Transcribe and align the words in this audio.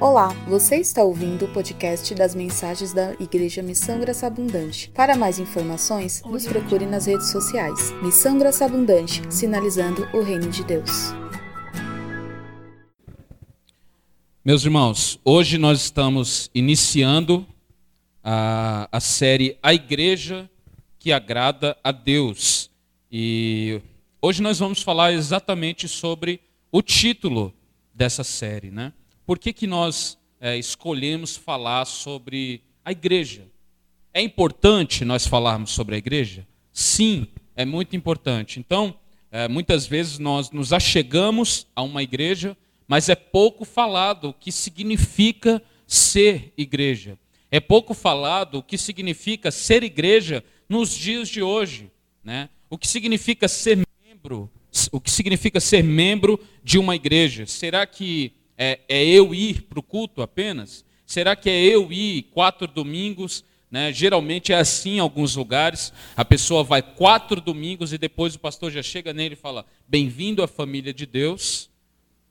Olá, 0.00 0.28
você 0.48 0.76
está 0.76 1.04
ouvindo 1.04 1.44
o 1.44 1.52
podcast 1.52 2.12
das 2.16 2.34
mensagens 2.34 2.92
da 2.92 3.14
Igreja 3.14 3.62
Missão 3.62 4.00
Graça 4.00 4.26
Abundante. 4.26 4.90
Para 4.90 5.16
mais 5.16 5.38
informações, 5.38 6.20
nos 6.24 6.44
procure 6.46 6.84
nas 6.84 7.06
redes 7.06 7.30
sociais. 7.30 7.92
Missão 8.02 8.36
Graça 8.36 8.64
Abundante, 8.64 9.22
sinalizando 9.30 10.02
o 10.12 10.20
reino 10.20 10.50
de 10.50 10.64
Deus. 10.64 10.90
Meus 14.44 14.64
irmãos, 14.64 15.18
hoje 15.24 15.58
nós 15.58 15.80
estamos 15.82 16.50
iniciando 16.52 17.46
a, 18.22 18.88
a 18.90 19.00
série 19.00 19.56
A 19.62 19.72
Igreja 19.72 20.50
que 20.98 21.12
Agrada 21.12 21.76
a 21.84 21.92
Deus. 21.92 22.68
E 23.10 23.80
hoje 24.20 24.42
nós 24.42 24.58
vamos 24.58 24.82
falar 24.82 25.12
exatamente 25.12 25.86
sobre 25.86 26.40
o 26.72 26.82
título 26.82 27.54
dessa 27.94 28.24
série, 28.24 28.72
né? 28.72 28.92
Por 29.26 29.38
que, 29.38 29.52
que 29.52 29.66
nós 29.66 30.18
é, 30.40 30.56
escolhemos 30.58 31.36
falar 31.36 31.84
sobre 31.84 32.62
a 32.84 32.92
igreja? 32.92 33.46
É 34.12 34.20
importante 34.20 35.04
nós 35.04 35.26
falarmos 35.26 35.70
sobre 35.70 35.94
a 35.94 35.98
igreja? 35.98 36.46
Sim, 36.72 37.26
é 37.56 37.64
muito 37.64 37.96
importante. 37.96 38.60
Então, 38.60 38.96
é, 39.30 39.48
muitas 39.48 39.86
vezes 39.86 40.18
nós 40.18 40.50
nos 40.50 40.72
achegamos 40.72 41.66
a 41.74 41.82
uma 41.82 42.02
igreja, 42.02 42.56
mas 42.86 43.08
é 43.08 43.14
pouco 43.14 43.64
falado 43.64 44.28
o 44.28 44.34
que 44.34 44.52
significa 44.52 45.62
ser 45.86 46.52
igreja. 46.56 47.18
É 47.50 47.60
pouco 47.60 47.94
falado 47.94 48.58
o 48.58 48.62
que 48.62 48.76
significa 48.76 49.50
ser 49.50 49.82
igreja 49.82 50.44
nos 50.68 50.94
dias 50.94 51.28
de 51.28 51.42
hoje, 51.42 51.90
né? 52.22 52.48
O 52.68 52.76
que 52.76 52.88
significa 52.88 53.48
ser 53.48 53.76
membro 53.76 54.50
o 54.90 55.00
que 55.00 55.10
significa 55.10 55.60
ser 55.60 55.82
membro 55.82 56.40
de 56.62 56.78
uma 56.78 56.96
igreja. 56.96 57.46
Será 57.46 57.86
que 57.86 58.32
é, 58.56 58.80
é 58.88 59.04
eu 59.04 59.34
ir 59.34 59.62
para 59.62 59.78
o 59.78 59.82
culto 59.82 60.22
apenas? 60.22 60.84
Será 61.06 61.36
que 61.36 61.50
é 61.50 61.62
eu 61.62 61.92
ir 61.92 62.22
quatro 62.32 62.66
domingos? 62.66 63.44
Né? 63.70 63.92
Geralmente 63.92 64.52
é 64.52 64.56
assim 64.56 64.96
em 64.96 65.00
alguns 65.00 65.36
lugares. 65.36 65.92
A 66.16 66.24
pessoa 66.24 66.62
vai 66.62 66.80
quatro 66.80 67.40
domingos 67.40 67.92
e 67.92 67.98
depois 67.98 68.34
o 68.34 68.38
pastor 68.38 68.70
já 68.70 68.82
chega 68.82 69.12
nele 69.12 69.34
e 69.34 69.36
fala: 69.36 69.66
Bem-vindo 69.86 70.42
à 70.42 70.48
família 70.48 70.94
de 70.94 71.06
Deus. 71.06 71.68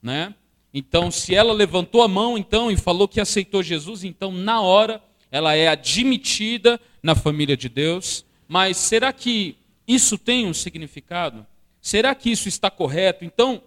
Né? 0.02 0.34
Então, 0.74 1.12
se 1.12 1.36
ela 1.36 1.54
levantou 1.54 2.02
a 2.02 2.08
mão 2.08 2.38
então 2.38 2.72
e 2.72 2.78
falou 2.78 3.08
que 3.08 3.22
aceitou 3.22 3.62
Jesus, 3.62 4.04
então 4.04 4.32
na 4.32 4.62
hora 4.62 5.02
ela 5.30 5.56
é 5.56 5.68
admitida 5.68 6.80
na 7.02 7.14
família 7.14 7.56
de 7.56 7.70
Deus. 7.70 8.26
Mas 8.48 8.78
será 8.78 9.12
que 9.12 9.56
isso 9.88 10.18
tem 10.18 10.48
um 10.48 10.54
significado? 10.54 11.46
Será 11.82 12.16
que 12.16 12.32
isso 12.32 12.48
está 12.48 12.72
correto? 12.72 13.26
Então, 13.26 13.62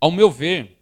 ao 0.00 0.10
meu 0.10 0.30
ver, 0.30 0.78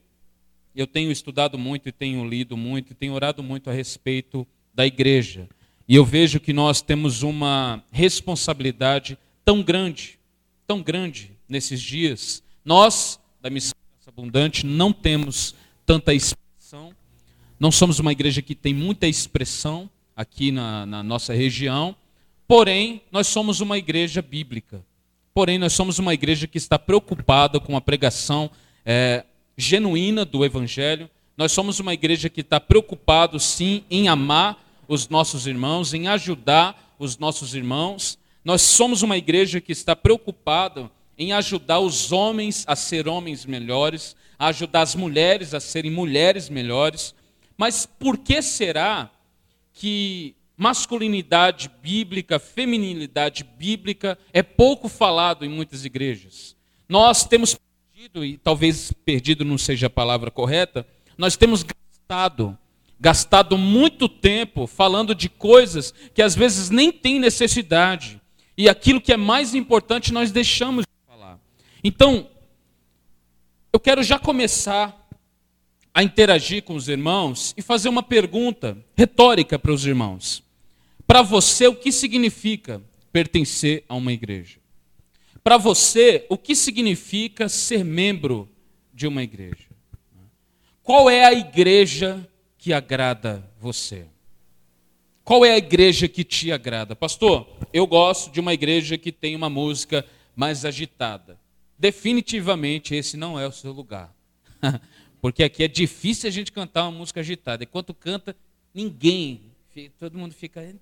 eu 0.74 0.86
tenho 0.86 1.10
estudado 1.10 1.58
muito 1.58 1.88
e 1.88 1.92
tenho 1.92 2.26
lido 2.26 2.56
muito 2.56 2.92
e 2.92 2.94
tenho 2.94 3.12
orado 3.12 3.42
muito 3.42 3.68
a 3.70 3.72
respeito 3.72 4.46
da 4.74 4.86
igreja. 4.86 5.48
E 5.88 5.96
eu 5.96 6.04
vejo 6.04 6.38
que 6.38 6.52
nós 6.52 6.80
temos 6.80 7.22
uma 7.22 7.82
responsabilidade 7.90 9.18
tão 9.44 9.62
grande, 9.62 10.18
tão 10.66 10.80
grande 10.80 11.32
nesses 11.48 11.80
dias. 11.80 12.42
Nós, 12.64 13.18
da 13.40 13.50
Missão 13.50 13.74
Abundante, 14.06 14.64
não 14.64 14.92
temos 14.92 15.54
tanta 15.84 16.14
expressão. 16.14 16.92
Não 17.58 17.70
somos 17.70 17.98
uma 17.98 18.12
igreja 18.12 18.40
que 18.40 18.54
tem 18.54 18.72
muita 18.72 19.06
expressão 19.06 19.90
aqui 20.16 20.52
na, 20.52 20.86
na 20.86 21.02
nossa 21.02 21.34
região. 21.34 21.96
Porém, 22.46 23.02
nós 23.10 23.26
somos 23.26 23.60
uma 23.60 23.78
igreja 23.78 24.22
bíblica. 24.22 24.84
Porém, 25.32 25.58
nós 25.58 25.72
somos 25.72 25.98
uma 25.98 26.14
igreja 26.14 26.46
que 26.46 26.58
está 26.58 26.78
preocupada 26.78 27.60
com 27.60 27.76
a 27.76 27.80
pregação 27.80 28.50
é, 28.84 29.24
genuína 29.60 30.24
do 30.24 30.44
Evangelho. 30.44 31.08
Nós 31.36 31.52
somos 31.52 31.78
uma 31.78 31.94
igreja 31.94 32.28
que 32.28 32.40
está 32.40 32.58
preocupado, 32.58 33.38
sim, 33.38 33.84
em 33.90 34.08
amar 34.08 34.64
os 34.88 35.08
nossos 35.08 35.46
irmãos, 35.46 35.94
em 35.94 36.08
ajudar 36.08 36.94
os 36.98 37.18
nossos 37.18 37.54
irmãos. 37.54 38.18
Nós 38.44 38.62
somos 38.62 39.02
uma 39.02 39.16
igreja 39.16 39.60
que 39.60 39.72
está 39.72 39.94
preocupada 39.94 40.90
em 41.16 41.32
ajudar 41.32 41.80
os 41.80 42.10
homens 42.10 42.64
a 42.66 42.74
ser 42.74 43.06
homens 43.06 43.44
melhores, 43.44 44.16
a 44.38 44.46
ajudar 44.46 44.82
as 44.82 44.94
mulheres 44.94 45.52
a 45.52 45.60
serem 45.60 45.90
mulheres 45.90 46.48
melhores. 46.48 47.14
Mas 47.56 47.84
por 47.86 48.16
que 48.16 48.40
será 48.40 49.10
que 49.74 50.34
masculinidade 50.56 51.70
bíblica, 51.82 52.38
feminilidade 52.38 53.44
bíblica 53.44 54.18
é 54.32 54.42
pouco 54.42 54.88
falado 54.88 55.44
em 55.44 55.48
muitas 55.48 55.86
igrejas. 55.86 56.54
Nós 56.86 57.24
temos 57.24 57.58
perdido, 58.00 58.24
e 58.24 58.38
talvez 58.38 58.92
perdido 59.04 59.44
não 59.44 59.58
seja 59.58 59.88
a 59.88 59.90
palavra 59.90 60.30
correta, 60.30 60.86
nós 61.18 61.36
temos 61.36 61.62
gastado, 61.62 62.56
gastado 62.98 63.58
muito 63.58 64.08
tempo 64.08 64.66
falando 64.66 65.14
de 65.14 65.28
coisas 65.28 65.92
que 66.14 66.22
às 66.22 66.34
vezes 66.34 66.70
nem 66.70 66.90
tem 66.90 67.18
necessidade. 67.18 68.18
E 68.56 68.70
aquilo 68.70 69.02
que 69.02 69.12
é 69.12 69.18
mais 69.18 69.54
importante 69.54 70.14
nós 70.14 70.32
deixamos 70.32 70.86
de 70.86 71.06
falar. 71.06 71.38
Então, 71.84 72.26
eu 73.70 73.78
quero 73.78 74.02
já 74.02 74.18
começar 74.18 74.96
a 75.92 76.02
interagir 76.02 76.62
com 76.62 76.74
os 76.74 76.88
irmãos 76.88 77.52
e 77.54 77.60
fazer 77.60 77.90
uma 77.90 78.02
pergunta 78.02 78.78
retórica 78.96 79.58
para 79.58 79.72
os 79.72 79.84
irmãos. 79.84 80.42
Para 81.06 81.20
você, 81.20 81.66
o 81.66 81.74
que 81.74 81.92
significa 81.92 82.80
pertencer 83.12 83.84
a 83.86 83.94
uma 83.94 84.10
igreja? 84.10 84.59
Para 85.42 85.56
você, 85.56 86.26
o 86.28 86.36
que 86.36 86.54
significa 86.54 87.48
ser 87.48 87.84
membro 87.84 88.48
de 88.92 89.06
uma 89.06 89.22
igreja? 89.22 89.68
Qual 90.82 91.08
é 91.08 91.24
a 91.24 91.32
igreja 91.32 92.28
que 92.58 92.72
agrada 92.72 93.48
você? 93.58 94.06
Qual 95.24 95.44
é 95.44 95.52
a 95.52 95.58
igreja 95.58 96.08
que 96.08 96.24
te 96.24 96.50
agrada? 96.50 96.96
Pastor, 96.96 97.48
eu 97.72 97.86
gosto 97.86 98.32
de 98.32 98.40
uma 98.40 98.52
igreja 98.52 98.98
que 98.98 99.12
tem 99.12 99.36
uma 99.36 99.48
música 99.48 100.04
mais 100.34 100.64
agitada. 100.64 101.38
Definitivamente 101.78 102.94
esse 102.94 103.16
não 103.16 103.38
é 103.38 103.46
o 103.46 103.52
seu 103.52 103.72
lugar. 103.72 104.14
Porque 105.20 105.42
aqui 105.42 105.62
é 105.62 105.68
difícil 105.68 106.28
a 106.28 106.32
gente 106.32 106.50
cantar 106.50 106.82
uma 106.84 106.98
música 106.98 107.20
agitada. 107.20 107.64
Enquanto 107.64 107.94
canta, 107.94 108.34
ninguém 108.74 109.50
todo 109.98 110.18
mundo 110.18 110.34
fica. 110.34 110.74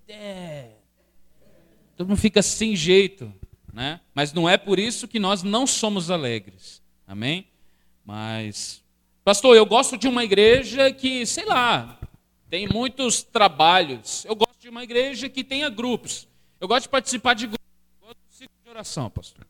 Todo 1.96 2.08
mundo 2.08 2.18
fica 2.18 2.42
sem 2.42 2.74
jeito. 2.74 3.32
Né? 3.72 4.00
Mas 4.14 4.32
não 4.32 4.48
é 4.48 4.56
por 4.56 4.78
isso 4.78 5.06
que 5.06 5.18
nós 5.18 5.42
não 5.42 5.66
somos 5.66 6.10
alegres. 6.10 6.82
Amém? 7.06 7.46
Mas, 8.04 8.82
pastor, 9.24 9.56
eu 9.56 9.66
gosto 9.66 9.96
de 9.96 10.08
uma 10.08 10.24
igreja 10.24 10.90
que, 10.92 11.26
sei 11.26 11.44
lá, 11.44 11.98
tem 12.48 12.66
muitos 12.66 13.22
trabalhos. 13.22 14.24
Eu 14.24 14.34
gosto 14.34 14.58
de 14.58 14.68
uma 14.68 14.82
igreja 14.82 15.28
que 15.28 15.44
tenha 15.44 15.68
grupos. 15.68 16.26
Eu 16.60 16.66
gosto 16.66 16.84
de 16.84 16.88
participar 16.88 17.34
de 17.34 17.46
grupos. 17.46 17.66
Eu 18.00 18.06
gosto 18.06 18.20
ciclo 18.30 18.56
de 18.64 18.70
oração, 18.70 19.10
pastor. 19.10 19.46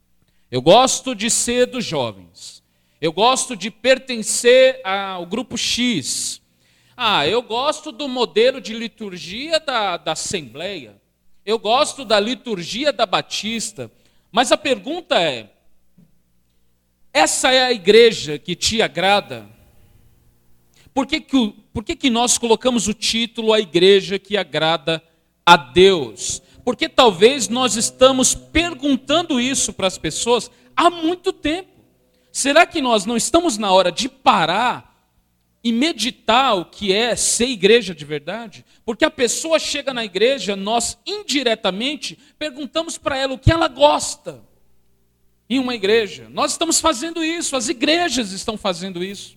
Eu 0.50 0.60
gosto 0.60 1.14
de 1.14 1.30
ser 1.30 1.66
dos 1.66 1.84
jovens. 1.84 2.62
Eu 3.00 3.12
gosto 3.12 3.54
de 3.54 3.70
pertencer 3.70 4.80
ao 4.84 5.24
grupo 5.24 5.56
X. 5.56 6.42
Ah, 6.96 7.26
eu 7.26 7.40
gosto 7.42 7.92
do 7.92 8.08
modelo 8.08 8.60
de 8.60 8.74
liturgia 8.74 9.60
da, 9.60 9.96
da 9.96 10.12
Assembleia. 10.12 11.00
Eu 11.46 11.58
gosto 11.58 12.04
da 12.04 12.18
liturgia 12.18 12.92
da 12.92 13.06
Batista. 13.06 13.90
Mas 14.30 14.52
a 14.52 14.56
pergunta 14.56 15.20
é: 15.20 15.50
essa 17.12 17.52
é 17.52 17.64
a 17.64 17.72
igreja 17.72 18.38
que 18.38 18.54
te 18.54 18.82
agrada? 18.82 19.48
Por 20.92 21.06
que, 21.06 21.20
que, 21.20 21.54
por 21.72 21.84
que, 21.84 21.94
que 21.94 22.10
nós 22.10 22.38
colocamos 22.38 22.88
o 22.88 22.94
título 22.94 23.52
A 23.52 23.60
Igreja 23.60 24.18
que 24.18 24.36
Agrada 24.36 25.02
a 25.46 25.56
Deus? 25.56 26.42
Porque 26.64 26.88
talvez 26.88 27.48
nós 27.48 27.76
estamos 27.76 28.34
perguntando 28.34 29.40
isso 29.40 29.72
para 29.72 29.86
as 29.86 29.96
pessoas 29.96 30.50
há 30.76 30.90
muito 30.90 31.32
tempo. 31.32 31.70
Será 32.32 32.66
que 32.66 32.80
nós 32.80 33.06
não 33.06 33.16
estamos 33.16 33.56
na 33.56 33.72
hora 33.72 33.90
de 33.90 34.08
parar 34.08 34.87
e 35.62 35.72
meditar 35.72 36.56
o 36.56 36.64
que 36.64 36.92
é 36.92 37.16
ser 37.16 37.46
igreja 37.46 37.94
de 37.94 38.04
verdade, 38.04 38.64
porque 38.84 39.04
a 39.04 39.10
pessoa 39.10 39.58
chega 39.58 39.92
na 39.92 40.04
igreja, 40.04 40.54
nós 40.54 40.98
indiretamente 41.06 42.18
perguntamos 42.38 42.96
para 42.96 43.16
ela 43.16 43.34
o 43.34 43.38
que 43.38 43.50
ela 43.50 43.68
gosta 43.68 44.42
em 45.50 45.58
uma 45.58 45.74
igreja. 45.74 46.28
Nós 46.30 46.52
estamos 46.52 46.80
fazendo 46.80 47.24
isso, 47.24 47.56
as 47.56 47.68
igrejas 47.68 48.32
estão 48.32 48.56
fazendo 48.56 49.02
isso. 49.02 49.36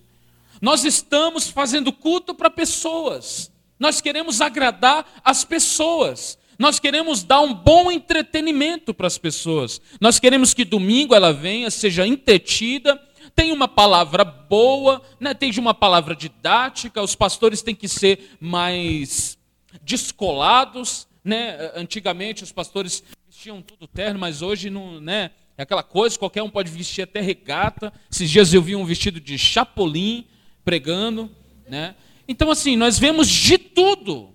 Nós 0.61 0.85
estamos 0.85 1.49
fazendo 1.49 1.91
culto 1.91 2.35
para 2.35 2.49
pessoas. 2.49 3.51
Nós 3.79 3.99
queremos 3.99 4.41
agradar 4.41 5.21
as 5.23 5.43
pessoas. 5.43 6.37
Nós 6.59 6.79
queremos 6.79 7.23
dar 7.23 7.41
um 7.41 7.51
bom 7.51 7.91
entretenimento 7.91 8.93
para 8.93 9.07
as 9.07 9.17
pessoas. 9.17 9.81
Nós 9.99 10.19
queremos 10.19 10.53
que 10.53 10.63
domingo 10.63 11.15
ela 11.15 11.33
venha, 11.33 11.71
seja 11.71 12.05
entretida, 12.05 13.01
tem 13.35 13.51
uma 13.51 13.67
palavra 13.67 14.23
boa, 14.23 15.01
né? 15.19 15.33
tem 15.33 15.51
uma 15.57 15.73
palavra 15.73 16.15
didática, 16.15 17.01
os 17.01 17.15
pastores 17.15 17.61
têm 17.61 17.75
que 17.75 17.87
ser 17.87 18.37
mais 18.39 19.37
descolados. 19.81 21.07
Né? 21.23 21.71
Antigamente 21.75 22.43
os 22.43 22.51
pastores 22.51 23.03
vestiam 23.27 23.61
tudo 23.61 23.87
terno, 23.87 24.19
mas 24.19 24.41
hoje 24.41 24.69
não, 24.69 24.99
né? 24.99 25.31
é 25.57 25.63
aquela 25.63 25.83
coisa, 25.83 26.17
qualquer 26.17 26.43
um 26.43 26.49
pode 26.49 26.71
vestir 26.71 27.03
até 27.03 27.21
regata. 27.21 27.93
Esses 28.11 28.29
dias 28.29 28.53
eu 28.53 28.61
vi 28.61 28.75
um 28.75 28.85
vestido 28.85 29.19
de 29.19 29.37
chapolim 29.37 30.25
pregando. 30.63 31.29
Né? 31.67 31.95
Então, 32.27 32.49
assim, 32.49 32.75
nós 32.75 32.97
vemos 32.97 33.27
de 33.27 33.57
tudo. 33.57 34.33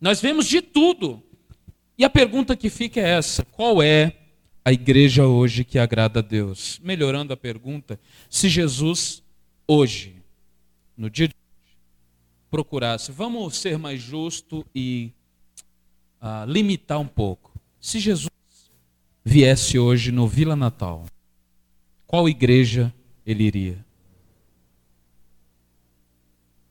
Nós 0.00 0.20
vemos 0.20 0.46
de 0.46 0.60
tudo. 0.60 1.22
E 1.98 2.04
a 2.04 2.10
pergunta 2.10 2.56
que 2.56 2.68
fica 2.68 3.00
é 3.00 3.10
essa: 3.10 3.44
qual 3.44 3.82
é 3.82 4.12
a 4.66 4.72
igreja 4.72 5.24
hoje 5.24 5.62
que 5.62 5.78
agrada 5.78 6.18
a 6.18 6.22
Deus? 6.22 6.80
Melhorando 6.82 7.32
a 7.32 7.36
pergunta, 7.36 8.00
se 8.28 8.48
Jesus 8.48 9.22
hoje, 9.64 10.16
no 10.96 11.08
dia 11.08 11.28
de 11.28 11.34
hoje, 11.36 11.78
procurasse, 12.50 13.12
vamos 13.12 13.58
ser 13.58 13.78
mais 13.78 14.02
justo 14.02 14.66
e 14.74 15.12
uh, 16.20 16.50
limitar 16.50 16.98
um 16.98 17.06
pouco. 17.06 17.56
Se 17.80 18.00
Jesus 18.00 18.28
viesse 19.24 19.78
hoje 19.78 20.10
no 20.10 20.26
Vila 20.26 20.56
Natal, 20.56 21.06
qual 22.04 22.28
igreja 22.28 22.92
ele 23.24 23.44
iria? 23.44 23.86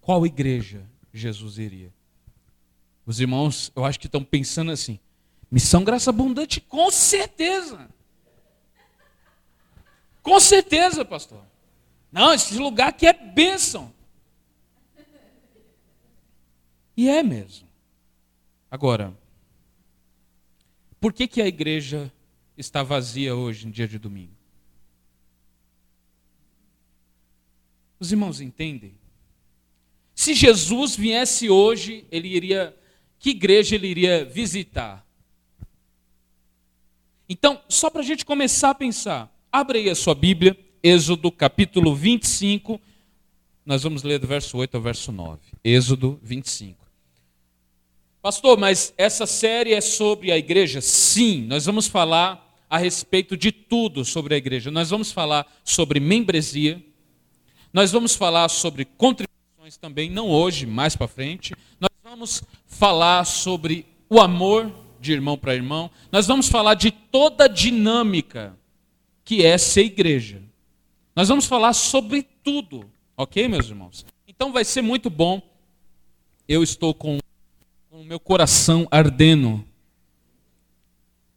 Qual 0.02 0.26
igreja 0.26 0.86
Jesus 1.14 1.58
iria? 1.58 1.94
Os 3.06 3.22
irmãos, 3.22 3.72
eu 3.74 3.86
acho 3.86 3.98
que 3.98 4.08
estão 4.08 4.22
pensando 4.22 4.72
assim: 4.72 5.00
missão 5.56 5.86
graça 5.86 6.10
abundante, 6.10 6.60
com 6.60 6.92
certeza. 6.92 7.90
Com 10.22 10.38
certeza, 10.38 11.06
pastor. 11.06 11.42
Não, 12.12 12.34
esse 12.34 12.58
lugar 12.58 12.90
aqui 12.90 13.08
é 13.08 13.14
bênção. 13.14 13.94
E 16.98 17.08
é 17.08 17.24
mesmo. 17.24 17.70
Agora, 18.70 19.18
por 21.00 21.14
que, 21.14 21.26
que 21.26 21.42
a 21.42 21.48
igreja 21.48 22.12
está 22.58 22.84
vazia 22.84 23.34
hoje, 23.34 23.66
no 23.66 23.72
dia 23.72 23.88
de 23.88 23.98
domingo? 23.98 24.36
Os 27.98 28.12
irmãos 28.12 28.42
entendem? 28.42 28.94
Se 30.14 30.34
Jesus 30.34 30.98
viesse 30.98 31.50
hoje, 31.50 32.06
ele 32.12 32.28
iria. 32.28 32.78
Que 33.18 33.30
igreja 33.30 33.76
ele 33.76 33.88
iria 33.88 34.26
visitar? 34.26 35.05
Então, 37.28 37.60
só 37.68 37.90
para 37.90 38.02
a 38.02 38.06
gente 38.06 38.24
começar 38.24 38.70
a 38.70 38.76
pensar, 38.76 39.32
abre 39.52 39.80
aí 39.80 39.90
a 39.90 39.96
sua 39.96 40.14
Bíblia, 40.14 40.58
Êxodo 40.84 41.32
capítulo 41.32 41.96
25, 41.96 42.80
nós 43.66 43.82
vamos 43.82 44.04
ler 44.04 44.20
do 44.20 44.28
verso 44.28 44.56
8 44.58 44.76
ao 44.76 44.82
verso 44.82 45.12
9. 45.12 45.40
Êxodo 45.64 46.20
25. 46.22 46.86
Pastor, 48.22 48.60
mas 48.60 48.94
essa 48.96 49.26
série 49.26 49.74
é 49.74 49.82
sobre 49.82 50.32
a 50.32 50.38
igreja? 50.38 50.82
Sim, 50.82 51.46
nós 51.48 51.66
vamos 51.66 51.88
falar 51.88 52.44
a 52.70 52.78
respeito 52.78 53.36
de 53.36 53.52
tudo 53.52 54.06
sobre 54.06 54.36
a 54.36 54.38
igreja. 54.38 54.70
Nós 54.70 54.92
vamos 54.92 55.12
falar 55.12 55.48
sobre 55.64 56.00
membresia, 56.00 56.84
nós 57.74 57.92
vamos 57.92 58.16
falar 58.16 58.48
sobre 58.50 58.86
contribuições 58.86 59.78
também, 59.78 60.12
não 60.12 60.30
hoje, 60.30 60.68
mais 60.68 60.96
para 60.96 61.08
frente. 61.08 61.56
Nós 61.80 61.90
vamos 62.04 62.44
falar 62.68 63.26
sobre 63.26 63.86
o 64.08 64.22
amor 64.22 64.72
de 65.06 65.14
irmão 65.14 65.38
para 65.38 65.56
irmão. 65.56 65.90
Nós 66.12 66.26
vamos 66.26 66.50
falar 66.50 66.74
de 66.74 66.92
toda 66.92 67.46
a 67.46 67.48
dinâmica 67.48 68.58
que 69.24 69.46
é 69.46 69.58
ser 69.58 69.84
igreja. 69.84 70.42
Nós 71.16 71.30
vamos 71.30 71.46
falar 71.46 71.74
sobre 71.74 72.24
tudo, 72.44 72.90
ok, 73.16 73.48
meus 73.48 73.70
irmãos? 73.70 74.06
Então 74.28 74.52
vai 74.52 74.66
ser 74.66 74.82
muito 74.82 75.10
bom. 75.10 75.42
Eu 76.48 76.62
estou 76.62 76.94
com 76.94 77.20
o 77.90 78.04
meu 78.04 78.20
coração 78.20 78.88
ardendo 78.92 79.64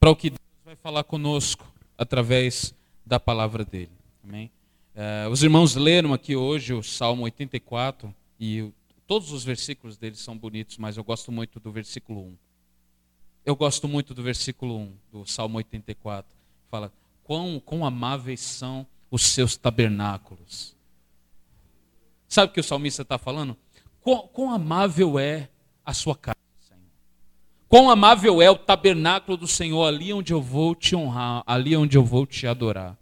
para 0.00 0.10
o 0.10 0.16
que 0.16 0.30
Deus 0.30 0.40
vai 0.64 0.74
falar 0.74 1.04
conosco 1.04 1.70
através 1.96 2.74
da 3.06 3.20
palavra 3.20 3.64
dele. 3.64 3.92
Amém? 4.24 4.50
Uh, 4.94 5.30
os 5.30 5.42
irmãos 5.42 5.76
leram 5.76 6.12
aqui 6.12 6.34
hoje 6.34 6.74
o 6.74 6.82
Salmo 6.82 7.22
84 7.22 8.12
e 8.40 8.70
todos 9.06 9.32
os 9.32 9.44
versículos 9.44 9.96
dele 9.96 10.16
são 10.16 10.36
bonitos, 10.36 10.76
mas 10.76 10.96
eu 10.96 11.04
gosto 11.04 11.30
muito 11.30 11.60
do 11.60 11.70
versículo 11.70 12.20
1. 12.20 12.47
Eu 13.48 13.56
gosto 13.56 13.88
muito 13.88 14.12
do 14.12 14.22
versículo 14.22 14.76
1 14.76 14.92
do 15.10 15.26
Salmo 15.26 15.56
84. 15.56 16.30
Fala: 16.70 16.92
quão, 17.24 17.58
quão 17.58 17.82
amáveis 17.82 18.40
são 18.40 18.86
os 19.10 19.22
seus 19.22 19.56
tabernáculos. 19.56 20.76
Sabe 22.28 22.50
o 22.50 22.52
que 22.52 22.60
o 22.60 22.62
salmista 22.62 23.00
está 23.00 23.16
falando? 23.16 23.56
Quão, 24.02 24.28
quão 24.28 24.50
amável 24.50 25.18
é 25.18 25.48
a 25.82 25.94
sua 25.94 26.14
casa. 26.14 26.36
Quão 27.70 27.88
amável 27.88 28.42
é 28.42 28.50
o 28.50 28.58
tabernáculo 28.58 29.34
do 29.38 29.48
Senhor, 29.48 29.82
ali 29.82 30.12
onde 30.12 30.34
eu 30.34 30.42
vou 30.42 30.74
te 30.74 30.94
honrar, 30.94 31.42
ali 31.46 31.74
onde 31.74 31.96
eu 31.96 32.04
vou 32.04 32.26
te 32.26 32.46
adorar. 32.46 32.98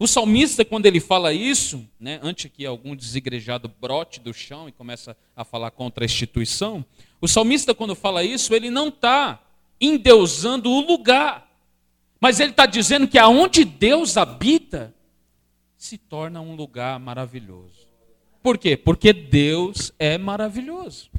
O 0.00 0.08
salmista, 0.08 0.64
quando 0.64 0.86
ele 0.86 0.98
fala 0.98 1.32
isso, 1.32 1.88
né, 2.00 2.18
antes 2.24 2.50
que 2.50 2.66
algum 2.66 2.96
desigrejado 2.96 3.70
brote 3.80 4.18
do 4.18 4.34
chão 4.34 4.68
e 4.68 4.72
começa 4.72 5.16
a 5.36 5.44
falar 5.44 5.70
contra 5.70 6.02
a 6.02 6.06
instituição, 6.06 6.84
o 7.20 7.28
salmista, 7.28 7.72
quando 7.72 7.94
fala 7.94 8.24
isso, 8.24 8.52
ele 8.52 8.68
não 8.68 8.88
está 8.88 9.45
endeusando 9.80 10.70
o 10.70 10.80
lugar, 10.80 11.50
mas 12.20 12.40
ele 12.40 12.50
está 12.50 12.66
dizendo 12.66 13.06
que 13.06 13.18
aonde 13.18 13.64
Deus 13.64 14.16
habita 14.16 14.94
se 15.76 15.98
torna 15.98 16.40
um 16.40 16.54
lugar 16.54 16.98
maravilhoso. 16.98 17.86
Por 18.42 18.58
quê? 18.58 18.76
Porque 18.76 19.12
Deus 19.12 19.92
é 19.98 20.16
maravilhoso. 20.16 21.10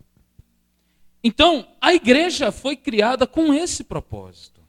Então, 1.24 1.68
a 1.81 1.94
igreja 1.94 2.51
foi 2.51 2.75
criada 2.75 3.27
com 3.27 3.54
esse 3.54 3.83
propósito. 3.83 4.62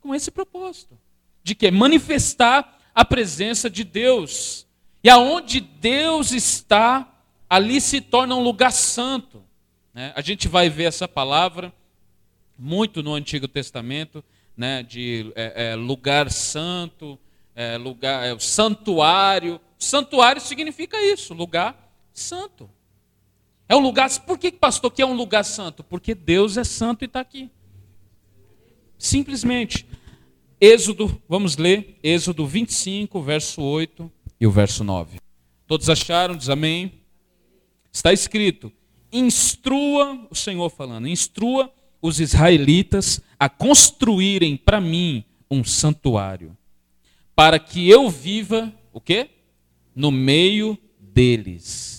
Com 0.00 0.14
esse 0.14 0.30
propósito. 0.30 0.96
De 1.42 1.54
que? 1.54 1.70
Manifestar 1.70 2.78
a 2.94 3.04
presença 3.04 3.68
de 3.68 3.84
Deus. 3.84 4.66
E 5.02 5.10
aonde 5.10 5.60
Deus 5.60 6.32
está, 6.32 7.20
ali 7.48 7.80
se 7.80 8.00
torna 8.00 8.34
um 8.34 8.42
lugar 8.42 8.72
santo. 8.72 9.42
Né? 9.92 10.12
A 10.14 10.20
gente 10.20 10.48
vai 10.48 10.68
ver 10.70 10.84
essa 10.84 11.08
palavra 11.08 11.72
muito 12.58 13.02
no 13.02 13.14
Antigo 13.14 13.46
Testamento, 13.46 14.24
né? 14.56 14.82
de 14.82 15.32
é, 15.34 15.70
é, 15.70 15.74
lugar 15.74 16.30
santo, 16.30 17.18
é, 17.54 17.76
lugar, 17.76 18.26
é, 18.26 18.38
santuário. 18.38 19.60
Santuário 19.78 20.40
significa 20.40 21.00
isso, 21.00 21.34
lugar 21.34 21.92
santo. 22.12 22.70
É 23.68 23.74
um 23.74 23.80
lugar. 23.80 24.08
Por 24.20 24.38
que, 24.38 24.52
pastor, 24.52 24.90
que 24.90 25.02
é 25.02 25.06
um 25.06 25.14
lugar 25.14 25.44
santo? 25.44 25.82
Porque 25.82 26.14
Deus 26.14 26.56
é 26.56 26.64
santo 26.64 27.02
e 27.02 27.06
está 27.06 27.20
aqui. 27.20 27.50
Simplesmente. 28.98 29.86
Êxodo, 30.58 31.20
vamos 31.28 31.58
ler, 31.58 31.98
Êxodo 32.02 32.46
25, 32.46 33.20
verso 33.20 33.60
8 33.60 34.10
e 34.40 34.46
o 34.46 34.50
verso 34.50 34.82
9. 34.82 35.18
Todos 35.66 35.90
acharam? 35.90 36.34
Diz 36.34 36.48
amém. 36.48 37.02
Está 37.92 38.12
escrito: 38.12 38.72
instrua, 39.12 40.26
o 40.30 40.34
Senhor 40.34 40.70
falando, 40.70 41.08
instrua 41.08 41.70
os 42.06 42.20
israelitas 42.20 43.20
a 43.38 43.48
construírem 43.48 44.56
para 44.56 44.80
mim 44.80 45.24
um 45.50 45.62
santuário, 45.62 46.56
para 47.34 47.58
que 47.58 47.88
eu 47.88 48.08
viva, 48.08 48.72
o 48.92 49.00
quê? 49.00 49.28
No 49.94 50.10
meio 50.10 50.78
deles 50.98 51.96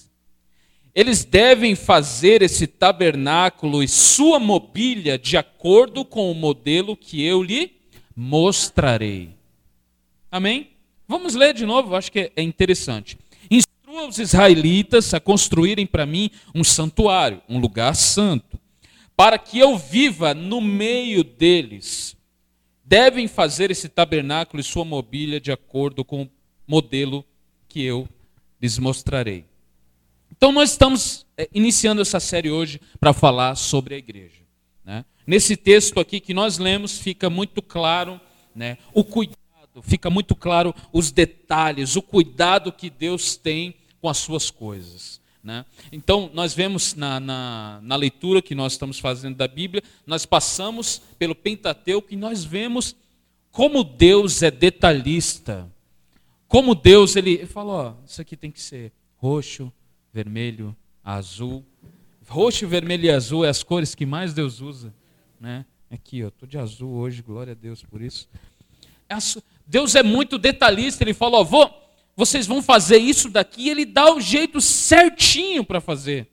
eles 0.97 1.23
devem 1.23 1.75
fazer 1.75 2.41
esse 2.41 2.65
tabernáculo 2.65 3.83
e 3.83 3.87
sua 3.87 4.39
mobília 4.39 5.15
de 5.15 5.37
acordo 5.37 6.03
com 6.03 6.31
o 6.31 6.33
modelo 6.33 6.97
que 6.97 7.23
eu 7.23 7.43
lhe 7.43 7.71
mostrarei. 8.15 9.29
Amém? 10.31 10.71
Vamos 11.07 11.35
ler 11.35 11.53
de 11.53 11.67
novo, 11.67 11.95
acho 11.95 12.11
que 12.11 12.31
é 12.35 12.41
interessante. 12.41 13.15
Instrua 13.51 14.07
os 14.07 14.17
israelitas 14.17 15.13
a 15.13 15.19
construírem 15.19 15.85
para 15.85 16.03
mim 16.03 16.31
um 16.55 16.63
santuário, 16.63 17.43
um 17.47 17.59
lugar 17.59 17.95
santo, 17.95 18.59
para 19.17 19.39
que 19.39 19.57
eu 19.57 19.75
viva 19.75 20.36
no 20.36 20.62
meio 20.62 21.24
deles. 21.24 22.15
Devem 22.86 23.27
fazer 23.27 23.71
esse 23.71 23.89
tabernáculo 23.89 24.62
e 24.62 24.63
sua 24.63 24.86
mobília 24.86 25.41
de 25.41 25.51
acordo 25.51 26.05
com 26.05 26.21
o 26.21 26.29
modelo 26.67 27.25
que 27.67 27.81
eu 27.81 28.07
lhes 28.62 28.77
mostrarei. 28.77 29.43
Então, 30.31 30.51
nós 30.51 30.71
estamos 30.71 31.25
é, 31.36 31.50
iniciando 31.51 32.00
essa 32.00 32.19
série 32.19 32.51
hoje 32.51 32.79
para 33.00 33.12
falar 33.12 33.55
sobre 33.55 33.95
a 33.95 33.97
igreja. 33.97 34.43
Né? 34.86 35.03
Nesse 35.25 35.57
texto 35.57 36.00
aqui 36.00 36.19
que 36.19 36.33
nós 36.33 36.59
lemos, 36.59 37.00
fica 37.00 37.27
muito 37.27 37.59
claro 37.62 38.21
né, 38.55 38.77
o 38.93 39.03
cuidado, 39.03 39.81
fica 39.81 40.12
muito 40.12 40.36
claro 40.36 40.75
os 40.93 41.12
detalhes, 41.12 41.95
o 41.95 42.03
cuidado 42.03 42.71
que 42.71 42.89
Deus 42.89 43.36
tem 43.36 43.75
com 44.00 44.07
as 44.07 44.17
suas 44.17 44.51
coisas. 44.51 45.19
Né? 45.47 45.65
Então, 45.93 46.29
nós 46.33 46.53
vemos 46.53 46.93
na, 46.93 47.21
na, 47.21 47.79
na, 47.81 47.95
leitura 47.95 48.41
que 48.41 48.53
nós 48.53 48.73
estamos 48.73 48.99
fazendo 48.99 49.37
da 49.37 49.47
Bíblia, 49.47 49.81
nós 50.05 50.25
passamos 50.25 51.01
pelo 51.17 51.33
Pentateuco 51.33 52.09
e 52.11 52.17
nós 52.17 52.43
vemos 52.43 52.93
como 53.49 53.81
Deus 53.81 54.43
é 54.43 54.51
detalhista. 54.51 55.71
Como 56.49 56.75
Deus, 56.75 57.15
ele, 57.15 57.35
ele 57.35 57.49
ó, 57.55 57.93
isso 58.05 58.21
aqui 58.21 58.35
tem 58.35 58.51
que 58.51 58.61
ser 58.61 58.91
roxo, 59.15 59.71
vermelho, 60.11 60.75
azul. 61.01 61.63
Roxo, 62.27 62.67
vermelho 62.67 63.05
e 63.05 63.09
azul 63.09 63.45
é 63.45 63.49
as 63.49 63.63
cores 63.63 63.95
que 63.95 64.05
mais 64.05 64.33
Deus 64.33 64.59
usa. 64.59 64.93
Né? 65.39 65.65
Aqui, 65.89 66.19
eu 66.19 66.27
estou 66.27 66.45
de 66.45 66.57
azul 66.57 66.91
hoje, 66.91 67.21
glória 67.21 67.53
a 67.53 67.55
Deus 67.55 67.81
por 67.81 68.01
isso. 68.01 68.27
É 69.07 69.15
Deus 69.65 69.95
é 69.95 70.03
muito 70.03 70.37
detalhista, 70.37 71.05
ele 71.05 71.13
fala, 71.13 71.37
ó, 71.37 71.43
vou, 71.45 71.73
vocês 72.17 72.47
vão 72.47 72.63
fazer 72.63 72.97
isso 72.97 73.29
daqui, 73.29 73.69
ele 73.69 73.86
dá 73.86 74.12
o 74.12 74.19
jeito 74.19 74.59
certinho 74.59 75.63
para 75.63 75.79
fazer. 75.79 76.27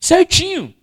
certinho. 0.00 0.74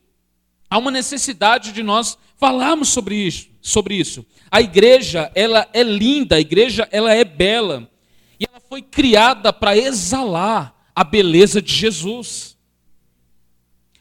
Há 0.69 0.77
uma 0.77 0.91
necessidade 0.91 1.73
de 1.73 1.83
nós 1.83 2.17
falarmos 2.37 2.87
sobre 2.87 3.15
isso, 3.15 3.49
sobre 3.61 3.95
isso. 3.95 4.25
A 4.49 4.61
igreja, 4.61 5.29
ela 5.35 5.67
é 5.73 5.83
linda, 5.83 6.37
a 6.37 6.39
igreja, 6.39 6.87
ela 6.89 7.13
é 7.13 7.25
bela. 7.25 7.91
E 8.39 8.45
ela 8.49 8.61
foi 8.61 8.81
criada 8.81 9.51
para 9.51 9.75
exalar 9.75 10.73
a 10.95 11.03
beleza 11.03 11.61
de 11.61 11.75
Jesus. 11.75 12.57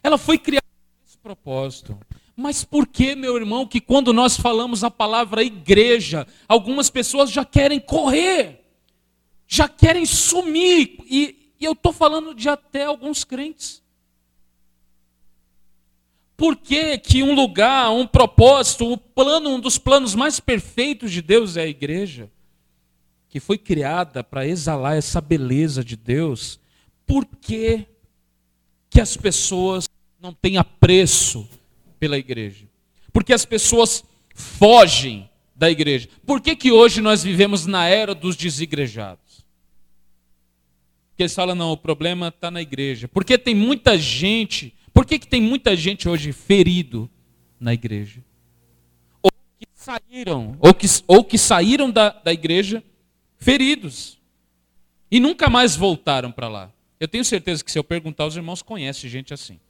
Ela 0.04 0.18
foi 0.18 0.38
criada 0.38 0.64
com 0.64 1.04
esse 1.04 1.18
propósito. 1.18 1.98
Mas 2.36 2.62
por 2.62 2.86
que, 2.86 3.16
meu 3.16 3.36
irmão, 3.36 3.66
que 3.66 3.80
quando 3.80 4.12
nós 4.12 4.36
falamos 4.36 4.84
a 4.84 4.90
palavra 4.90 5.42
igreja, 5.42 6.28
algumas 6.46 6.88
pessoas 6.88 7.32
já 7.32 7.44
querem 7.44 7.80
correr, 7.80 8.67
já 9.48 9.66
querem 9.66 10.04
sumir, 10.04 10.98
e, 11.06 11.52
e 11.58 11.64
eu 11.64 11.72
estou 11.72 11.90
falando 11.90 12.34
de 12.34 12.50
até 12.50 12.84
alguns 12.84 13.24
crentes. 13.24 13.82
Por 16.36 16.54
que, 16.54 16.98
que 16.98 17.22
um 17.22 17.34
lugar, 17.34 17.90
um 17.90 18.06
propósito, 18.06 18.86
um 18.86 18.96
plano, 18.96 19.50
um 19.50 19.58
dos 19.58 19.78
planos 19.78 20.14
mais 20.14 20.38
perfeitos 20.38 21.10
de 21.10 21.22
Deus 21.22 21.56
é 21.56 21.62
a 21.62 21.66
igreja? 21.66 22.30
Que 23.28 23.40
foi 23.40 23.58
criada 23.58 24.22
para 24.22 24.46
exalar 24.46 24.96
essa 24.96 25.20
beleza 25.20 25.82
de 25.82 25.96
Deus. 25.96 26.60
Por 27.06 27.26
que, 27.26 27.86
que 28.88 29.00
as 29.00 29.16
pessoas 29.16 29.88
não 30.20 30.32
têm 30.32 30.58
apreço 30.58 31.48
pela 31.98 32.18
igreja? 32.18 32.68
Porque 33.12 33.32
as 33.32 33.44
pessoas 33.44 34.04
fogem 34.34 35.28
da 35.56 35.68
igreja. 35.68 36.08
Por 36.24 36.40
que, 36.40 36.54
que 36.54 36.70
hoje 36.70 37.00
nós 37.00 37.24
vivemos 37.24 37.66
na 37.66 37.86
era 37.86 38.14
dos 38.14 38.36
desigrejados? 38.36 39.27
Porque 41.18 41.24
eles 41.24 41.34
falam, 41.34 41.56
não, 41.56 41.72
o 41.72 41.76
problema 41.76 42.28
está 42.28 42.48
na 42.48 42.62
igreja. 42.62 43.08
Porque 43.08 43.36
tem 43.36 43.54
muita 43.54 43.98
gente 43.98 44.72
por 44.98 45.06
que, 45.06 45.16
que 45.16 45.28
tem 45.28 45.40
muita 45.40 45.76
gente 45.76 46.08
hoje 46.08 46.32
ferido 46.32 47.08
na 47.60 47.72
igreja? 47.72 48.20
Ou 49.22 49.30
que 49.56 49.68
saíram, 49.72 50.56
ou 50.58 50.74
que, 50.74 50.86
ou 51.06 51.22
que 51.22 51.38
saíram 51.38 51.88
da, 51.88 52.08
da 52.10 52.32
igreja 52.32 52.82
feridos. 53.36 54.18
E 55.08 55.20
nunca 55.20 55.48
mais 55.48 55.76
voltaram 55.76 56.32
para 56.32 56.48
lá. 56.48 56.72
Eu 56.98 57.06
tenho 57.06 57.24
certeza 57.24 57.62
que 57.62 57.70
se 57.70 57.78
eu 57.78 57.84
perguntar, 57.84 58.26
os 58.26 58.34
irmãos 58.34 58.60
conhecem 58.60 59.08
gente 59.08 59.32
assim. 59.32 59.60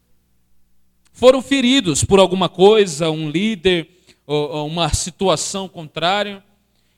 Foram 1.13 1.43
feridos 1.43 2.03
por 2.03 2.19
alguma 2.19 2.49
coisa, 2.49 3.11
um 3.11 3.29
líder, 3.29 3.87
ou, 4.27 4.51
ou 4.51 4.67
uma 4.67 4.89
situação 4.95 5.69
contrária. 5.69 6.43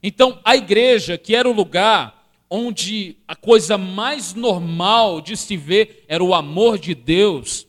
Então, 0.00 0.38
a 0.44 0.54
igreja, 0.54 1.18
que 1.18 1.34
era 1.34 1.48
o 1.48 1.52
lugar 1.52 2.19
onde 2.50 3.16
a 3.28 3.36
coisa 3.36 3.78
mais 3.78 4.34
normal 4.34 5.20
de 5.20 5.36
se 5.36 5.56
ver 5.56 6.04
era 6.08 6.22
o 6.22 6.34
amor 6.34 6.78
de 6.78 6.94
Deus, 6.94 7.66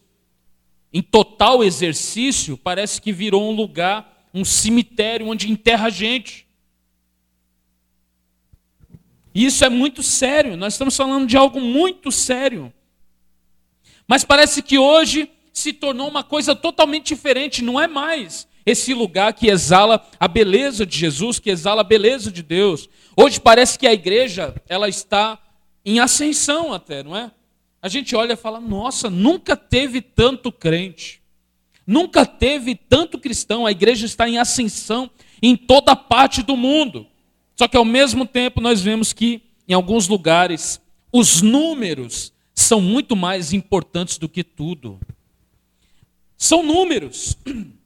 em 0.91 1.01
total 1.01 1.63
exercício, 1.63 2.57
parece 2.57 2.99
que 2.99 3.13
virou 3.13 3.49
um 3.49 3.55
lugar, 3.55 4.27
um 4.33 4.43
cemitério 4.43 5.27
onde 5.27 5.51
enterra 5.51 5.89
gente. 5.89 6.47
E 9.33 9.45
isso 9.45 9.63
é 9.63 9.69
muito 9.69 10.01
sério, 10.01 10.57
nós 10.57 10.73
estamos 10.73 10.97
falando 10.97 11.27
de 11.27 11.37
algo 11.37 11.61
muito 11.61 12.11
sério. 12.11 12.73
Mas 14.07 14.25
parece 14.25 14.63
que 14.63 14.79
hoje 14.79 15.31
se 15.53 15.71
tornou 15.71 16.09
uma 16.09 16.23
coisa 16.23 16.55
totalmente 16.55 17.07
diferente, 17.07 17.63
não 17.63 17.79
é 17.79 17.87
mais 17.87 18.49
esse 18.65 18.93
lugar 18.93 19.33
que 19.33 19.47
exala 19.47 20.05
a 20.19 20.27
beleza 20.27 20.85
de 20.85 20.97
Jesus, 20.97 21.39
que 21.39 21.49
exala 21.49 21.81
a 21.81 21.85
beleza 21.85 22.31
de 22.31 22.43
Deus. 22.43 22.89
Hoje 23.15 23.39
parece 23.39 23.77
que 23.77 23.87
a 23.87 23.93
igreja, 23.93 24.53
ela 24.67 24.87
está 24.87 25.39
em 25.85 25.99
ascensão 25.99 26.73
até, 26.73 27.03
não 27.03 27.15
é? 27.15 27.31
a 27.81 27.89
gente 27.89 28.15
olha 28.15 28.33
e 28.33 28.37
fala: 28.37 28.59
nossa, 28.59 29.09
nunca 29.09 29.57
teve 29.57 30.01
tanto 30.01 30.51
crente, 30.51 31.21
nunca 31.85 32.25
teve 32.25 32.75
tanto 32.75 33.17
cristão, 33.17 33.65
a 33.65 33.71
igreja 33.71 34.05
está 34.05 34.29
em 34.29 34.37
ascensão 34.37 35.09
em 35.41 35.55
toda 35.55 35.95
parte 35.95 36.43
do 36.43 36.55
mundo. 36.55 37.07
Só 37.55 37.67
que 37.67 37.77
ao 37.77 37.85
mesmo 37.85 38.25
tempo 38.25 38.61
nós 38.61 38.81
vemos 38.81 39.11
que 39.11 39.41
em 39.67 39.73
alguns 39.73 40.07
lugares 40.07 40.79
os 41.11 41.41
números 41.41 42.31
são 42.53 42.79
muito 42.79 43.15
mais 43.15 43.51
importantes 43.51 44.17
do 44.17 44.29
que 44.29 44.43
tudo. 44.43 44.99
São 46.37 46.63
números. 46.63 47.37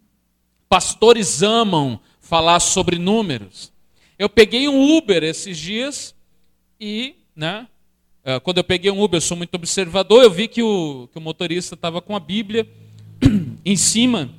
Pastores 0.67 1.43
amam 1.43 1.99
falar 2.19 2.59
sobre 2.59 2.97
números. 2.97 3.71
Eu 4.17 4.29
peguei 4.29 4.67
um 4.67 4.97
Uber 4.97 5.23
esses 5.23 5.57
dias 5.57 6.15
e, 6.79 7.15
né, 7.35 7.67
ah, 8.27 8.39
quando 8.39 8.57
eu 8.57 8.63
peguei 8.63 8.89
um 8.89 9.03
Uber, 9.03 9.17
eu 9.17 9.21
sou 9.21 9.37
muito 9.37 9.53
observador, 9.53 10.23
eu 10.23 10.31
vi 10.31 10.47
que 10.47 10.63
o, 10.63 11.07
que 11.11 11.17
o 11.19 11.21
motorista 11.21 11.75
estava 11.75 12.01
com 12.01 12.15
a 12.15 12.19
Bíblia 12.19 12.67
em 13.63 13.75
cima 13.75 14.33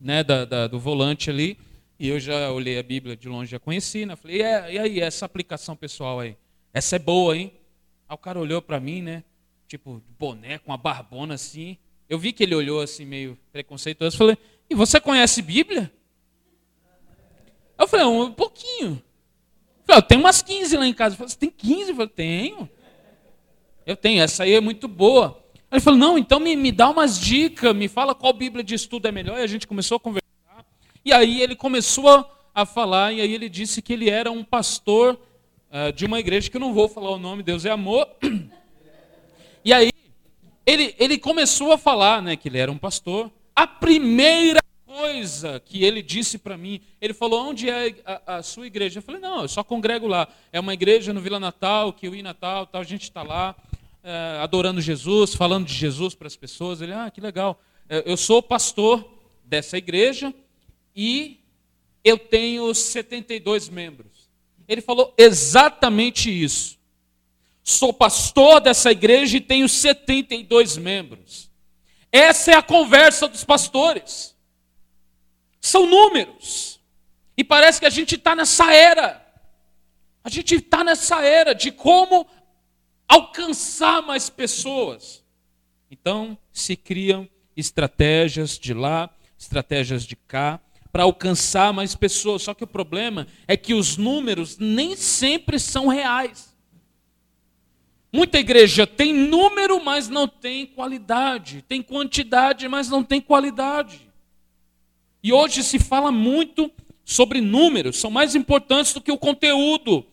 né, 0.00 0.24
da, 0.24 0.46
da, 0.46 0.66
do 0.66 0.80
volante 0.80 1.28
ali, 1.28 1.58
e 1.98 2.08
eu 2.08 2.18
já 2.18 2.50
olhei 2.50 2.78
a 2.78 2.82
Bíblia 2.82 3.14
de 3.14 3.28
longe, 3.28 3.50
já 3.50 3.58
conheci, 3.58 4.06
né? 4.06 4.16
Falei, 4.16 4.38
e, 4.38 4.72
e 4.72 4.78
aí, 4.78 5.00
essa 5.00 5.26
aplicação 5.26 5.76
pessoal 5.76 6.20
aí? 6.20 6.36
Essa 6.72 6.96
é 6.96 6.98
boa, 6.98 7.36
hein? 7.36 7.52
Aí 8.08 8.14
o 8.14 8.18
cara 8.18 8.40
olhou 8.40 8.62
para 8.62 8.80
mim, 8.80 9.02
né? 9.02 9.22
Tipo, 9.68 10.02
boné 10.18 10.58
com 10.58 10.72
a 10.72 10.76
barbona 10.78 11.34
assim. 11.34 11.76
Eu 12.08 12.18
vi 12.18 12.32
que 12.32 12.42
ele 12.42 12.54
olhou 12.54 12.80
assim, 12.80 13.04
meio 13.04 13.38
preconceituoso. 13.52 14.16
Falei, 14.16 14.36
e 14.72 14.74
você 14.74 14.98
conhece 14.98 15.42
Bíblia? 15.42 15.92
Eu 17.78 17.86
falei, 17.86 18.06
um 18.06 18.32
pouquinho. 18.32 19.02
Eu 19.80 19.84
falei, 19.86 19.98
eu 19.98 20.02
tenho 20.02 20.20
umas 20.22 20.40
15 20.40 20.76
lá 20.78 20.86
em 20.86 20.94
casa. 20.94 21.14
Eu 21.14 21.18
falei, 21.18 21.30
você 21.30 21.38
tem 21.38 21.50
15? 21.50 21.90
Eu 21.90 21.96
falei, 21.96 22.08
tenho. 22.08 22.70
Eu 23.84 23.96
tenho, 23.96 24.22
essa 24.22 24.44
aí 24.44 24.54
é 24.54 24.60
muito 24.60 24.88
boa. 24.88 25.44
Ele 25.70 25.80
falou, 25.80 25.98
não, 25.98 26.16
então 26.16 26.40
me, 26.40 26.56
me 26.56 26.72
dá 26.72 26.88
umas 26.88 27.18
dicas, 27.18 27.74
me 27.76 27.86
fala 27.86 28.14
qual 28.14 28.32
Bíblia 28.32 28.64
de 28.64 28.74
estudo 28.74 29.06
é 29.06 29.12
melhor. 29.12 29.38
E 29.38 29.42
a 29.42 29.46
gente 29.46 29.66
começou 29.66 29.96
a 29.96 30.00
conversar. 30.00 30.66
E 31.04 31.12
aí 31.12 31.42
ele 31.42 31.54
começou 31.54 32.26
a 32.54 32.64
falar, 32.64 33.12
e 33.12 33.20
aí 33.20 33.34
ele 33.34 33.48
disse 33.48 33.82
que 33.82 33.92
ele 33.92 34.08
era 34.08 34.30
um 34.30 34.42
pastor 34.42 35.20
uh, 35.70 35.92
de 35.92 36.06
uma 36.06 36.18
igreja, 36.18 36.50
que 36.50 36.56
eu 36.56 36.60
não 36.60 36.72
vou 36.72 36.88
falar 36.88 37.10
o 37.10 37.18
nome, 37.18 37.42
Deus 37.42 37.64
é 37.64 37.70
amor. 37.70 38.08
E 39.64 39.72
aí 39.72 39.92
ele, 40.66 40.92
ele 40.98 41.16
começou 41.18 41.70
a 41.70 41.78
falar 41.78 42.20
né, 42.20 42.34
que 42.34 42.48
ele 42.48 42.58
era 42.58 42.72
um 42.72 42.76
pastor. 42.76 43.30
A 43.54 43.66
primeira 43.66 44.60
coisa 44.86 45.60
que 45.60 45.84
ele 45.84 46.02
disse 46.02 46.38
para 46.38 46.56
mim, 46.56 46.80
ele 47.00 47.14
falou: 47.14 47.48
onde 47.48 47.68
é 47.68 47.94
a, 48.04 48.36
a, 48.36 48.42
sua 48.42 48.66
igreja? 48.66 48.98
Eu 48.98 49.02
falei: 49.02 49.20
não, 49.20 49.42
eu 49.42 49.48
só 49.48 49.64
congrego 49.64 50.06
lá. 50.06 50.28
É 50.52 50.60
uma 50.60 50.74
igreja 50.74 51.12
no 51.12 51.20
Vila 51.20 51.40
Natal, 51.40 51.92
que 51.92 52.06
eu 52.06 52.14
ia 52.14 52.22
Natal, 52.22 52.66
tal, 52.66 52.80
a 52.80 52.84
gente 52.84 53.02
está 53.02 53.22
lá 53.22 53.56
é, 54.02 54.38
adorando 54.40 54.80
Jesus, 54.80 55.34
falando 55.34 55.66
de 55.66 55.74
Jesus 55.74 56.14
para 56.14 56.26
as 56.26 56.36
pessoas. 56.36 56.80
Ele: 56.80 56.92
ah, 56.92 57.10
que 57.10 57.20
legal. 57.20 57.60
É, 57.88 58.02
eu 58.06 58.16
sou 58.16 58.42
pastor 58.42 59.06
dessa 59.44 59.76
igreja 59.78 60.32
e 60.94 61.40
eu 62.04 62.18
tenho 62.18 62.74
72 62.74 63.68
membros. 63.68 64.30
Ele 64.68 64.80
falou 64.80 65.12
exatamente 65.16 66.30
isso. 66.30 66.78
Sou 67.62 67.92
pastor 67.92 68.60
dessa 68.60 68.90
igreja 68.90 69.36
e 69.36 69.40
tenho 69.40 69.68
72 69.68 70.76
membros. 70.78 71.51
Essa 72.12 72.52
é 72.52 72.54
a 72.54 72.62
conversa 72.62 73.26
dos 73.26 73.42
pastores. 73.42 74.36
São 75.60 75.86
números. 75.86 76.78
E 77.34 77.42
parece 77.42 77.80
que 77.80 77.86
a 77.86 77.90
gente 77.90 78.16
está 78.16 78.36
nessa 78.36 78.70
era. 78.70 79.26
A 80.22 80.28
gente 80.28 80.54
está 80.56 80.84
nessa 80.84 81.24
era 81.24 81.54
de 81.54 81.72
como 81.72 82.26
alcançar 83.08 84.02
mais 84.02 84.28
pessoas. 84.28 85.24
Então, 85.90 86.36
se 86.52 86.76
criam 86.76 87.28
estratégias 87.56 88.58
de 88.58 88.74
lá, 88.74 89.10
estratégias 89.38 90.04
de 90.04 90.16
cá, 90.16 90.60
para 90.92 91.04
alcançar 91.04 91.72
mais 91.72 91.94
pessoas. 91.94 92.42
Só 92.42 92.54
que 92.54 92.64
o 92.64 92.66
problema 92.66 93.26
é 93.48 93.56
que 93.56 93.72
os 93.72 93.96
números 93.96 94.58
nem 94.58 94.94
sempre 94.96 95.58
são 95.58 95.88
reais. 95.88 96.54
Muita 98.12 98.38
igreja 98.38 98.86
tem 98.86 99.14
número, 99.14 99.51
mas 99.92 100.08
não 100.08 100.26
tem 100.26 100.64
qualidade. 100.64 101.60
Tem 101.68 101.82
quantidade, 101.82 102.66
mas 102.66 102.88
não 102.88 103.04
tem 103.04 103.20
qualidade. 103.20 104.10
E 105.22 105.34
hoje 105.34 105.62
se 105.62 105.78
fala 105.78 106.10
muito 106.10 106.72
sobre 107.04 107.42
números, 107.42 107.98
são 107.98 108.10
mais 108.10 108.34
importantes 108.34 108.94
do 108.94 109.02
que 109.02 109.12
o 109.12 109.18
conteúdo. 109.18 110.06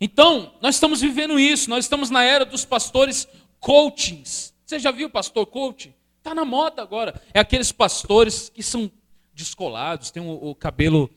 Então, 0.00 0.54
nós 0.62 0.76
estamos 0.76 1.00
vivendo 1.00 1.36
isso, 1.36 1.68
nós 1.68 1.84
estamos 1.84 2.10
na 2.10 2.22
era 2.22 2.44
dos 2.44 2.64
pastores 2.64 3.26
coachings. 3.58 4.54
Você 4.64 4.78
já 4.78 4.92
viu 4.92 5.10
pastor 5.10 5.46
coaching? 5.46 5.92
Está 6.18 6.32
na 6.32 6.44
moda 6.44 6.80
agora. 6.80 7.20
É 7.34 7.40
aqueles 7.40 7.72
pastores 7.72 8.50
que 8.50 8.62
são 8.62 8.88
descolados, 9.34 10.12
tem 10.12 10.22
o, 10.22 10.50
o 10.50 10.54
cabelo 10.54 11.10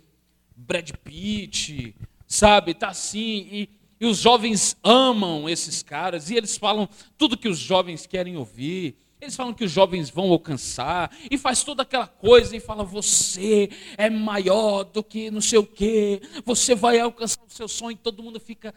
Brad 0.56 0.89
Pitt, 1.03 1.94
sabe? 2.25 2.74
Tá 2.74 2.88
assim. 2.88 3.48
E, 3.51 3.70
e 4.00 4.06
os 4.06 4.18
jovens 4.18 4.77
amam 4.84 5.50
esses 5.50 5.82
caras, 5.82 6.30
e 6.30 6.36
eles 6.36 6.58
falam 6.58 6.88
tudo 7.18 7.38
que 7.38 7.48
os 7.48 7.58
jovens 7.58 8.06
querem 8.06 8.38
ouvir. 8.38 8.96
Eles 9.20 9.36
falam 9.36 9.54
que 9.54 9.63
os 9.63 9.72
jovens 9.72 10.12
vão 10.12 10.32
alcançar 10.32 11.12
e 11.32 11.39
faz 11.39 11.63
toda 11.63 11.82
aquela 11.82 12.06
coisa 12.06 12.56
e 12.56 12.60
fala: 12.60 12.84
você 12.84 13.70
é 13.98 14.10
maior 14.10 14.84
do 14.84 15.04
que 15.04 15.32
não 15.32 15.42
sei 15.42 15.58
o 15.58 15.66
quê, 15.66 16.22
você 16.46 16.75
vai 16.75 17.00
alcançar 17.00 17.42
o 17.44 17.51
seu 17.51 17.68
sonho. 17.68 17.94
E 17.94 17.98
todo 17.98 18.22
mundo 18.22 18.39
fica: 18.39 18.75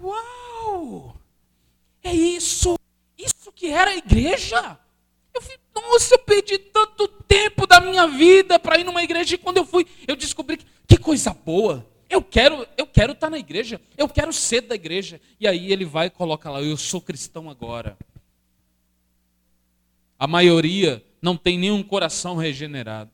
uau, 0.00 1.16
é 2.02 2.12
isso, 2.12 2.76
isso 3.16 3.52
que 3.52 3.68
era 3.68 3.92
a 3.92 3.96
igreja. 3.96 4.78
Eu 5.32 5.40
falei, 5.40 5.58
nossa, 5.72 6.14
eu 6.14 6.18
perdi 6.18 6.58
tanto 6.58 7.06
tempo 7.06 7.64
da 7.64 7.80
minha 7.80 8.08
vida 8.08 8.58
para 8.58 8.80
ir 8.80 8.84
numa 8.84 9.04
igreja 9.04 9.36
e 9.36 9.38
quando 9.38 9.58
eu 9.58 9.64
fui, 9.64 9.86
eu 10.08 10.16
descobri 10.16 10.56
que, 10.56 10.66
que 10.88 10.96
coisa 10.96 11.32
boa. 11.32 11.86
Eu 12.08 12.22
quero, 12.22 12.66
eu 12.76 12.86
quero 12.86 13.12
estar 13.12 13.26
tá 13.26 13.30
na 13.30 13.38
igreja, 13.38 13.80
eu 13.96 14.08
quero 14.08 14.32
ser 14.32 14.62
da 14.62 14.74
igreja. 14.74 15.20
E 15.38 15.46
aí 15.46 15.70
ele 15.72 15.84
vai 15.84 16.06
e 16.06 16.10
coloca 16.10 16.50
lá, 16.50 16.62
eu 16.62 16.76
sou 16.76 17.00
cristão 17.00 17.50
agora. 17.50 17.96
A 20.18 20.26
maioria 20.26 21.04
não 21.20 21.36
tem 21.36 21.58
nenhum 21.58 21.82
coração 21.82 22.36
regenerado. 22.36 23.10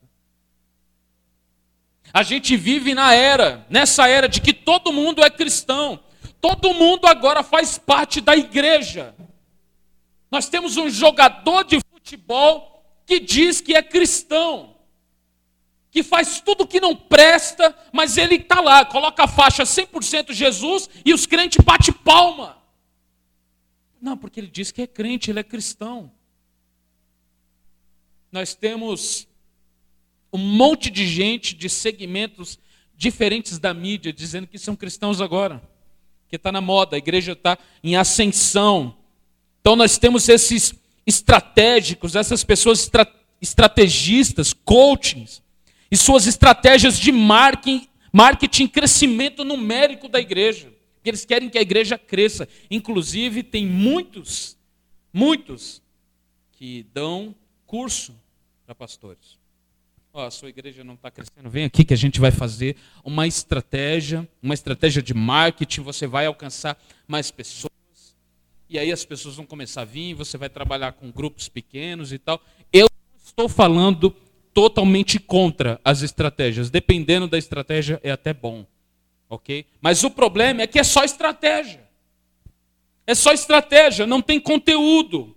A 2.12 2.22
gente 2.22 2.56
vive 2.56 2.94
na 2.94 3.12
era, 3.12 3.66
nessa 3.68 4.06
era 4.08 4.28
de 4.28 4.40
que 4.40 4.52
todo 4.52 4.92
mundo 4.92 5.22
é 5.22 5.28
cristão. 5.28 5.98
Todo 6.40 6.74
mundo 6.74 7.06
agora 7.06 7.42
faz 7.42 7.76
parte 7.76 8.20
da 8.20 8.36
igreja. 8.36 9.14
Nós 10.30 10.48
temos 10.48 10.76
um 10.76 10.88
jogador 10.88 11.64
de 11.64 11.80
futebol 11.90 12.84
que 13.06 13.18
diz 13.18 13.60
que 13.60 13.74
é 13.74 13.82
cristão, 13.82 14.73
que 15.94 16.02
faz 16.02 16.40
tudo 16.40 16.66
que 16.66 16.80
não 16.80 16.96
presta, 16.96 17.72
mas 17.92 18.16
ele 18.18 18.34
está 18.34 18.60
lá, 18.60 18.84
coloca 18.84 19.22
a 19.22 19.28
faixa 19.28 19.62
100% 19.62 20.32
Jesus 20.32 20.90
e 21.04 21.14
os 21.14 21.24
crentes 21.24 21.64
bate 21.64 21.92
palma. 21.92 22.60
Não, 24.00 24.16
porque 24.16 24.40
ele 24.40 24.48
diz 24.48 24.72
que 24.72 24.82
é 24.82 24.88
crente, 24.88 25.30
ele 25.30 25.38
é 25.38 25.44
cristão. 25.44 26.10
Nós 28.32 28.56
temos 28.56 29.28
um 30.32 30.38
monte 30.38 30.90
de 30.90 31.06
gente 31.06 31.54
de 31.54 31.68
segmentos 31.68 32.58
diferentes 32.96 33.60
da 33.60 33.72
mídia 33.72 34.12
dizendo 34.12 34.48
que 34.48 34.58
são 34.58 34.74
cristãos 34.74 35.20
agora, 35.20 35.62
que 36.28 36.34
está 36.34 36.50
na 36.50 36.60
moda, 36.60 36.96
a 36.96 36.98
igreja 36.98 37.34
está 37.34 37.56
em 37.84 37.94
ascensão. 37.94 38.96
Então 39.60 39.76
nós 39.76 39.96
temos 39.96 40.28
esses 40.28 40.74
estratégicos, 41.06 42.16
essas 42.16 42.42
pessoas 42.42 42.80
estra 42.80 43.08
estrategistas, 43.40 44.52
coachings, 44.52 45.43
e 45.94 45.96
suas 45.96 46.26
estratégias 46.26 46.98
de 46.98 47.12
marketing, 47.12 47.86
marketing, 48.12 48.66
crescimento 48.66 49.44
numérico 49.44 50.08
da 50.08 50.18
igreja. 50.18 50.72
Eles 51.04 51.24
querem 51.24 51.48
que 51.48 51.56
a 51.56 51.62
igreja 51.62 51.96
cresça. 51.96 52.48
Inclusive, 52.68 53.44
tem 53.44 53.64
muitos, 53.64 54.58
muitos, 55.12 55.80
que 56.50 56.84
dão 56.92 57.32
curso 57.64 58.12
para 58.66 58.74
pastores. 58.74 59.38
Ó, 60.12 60.24
oh, 60.24 60.26
a 60.26 60.32
sua 60.32 60.48
igreja 60.48 60.82
não 60.82 60.94
está 60.94 61.12
crescendo, 61.12 61.48
vem 61.48 61.64
aqui 61.64 61.84
que 61.84 61.94
a 61.94 61.96
gente 61.96 62.18
vai 62.18 62.32
fazer 62.32 62.76
uma 63.04 63.28
estratégia, 63.28 64.28
uma 64.42 64.54
estratégia 64.54 65.00
de 65.00 65.14
marketing, 65.14 65.82
você 65.82 66.08
vai 66.08 66.26
alcançar 66.26 66.76
mais 67.06 67.30
pessoas 67.30 67.72
e 68.68 68.80
aí 68.80 68.90
as 68.90 69.04
pessoas 69.04 69.36
vão 69.36 69.46
começar 69.46 69.82
a 69.82 69.84
vir, 69.84 70.14
você 70.14 70.36
vai 70.36 70.48
trabalhar 70.48 70.92
com 70.94 71.08
grupos 71.12 71.48
pequenos 71.48 72.12
e 72.12 72.18
tal. 72.18 72.40
Eu 72.72 72.88
estou 73.24 73.48
falando 73.48 74.14
totalmente 74.54 75.18
contra 75.18 75.80
as 75.84 76.00
estratégias. 76.00 76.70
Dependendo 76.70 77.26
da 77.26 77.36
estratégia, 77.36 78.00
é 78.02 78.12
até 78.12 78.32
bom. 78.32 78.64
Ok? 79.28 79.66
Mas 79.80 80.04
o 80.04 80.10
problema 80.10 80.62
é 80.62 80.66
que 80.66 80.78
é 80.78 80.84
só 80.84 81.02
estratégia. 81.02 81.84
É 83.06 83.14
só 83.14 83.32
estratégia, 83.32 84.06
não 84.06 84.22
tem 84.22 84.40
conteúdo. 84.40 85.36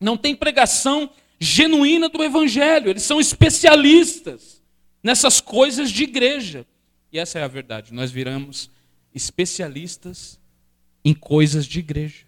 Não 0.00 0.16
tem 0.16 0.34
pregação 0.34 1.08
genuína 1.38 2.08
do 2.08 2.22
Evangelho. 2.22 2.90
Eles 2.90 3.04
são 3.04 3.20
especialistas 3.20 4.60
nessas 5.02 5.40
coisas 5.40 5.90
de 5.90 6.02
igreja. 6.02 6.66
E 7.12 7.18
essa 7.18 7.38
é 7.38 7.44
a 7.44 7.48
verdade. 7.48 7.94
Nós 7.94 8.10
viramos 8.10 8.68
especialistas 9.14 10.40
em 11.04 11.14
coisas 11.14 11.66
de 11.66 11.78
igreja. 11.78 12.26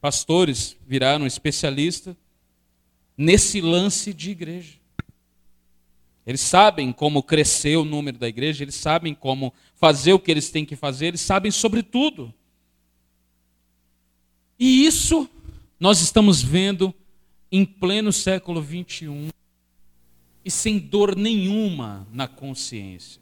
Pastores 0.00 0.76
viraram 0.86 1.26
especialistas 1.26 2.14
nesse 3.18 3.60
lance 3.60 4.14
de 4.14 4.30
igreja. 4.30 4.78
Eles 6.24 6.40
sabem 6.40 6.92
como 6.92 7.22
crescer 7.22 7.76
o 7.76 7.84
número 7.84 8.16
da 8.16 8.28
igreja, 8.28 8.62
eles 8.62 8.76
sabem 8.76 9.12
como 9.12 9.52
fazer 9.74 10.12
o 10.12 10.20
que 10.20 10.30
eles 10.30 10.50
têm 10.50 10.64
que 10.64 10.76
fazer, 10.76 11.06
eles 11.08 11.20
sabem 11.20 11.50
sobre 11.50 11.82
tudo. 11.82 12.32
E 14.58 14.86
isso 14.86 15.28
nós 15.80 16.00
estamos 16.00 16.42
vendo 16.42 16.94
em 17.50 17.64
pleno 17.64 18.12
século 18.12 18.62
21 18.62 19.30
e 20.44 20.50
sem 20.50 20.78
dor 20.78 21.16
nenhuma 21.16 22.06
na 22.12 22.28
consciência. 22.28 23.20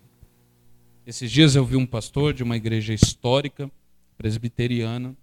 Esses 1.06 1.30
dias 1.30 1.54
eu 1.54 1.64
vi 1.64 1.76
um 1.76 1.86
pastor 1.86 2.34
de 2.34 2.42
uma 2.42 2.56
igreja 2.56 2.92
histórica 2.92 3.70
presbiteriana 4.18 5.16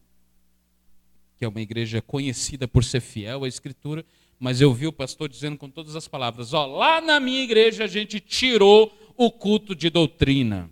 que 1.43 1.45
é 1.45 1.49
uma 1.49 1.59
igreja 1.59 2.01
conhecida 2.01 2.69
por 2.69 2.85
ser 2.85 3.01
fiel 3.01 3.43
à 3.43 3.47
Escritura, 3.49 4.05
mas 4.43 4.59
eu 4.59 4.73
vi 4.73 4.87
o 4.87 4.91
pastor 4.91 5.29
dizendo 5.29 5.57
com 5.57 5.69
todas 5.69 5.95
as 5.95 6.05
palavras: 6.05 6.53
ó, 6.53 6.65
lá 6.65 6.99
na 6.99 7.17
minha 7.17 7.41
igreja 7.41 7.85
a 7.85 7.87
gente 7.87 8.19
tirou 8.19 8.93
o 9.15 9.31
culto 9.31 9.73
de 9.73 9.89
doutrina. 9.89 10.69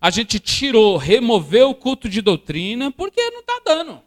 A 0.00 0.08
gente 0.08 0.38
tirou, 0.38 0.96
removeu 0.96 1.70
o 1.70 1.74
culto 1.74 2.08
de 2.08 2.22
doutrina, 2.22 2.92
porque 2.92 3.20
não 3.30 3.40
está 3.40 3.60
dando. 3.66 4.02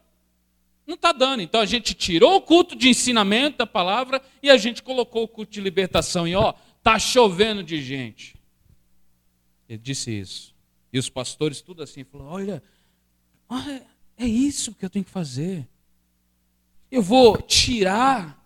Não 0.88 0.95
está 0.95 1.12
dando. 1.12 1.41
Então 1.41 1.60
a 1.60 1.65
gente 1.65 1.93
tirou 1.93 2.38
o 2.38 2.41
culto 2.41 2.73
de 2.73 2.88
ensinamento 2.88 3.58
da 3.58 3.67
palavra 3.67 4.21
e 4.41 4.49
a 4.49 4.55
gente 4.55 4.81
colocou 4.81 5.23
o 5.23 5.27
culto 5.27 5.51
de 5.51 5.60
libertação. 5.60 6.25
E 6.25 6.34
ó, 6.34 6.53
está 6.77 6.97
chovendo 6.97 7.62
de 7.62 7.81
gente. 7.81 8.38
Ele 9.67 9.77
disse 9.77 10.10
isso. 10.10 10.55
E 10.93 10.97
os 10.97 11.10
pastores, 11.10 11.60
tudo 11.60 11.84
assim, 11.84 12.05
falaram: 12.05 12.31
olha, 12.31 12.63
é 14.17 14.25
isso 14.25 14.73
que 14.73 14.86
eu 14.86 14.89
tenho 14.89 15.03
que 15.03 15.12
fazer. 15.12 15.67
Eu 16.89 17.01
vou 17.01 17.41
tirar 17.41 18.44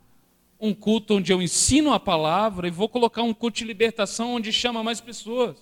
um 0.60 0.74
culto 0.74 1.16
onde 1.16 1.32
eu 1.32 1.42
ensino 1.42 1.94
a 1.94 2.00
palavra 2.00 2.68
e 2.68 2.72
vou 2.72 2.90
colocar 2.90 3.24
um 3.24 3.34
culto 3.34 3.60
de 3.60 3.66
libertação 3.66 4.36
onde 4.36 4.52
chama 4.52 4.84
mais 4.84 5.00
pessoas. 5.00 5.56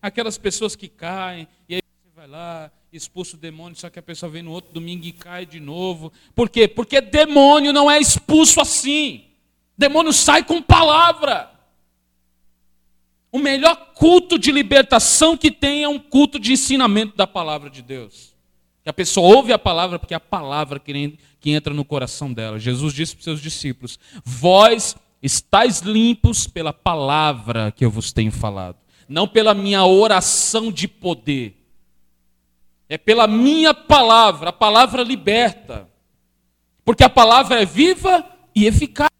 Aquelas 0.00 0.38
pessoas 0.38 0.76
que 0.76 0.88
caem, 0.88 1.48
e 1.68 1.74
aí 1.74 1.82
você 2.04 2.14
vai 2.14 2.28
lá, 2.28 2.70
expulsa 2.92 3.36
o 3.36 3.38
demônio, 3.38 3.76
só 3.76 3.90
que 3.90 3.98
a 3.98 4.02
pessoa 4.02 4.30
vem 4.30 4.42
no 4.42 4.52
outro 4.52 4.72
domingo 4.72 5.04
e 5.04 5.12
cai 5.12 5.44
de 5.44 5.58
novo. 5.58 6.12
Por 6.34 6.48
quê? 6.48 6.68
Porque 6.68 7.00
demônio 7.00 7.72
não 7.72 7.90
é 7.90 7.98
expulso 7.98 8.60
assim. 8.60 9.24
Demônio 9.76 10.12
sai 10.12 10.44
com 10.44 10.62
palavra. 10.62 11.50
O 13.32 13.38
melhor 13.38 13.92
culto 13.94 14.38
de 14.38 14.52
libertação 14.52 15.36
que 15.36 15.50
tem 15.50 15.82
é 15.82 15.88
um 15.88 15.98
culto 15.98 16.38
de 16.38 16.52
ensinamento 16.52 17.16
da 17.16 17.26
palavra 17.26 17.68
de 17.68 17.82
Deus. 17.82 18.35
Que 18.86 18.90
a 18.90 18.94
pessoa 18.94 19.34
ouve 19.34 19.52
a 19.52 19.58
palavra 19.58 19.98
porque 19.98 20.14
é 20.14 20.16
a 20.16 20.20
palavra 20.20 20.78
que, 20.78 21.18
entra 21.44 21.74
no 21.74 21.84
coração 21.84 22.32
dela. 22.32 22.56
Jesus 22.56 22.94
disse 22.94 23.16
para 23.16 23.18
os 23.18 23.24
seus 23.24 23.40
discípulos: 23.40 23.98
Vós 24.24 24.94
estáis 25.20 25.80
limpos 25.80 26.46
pela 26.46 26.72
palavra 26.72 27.72
que 27.72 27.84
eu 27.84 27.90
vos 27.90 28.12
tenho 28.12 28.30
falado, 28.30 28.76
não 29.08 29.26
pela 29.26 29.54
minha 29.54 29.84
oração 29.84 30.70
de 30.70 30.86
poder. 30.86 31.60
É 32.88 32.96
pela 32.96 33.26
minha 33.26 33.74
palavra, 33.74 34.50
a 34.50 34.52
palavra 34.52 35.02
liberta. 35.02 35.90
Porque 36.84 37.02
a 37.02 37.10
palavra 37.10 37.62
é 37.62 37.66
viva 37.66 38.24
e 38.54 38.66
eficaz. 38.66 39.10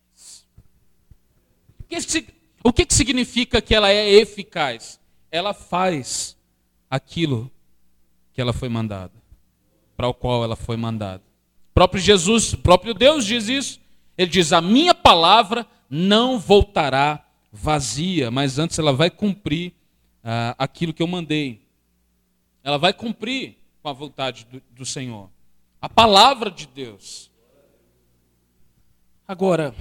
O 2.63 2.73
que, 2.73 2.87
que 2.87 2.95
significa 2.95 3.61
que 3.61 3.75
ela 3.75 3.91
é 3.91 4.09
eficaz? 4.13 5.01
Ela 5.29 5.53
faz 5.53 6.37
aquilo 6.89 7.51
que 8.33 8.41
ela 8.41 8.53
foi 8.53 8.69
mandada 8.69 9.26
para 9.97 10.09
o 10.09 10.15
qual 10.15 10.45
ela 10.45 10.57
foi 10.57 10.77
mandada. 10.77 11.23
O 11.71 11.75
próprio 11.75 12.01
Jesus, 12.01 12.53
o 12.53 12.59
próprio 12.59 12.95
Deus 12.95 13.25
diz 13.25 13.49
isso. 13.49 13.81
Ele 14.17 14.31
diz: 14.31 14.53
A 14.53 14.61
minha 14.61 14.95
palavra 14.95 15.67
não 15.89 16.39
voltará 16.39 17.25
vazia, 17.53 18.31
mas 18.31 18.59
antes 18.59 18.79
ela 18.79 18.93
vai 18.93 19.11
cumprir 19.11 19.73
ah, 20.23 20.55
aquilo 20.59 20.93
que 20.93 21.03
eu 21.03 21.07
mandei. 21.07 21.63
Ela 22.63 22.79
vai 22.79 22.93
cumprir 22.93 23.57
com 23.83 23.89
a 23.89 23.93
vontade 23.93 24.47
do, 24.51 24.63
do 24.71 24.85
Senhor. 24.85 25.31
A 25.81 25.89
palavra 25.89 26.51
de 26.51 26.67
Deus. 26.67 27.31
Agora, 29.29 29.75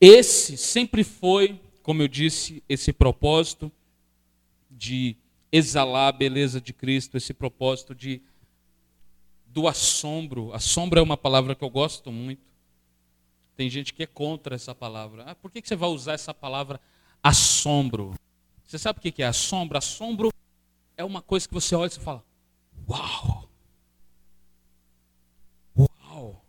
esse 0.00 0.56
sempre 0.56 1.04
foi, 1.04 1.60
como 1.82 2.02
eu 2.02 2.08
disse, 2.08 2.62
esse 2.68 2.92
propósito 2.92 3.70
de 4.70 5.16
exalar 5.52 6.08
a 6.08 6.12
beleza 6.12 6.60
de 6.60 6.72
Cristo, 6.72 7.16
esse 7.16 7.34
propósito 7.34 7.94
de 7.94 8.22
do 9.46 9.66
assombro. 9.66 10.52
Assombro 10.52 11.00
é 11.00 11.02
uma 11.02 11.16
palavra 11.16 11.54
que 11.54 11.64
eu 11.64 11.70
gosto 11.70 12.10
muito. 12.12 12.42
Tem 13.56 13.68
gente 13.68 13.92
que 13.92 14.04
é 14.04 14.06
contra 14.06 14.54
essa 14.54 14.74
palavra. 14.74 15.24
Ah, 15.24 15.34
por 15.34 15.50
que 15.50 15.60
você 15.62 15.76
vai 15.76 15.90
usar 15.90 16.12
essa 16.12 16.32
palavra 16.32 16.80
assombro? 17.22 18.14
Você 18.64 18.78
sabe 18.78 19.00
o 19.00 19.02
que 19.02 19.22
é 19.22 19.26
assombro? 19.26 19.76
Assombro 19.76 20.32
é 20.96 21.04
uma 21.04 21.20
coisa 21.20 21.48
que 21.48 21.54
você 21.54 21.74
olha 21.74 21.88
e 21.88 21.90
você 21.90 22.00
fala: 22.00 22.24
Uau! 22.88 23.50
Uau! 25.76 26.44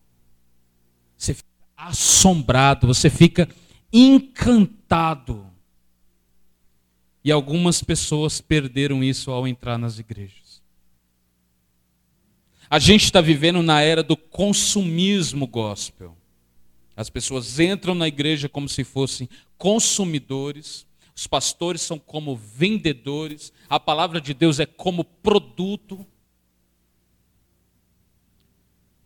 Você 1.17 1.33
fica 1.33 1.49
assombrado, 1.75 2.87
você 2.87 3.09
fica 3.09 3.49
encantado. 3.91 5.50
E 7.23 7.31
algumas 7.31 7.83
pessoas 7.83 8.41
perderam 8.41 9.03
isso 9.03 9.31
ao 9.31 9.47
entrar 9.47 9.77
nas 9.77 9.99
igrejas. 9.99 10.61
A 12.69 12.79
gente 12.79 13.03
está 13.03 13.19
vivendo 13.19 13.61
na 13.61 13.81
era 13.81 14.01
do 14.01 14.15
consumismo 14.15 15.45
gospel. 15.45 16.17
As 16.95 17.09
pessoas 17.09 17.59
entram 17.59 17.93
na 17.93 18.07
igreja 18.07 18.47
como 18.47 18.69
se 18.69 18.83
fossem 18.83 19.27
consumidores, 19.57 20.87
os 21.15 21.27
pastores 21.27 21.81
são 21.81 21.99
como 21.99 22.35
vendedores, 22.35 23.51
a 23.69 23.79
palavra 23.79 24.19
de 24.19 24.33
Deus 24.33 24.59
é 24.59 24.65
como 24.65 25.03
produto. 25.03 26.05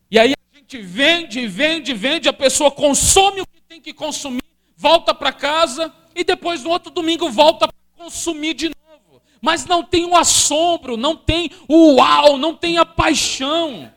E 0.10 0.20
aí 0.20 0.34
a 0.34 0.58
gente 0.58 0.82
vende, 0.82 1.48
vende, 1.48 1.94
vende, 1.94 2.30
a 2.30 2.34
pessoa 2.34 2.72
consome 2.72 3.42
o 3.42 3.48
que 3.48 3.62
tem 3.62 3.82
que 3.82 3.94
consumir, 3.94 4.44
volta 4.78 5.14
para 5.14 5.34
casa 5.34 5.94
e 6.16 6.24
depois 6.24 6.64
no 6.64 6.70
outro 6.70 6.92
domingo 6.92 7.30
volta 7.30 7.68
consumir 7.98 8.54
de 8.54 8.70
novo. 8.70 9.22
Mas 9.42 9.66
não 9.66 9.84
tem 9.84 10.06
o 10.06 10.16
assombro, 10.16 10.98
não 10.98 11.16
tem 11.16 11.52
o 11.68 11.96
uau, 11.96 12.38
não 12.38 12.56
tem 12.56 12.78
a 12.78 12.86
paixão, 12.86 13.92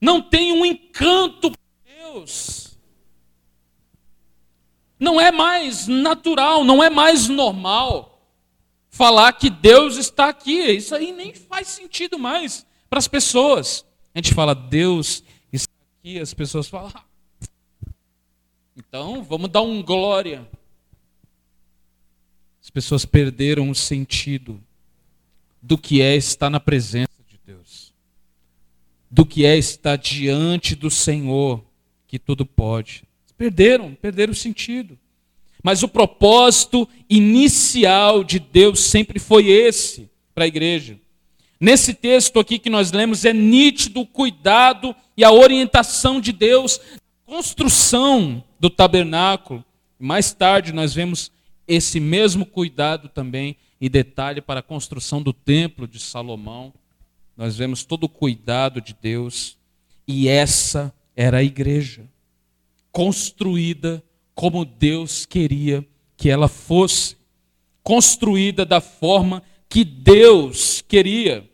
não 0.00 0.20
tem 0.20 0.52
um 0.52 0.64
encanto 0.64 1.50
por 1.50 1.58
Deus. 1.84 2.76
Não 4.98 5.20
é 5.20 5.30
mais 5.30 5.86
natural, 5.86 6.64
não 6.64 6.82
é 6.82 6.88
mais 6.88 7.28
normal 7.28 8.14
falar 8.88 9.32
que 9.32 9.50
Deus 9.50 9.96
está 9.96 10.28
aqui. 10.28 10.72
Isso 10.72 10.94
aí 10.94 11.12
nem 11.12 11.34
faz 11.34 11.68
sentido 11.68 12.18
mais 12.18 12.64
para 12.88 12.98
as 12.98 13.08
pessoas. 13.08 13.84
A 14.14 14.18
gente 14.18 14.32
fala, 14.32 14.54
Deus 14.54 15.24
está 15.52 15.72
aqui, 15.98 16.18
as 16.20 16.32
pessoas 16.32 16.68
falam, 16.68 16.92
ah, 16.94 17.04
então 18.76 19.22
vamos 19.22 19.50
dar 19.50 19.62
um 19.62 19.82
glória. 19.82 20.48
As 22.64 22.70
pessoas 22.70 23.04
perderam 23.04 23.68
o 23.68 23.74
sentido 23.74 24.58
do 25.60 25.76
que 25.76 26.00
é 26.00 26.16
estar 26.16 26.48
na 26.48 26.58
presença 26.58 27.12
de 27.28 27.38
Deus, 27.46 27.92
do 29.10 29.26
que 29.26 29.44
é 29.44 29.54
estar 29.54 29.96
diante 29.96 30.74
do 30.74 30.90
Senhor, 30.90 31.62
que 32.08 32.18
tudo 32.18 32.46
pode. 32.46 33.04
Perderam, 33.36 33.94
perderam 33.94 34.32
o 34.32 34.36
sentido. 34.36 34.98
Mas 35.62 35.82
o 35.82 35.88
propósito 35.88 36.88
inicial 37.08 38.24
de 38.24 38.38
Deus 38.38 38.80
sempre 38.80 39.18
foi 39.18 39.48
esse 39.48 40.08
para 40.34 40.44
a 40.44 40.48
igreja. 40.48 40.98
Nesse 41.60 41.92
texto 41.92 42.40
aqui 42.40 42.58
que 42.58 42.70
nós 42.70 42.92
lemos, 42.92 43.26
é 43.26 43.32
nítido 43.34 44.00
o 44.00 44.06
cuidado 44.06 44.96
e 45.14 45.22
a 45.22 45.30
orientação 45.30 46.18
de 46.18 46.32
Deus 46.32 46.80
na 47.26 47.34
construção 47.34 48.42
do 48.58 48.70
tabernáculo. 48.70 49.62
Mais 49.98 50.32
tarde 50.32 50.72
nós 50.72 50.94
vemos 50.94 51.30
esse 51.66 51.98
mesmo 52.00 52.44
cuidado 52.44 53.08
também 53.08 53.56
e 53.80 53.88
detalhe 53.88 54.40
para 54.40 54.60
a 54.60 54.62
construção 54.62 55.22
do 55.22 55.32
templo 55.32 55.86
de 55.86 55.98
Salomão. 55.98 56.72
Nós 57.36 57.56
vemos 57.56 57.84
todo 57.84 58.04
o 58.04 58.08
cuidado 58.08 58.80
de 58.80 58.94
Deus. 59.00 59.58
E 60.06 60.28
essa 60.28 60.94
era 61.16 61.38
a 61.38 61.42
igreja 61.42 62.04
construída 62.92 64.02
como 64.34 64.64
Deus 64.64 65.26
queria 65.26 65.84
que 66.16 66.30
ela 66.30 66.46
fosse, 66.46 67.16
construída 67.82 68.64
da 68.64 68.80
forma 68.80 69.42
que 69.68 69.84
Deus 69.84 70.80
queria. 70.80 71.48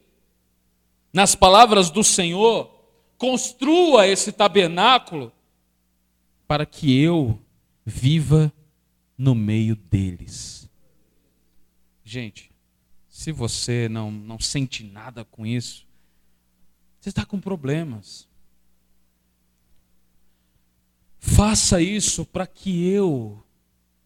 Nas 1.12 1.34
palavras 1.34 1.90
do 1.90 2.04
Senhor, 2.04 2.70
construa 3.16 4.06
esse 4.06 4.32
tabernáculo 4.32 5.32
para 6.46 6.66
que 6.66 7.00
eu 7.00 7.38
viva 7.86 8.52
no 9.20 9.34
meio 9.34 9.76
deles. 9.76 10.66
Gente, 12.02 12.50
se 13.06 13.30
você 13.30 13.86
não, 13.86 14.10
não 14.10 14.38
sente 14.40 14.82
nada 14.82 15.26
com 15.26 15.44
isso, 15.44 15.86
você 16.98 17.10
está 17.10 17.26
com 17.26 17.38
problemas. 17.38 18.26
Faça 21.18 21.82
isso 21.82 22.24
para 22.24 22.46
que 22.46 22.88
eu, 22.88 23.44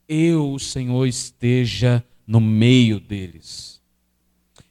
eu, 0.08 0.50
o 0.52 0.58
Senhor, 0.58 1.06
esteja 1.06 2.04
no 2.26 2.40
meio 2.40 2.98
deles. 2.98 3.80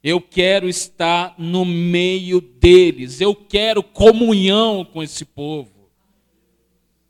Eu 0.04 0.20
quero 0.20 0.68
estar 0.68 1.36
no 1.38 1.64
meio 1.64 2.42
deles. 2.42 3.22
Eu 3.22 3.34
quero 3.34 3.82
comunhão 3.82 4.84
com 4.84 5.02
esse 5.02 5.24
povo. 5.24 5.73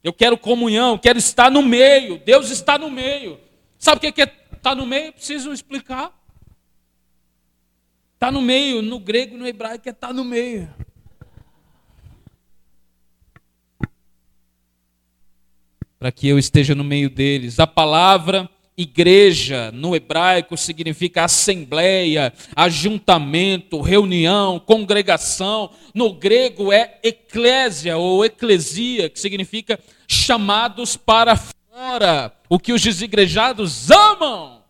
Eu 0.04 0.12
quero 0.12 0.38
comunhão, 0.38 0.98
quero 0.98 1.18
estar 1.18 1.50
no 1.50 1.62
meio. 1.64 2.18
Deus 2.20 2.50
está 2.50 2.78
no 2.78 2.92
meio. 2.92 3.40
Sabe 3.80 3.98
o 3.98 4.00
que 4.12 4.22
é 4.22 4.26
estar 4.26 4.58
tá 4.62 4.76
no 4.76 4.86
meio? 4.86 5.14
Preciso 5.14 5.54
explicar. 5.54 6.12
Está 8.16 8.32
no 8.32 8.42
meio, 8.42 8.82
no 8.82 9.00
grego 9.00 9.36
e 9.36 9.38
no 9.38 9.48
hebraico 9.48 9.88
é 9.88 9.92
estar 9.92 10.08
tá 10.08 10.14
no 10.14 10.24
meio. 10.24 10.70
para 16.04 16.12
que 16.12 16.28
eu 16.28 16.38
esteja 16.38 16.76
no 16.76 16.84
meio 16.84 17.10
deles. 17.10 17.62
A 17.62 17.66
palavra 17.66 18.50
igreja 18.78 19.72
no 19.72 19.96
hebraico 19.96 20.58
significa 20.58 21.24
assembleia, 21.24 22.34
ajuntamento, 22.56 23.82
reunião, 23.82 24.60
congregação. 24.60 25.70
No 25.94 26.14
grego 26.14 26.72
é 26.72 27.00
eclésia 27.04 27.98
ou 27.98 28.26
eclesia, 28.26 29.10
que 29.10 29.20
significa 29.20 29.80
chamados 30.08 30.98
para 30.98 31.36
fora, 31.36 32.34
o 32.50 32.60
que 32.60 32.74
os 32.74 32.82
desigrejados 32.82 33.90
amam. 33.92 34.64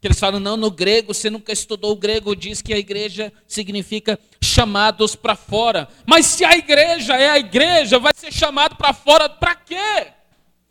Que 0.00 0.06
eles 0.06 0.20
falam, 0.20 0.38
não, 0.38 0.56
no 0.56 0.70
grego, 0.70 1.12
você 1.12 1.28
nunca 1.28 1.52
estudou 1.52 1.90
o 1.90 1.96
grego, 1.96 2.36
diz 2.36 2.62
que 2.62 2.72
a 2.72 2.78
igreja 2.78 3.32
significa 3.48 4.18
chamados 4.40 5.16
para 5.16 5.34
fora. 5.34 5.88
Mas 6.06 6.24
se 6.24 6.44
a 6.44 6.56
igreja 6.56 7.16
é 7.16 7.28
a 7.28 7.38
igreja, 7.38 7.98
vai 7.98 8.12
ser 8.14 8.32
chamado 8.32 8.76
para 8.76 8.92
fora 8.92 9.28
para 9.28 9.56
quê? 9.56 10.17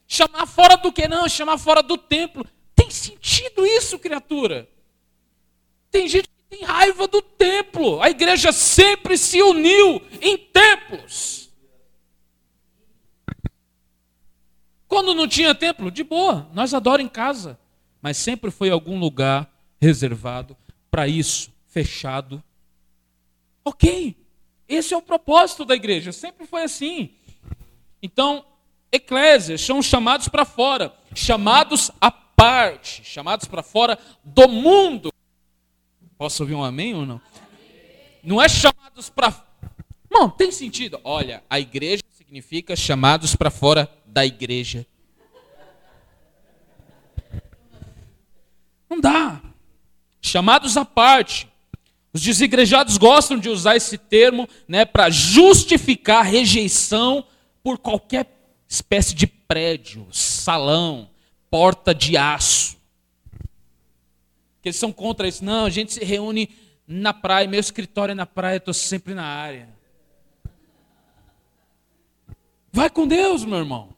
Chamar 0.08 0.46
fora 0.46 0.78
do 0.78 0.92
que 0.92 1.08
não? 1.08 1.28
Chamar 1.28 1.58
fora 1.58 1.84
do 1.84 1.98
templo. 1.98 2.46
Tem 2.76 2.90
sentido 2.90 3.66
isso, 3.66 4.00
criatura? 4.00 4.70
Tem 5.92 6.08
gente 6.08 6.30
que 6.30 6.44
tem 6.50 6.64
raiva 6.64 7.08
do 7.08 7.22
templo. 7.22 8.02
A 8.02 8.10
igreja 8.10 8.52
sempre 8.52 9.18
se 9.18 9.42
uniu 9.42 10.02
em 10.22 10.38
templos. 10.38 11.50
Quando 14.88 15.14
não 15.14 15.28
tinha 15.28 15.54
templo, 15.54 15.92
de 15.92 16.04
boa, 16.04 16.50
nós 16.54 16.74
adoramos 16.74 17.06
em 17.06 17.10
casa 17.10 17.60
mas 18.08 18.16
sempre 18.16 18.52
foi 18.52 18.70
algum 18.70 18.98
lugar 18.98 19.52
reservado 19.82 20.56
para 20.90 21.10
isso, 21.10 21.52
fechado. 21.68 22.42
Ok, 23.66 24.16
esse 24.66 24.94
é 24.94 24.98
o 24.98 25.02
propósito 25.02 25.66
da 25.66 25.76
igreja, 25.76 26.14
sempre 26.14 26.46
foi 26.46 26.64
assim. 26.64 27.10
Então, 28.02 28.46
eclésias 28.92 29.62
são 29.62 29.82
chamados 29.82 30.28
para 30.28 30.46
fora, 30.46 30.94
chamados 31.16 31.92
à 32.00 32.12
parte, 32.12 33.04
chamados 33.04 33.48
para 33.48 33.64
fora 33.64 33.98
do 34.24 34.48
mundo. 34.48 35.12
Posso 36.18 36.44
ouvir 36.44 36.56
um 36.56 36.64
amém 36.64 36.96
ou 36.96 37.06
não? 37.06 37.22
Não 38.24 38.42
é 38.42 38.50
chamados 38.50 39.10
para. 39.10 39.34
Não, 40.10 40.30
tem 40.30 40.52
sentido. 40.52 41.00
Olha, 41.04 41.44
a 41.50 41.60
igreja 41.60 42.04
significa 42.12 42.76
chamados 42.76 43.36
para 43.36 43.50
fora 43.50 43.90
da 44.06 44.26
igreja. 44.26 44.86
Não 48.90 49.00
dá. 49.00 49.42
Chamados 50.22 50.76
à 50.76 50.84
parte. 50.84 51.48
Os 52.14 52.22
desigrejados 52.22 52.98
gostam 52.98 53.38
de 53.38 53.50
usar 53.50 53.76
esse 53.76 53.98
termo 53.98 54.50
né, 54.68 54.86
para 54.86 55.10
justificar 55.10 56.26
rejeição 56.26 57.24
por 57.64 57.78
qualquer 57.78 58.37
espécie 58.68 59.16
de 59.16 59.28
prédio, 59.28 60.08
salão, 60.12 61.10
porta 61.50 61.94
de 61.94 62.18
aço. 62.18 62.78
Que 64.62 64.70
eles 64.70 64.76
são 64.76 64.92
contra 64.92 65.28
isso. 65.28 65.44
Não, 65.44 65.66
a 65.66 65.70
gente 65.70 65.94
se 65.94 66.04
reúne 66.04 66.50
na 66.88 67.14
praia, 67.14 67.48
meu 67.48 67.60
escritório 67.60 68.12
é 68.12 68.16
na 68.16 68.26
praia, 68.26 68.58
estou 68.58 68.74
sempre 68.74 69.14
na 69.14 69.26
área. 69.26 69.70
Vai 72.72 72.90
com 72.90 73.08
Deus, 73.08 73.44
meu 73.44 73.60
irmão. 73.60 73.90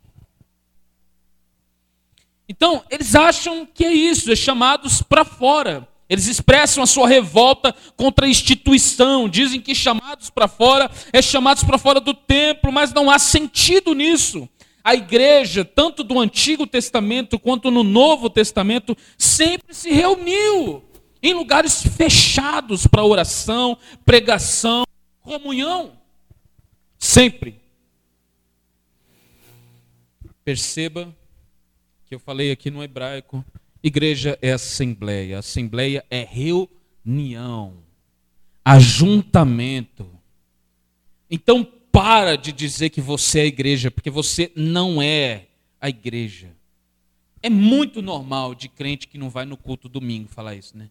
Então, 2.48 2.84
eles 2.90 3.14
acham 3.14 3.66
que 3.66 3.86
é 3.86 3.94
isso, 3.94 4.32
é 4.32 4.36
chamados 4.36 5.02
para 5.02 5.24
fora. 5.24 5.88
Eles 6.10 6.26
expressam 6.26 6.82
a 6.82 6.88
sua 6.88 7.08
revolta 7.08 7.76
contra 7.96 8.26
a 8.26 8.30
instituição, 8.30 9.30
dizem 9.30 9.62
que 9.62 9.76
chamados 9.76 10.32
para 10.32 10.48
fora 10.48 10.90
é 11.14 11.22
chamados 11.22 11.64
para 11.64 11.78
fora 11.78 12.00
do 12.00 12.16
templo, 12.16 12.72
mas 12.72 12.92
não 12.92 13.12
há 13.12 13.20
sentido 13.20 13.94
nisso. 13.94 14.50
A 14.84 14.96
igreja, 14.96 15.66
tanto 15.66 16.04
do 16.04 16.20
Antigo 16.20 16.66
Testamento 16.66 17.38
quanto 17.38 17.70
no 17.70 17.84
Novo 17.84 18.30
Testamento, 18.30 18.96
sempre 19.18 19.74
se 19.74 19.92
reuniu 19.92 20.84
em 21.22 21.34
lugares 21.34 21.84
fechados 21.84 22.88
para 22.88 23.04
oração, 23.04 23.78
pregação, 24.06 24.84
comunhão. 25.22 25.98
Sempre. 26.98 27.60
Perceba 30.44 31.16
que 32.06 32.16
eu 32.16 32.20
falei 32.20 32.52
aqui 32.52 32.72
no 32.72 32.84
hebraico, 32.84 33.46
igreja 33.84 34.38
é 34.42 34.52
assembleia, 34.52 35.40
assembleia 35.40 36.04
é 36.10 36.24
reunião. 36.24 37.84
ajuntamento. 38.66 40.10
Então 41.30 41.68
para 41.92 42.36
de 42.38 42.52
dizer 42.52 42.90
que 42.90 43.02
você 43.02 43.40
é 43.40 43.42
a 43.44 43.46
igreja, 43.46 43.92
porque 43.92 44.10
você 44.10 44.52
não 44.56 45.02
é 45.02 45.48
a 45.80 45.90
igreja. 45.90 46.56
É 47.42 47.50
muito 47.50 48.02
normal 48.02 48.54
de 48.54 48.68
crente 48.68 49.08
que 49.08 49.18
não 49.18 49.30
vai 49.30 49.46
no 49.46 49.58
culto 49.58 49.88
domingo 49.88 50.28
falar 50.28 50.56
isso, 50.56 50.78
né? 50.78 50.90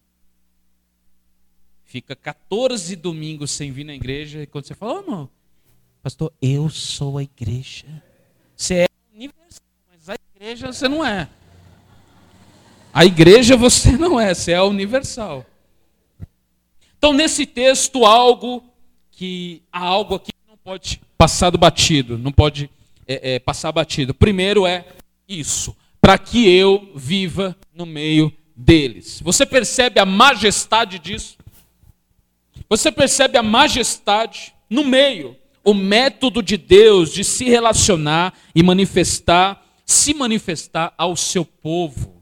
Fica 1.85 2.15
14 2.15 2.95
domingos 2.95 3.51
sem 3.51 3.71
vir 3.71 3.83
na 3.83 3.95
igreja, 3.95 4.43
e 4.43 4.47
quando 4.47 4.65
você 4.65 4.75
fala, 4.75 4.95
oh, 4.95 5.01
irmão, 5.01 5.29
pastor, 6.03 6.31
eu 6.41 6.69
sou 6.69 7.17
a 7.17 7.23
igreja. 7.23 7.87
Você 8.55 8.75
é 8.75 8.87
universal, 9.13 9.65
mas 9.91 10.09
a 10.09 10.15
igreja 10.35 10.71
você 10.71 10.87
não 10.87 11.05
é. 11.05 11.29
A 12.93 13.05
igreja 13.05 13.55
você 13.55 13.91
não 13.97 14.19
é, 14.19 14.33
você 14.33 14.51
é 14.51 14.61
universal. 14.61 15.45
Então, 16.97 17.13
nesse 17.13 17.45
texto, 17.45 18.05
algo 18.05 18.63
que 19.11 19.63
há 19.71 19.79
algo 19.79 20.15
aqui 20.15 20.31
pode 20.69 21.01
passar 21.17 21.49
do 21.49 21.57
batido, 21.57 22.15
não 22.15 22.31
pode 22.31 22.69
é, 23.07 23.33
é, 23.33 23.39
passar 23.39 23.71
batido. 23.71 24.13
Primeiro 24.13 24.67
é 24.67 24.85
isso, 25.27 25.75
para 25.99 26.15
que 26.15 26.47
eu 26.47 26.91
viva 26.95 27.57
no 27.73 27.87
meio 27.87 28.31
deles. 28.55 29.19
Você 29.23 29.47
percebe 29.47 29.99
a 29.99 30.05
majestade 30.05 30.99
disso? 30.99 31.39
Você 32.69 32.91
percebe 32.91 33.35
a 33.35 33.41
majestade 33.41 34.53
no 34.69 34.85
meio, 34.85 35.35
o 35.63 35.73
método 35.73 36.43
de 36.43 36.55
Deus 36.55 37.11
de 37.11 37.23
se 37.23 37.45
relacionar 37.45 38.31
e 38.53 38.61
manifestar, 38.61 39.65
se 39.83 40.13
manifestar 40.13 40.93
ao 40.95 41.15
seu 41.15 41.43
povo, 41.43 42.21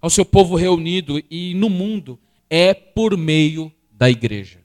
ao 0.00 0.10
seu 0.10 0.24
povo 0.24 0.56
reunido 0.56 1.22
e 1.30 1.54
no 1.54 1.70
mundo, 1.70 2.18
é 2.50 2.74
por 2.74 3.16
meio 3.16 3.72
da 3.92 4.10
igreja. 4.10 4.58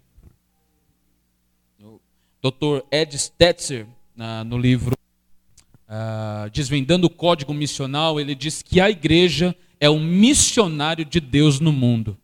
Dr. 2.43 2.85
Ed 2.91 3.17
Stetzer, 3.17 3.87
no 4.45 4.57
livro 4.57 4.97
uh, 5.87 6.49
Desvendando 6.49 7.07
o 7.07 7.09
Código 7.09 7.53
Missional, 7.53 8.19
ele 8.19 8.35
diz 8.35 8.61
que 8.61 8.81
a 8.81 8.89
igreja 8.89 9.55
é 9.79 9.89
o 9.89 9.97
missionário 9.97 11.05
de 11.05 11.21
Deus 11.21 11.61
no 11.61 11.71
mundo. 11.71 12.17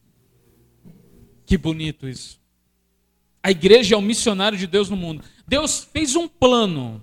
Que 1.46 1.58
bonito 1.58 2.06
isso. 2.06 2.38
A 3.42 3.50
igreja 3.50 3.96
é 3.96 3.98
o 3.98 4.02
missionário 4.02 4.58
de 4.58 4.68
Deus 4.68 4.90
no 4.90 4.98
mundo. 4.98 5.24
Deus 5.48 5.88
fez 5.94 6.18
um 6.18 6.28
plano 6.28 7.02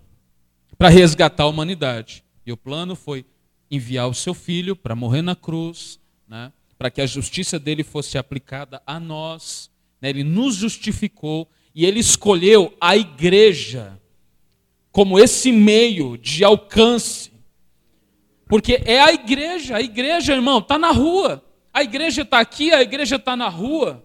para 0.76 0.90
resgatar 0.90 1.44
a 1.44 1.48
humanidade. 1.48 2.22
E 2.44 2.52
o 2.52 2.56
plano 2.56 2.94
foi 2.94 3.24
enviar 3.70 4.08
o 4.08 4.14
seu 4.14 4.34
filho 4.34 4.76
para 4.76 4.94
morrer 4.94 5.22
na 5.22 5.34
cruz, 5.34 5.98
né, 6.28 6.52
para 6.76 6.90
que 6.90 7.00
a 7.00 7.06
justiça 7.06 7.58
dele 7.58 7.82
fosse 7.82 8.18
aplicada 8.18 8.82
a 8.86 9.00
nós 9.00 9.70
né? 10.00 10.10
Ele 10.10 10.24
nos 10.24 10.54
justificou 10.56 11.48
e 11.76 11.84
ele 11.84 12.00
escolheu 12.00 12.74
a 12.80 12.96
igreja 12.96 14.00
como 14.90 15.18
esse 15.18 15.52
meio 15.52 16.16
de 16.16 16.42
alcance. 16.42 17.30
Porque 18.46 18.80
é 18.86 18.98
a 18.98 19.12
igreja, 19.12 19.76
a 19.76 19.82
igreja, 19.82 20.32
irmão, 20.32 20.60
está 20.60 20.78
na 20.78 20.90
rua. 20.90 21.44
A 21.74 21.82
igreja 21.82 22.22
está 22.22 22.40
aqui, 22.40 22.72
a 22.72 22.80
igreja 22.80 23.16
está 23.16 23.36
na 23.36 23.50
rua. 23.50 24.02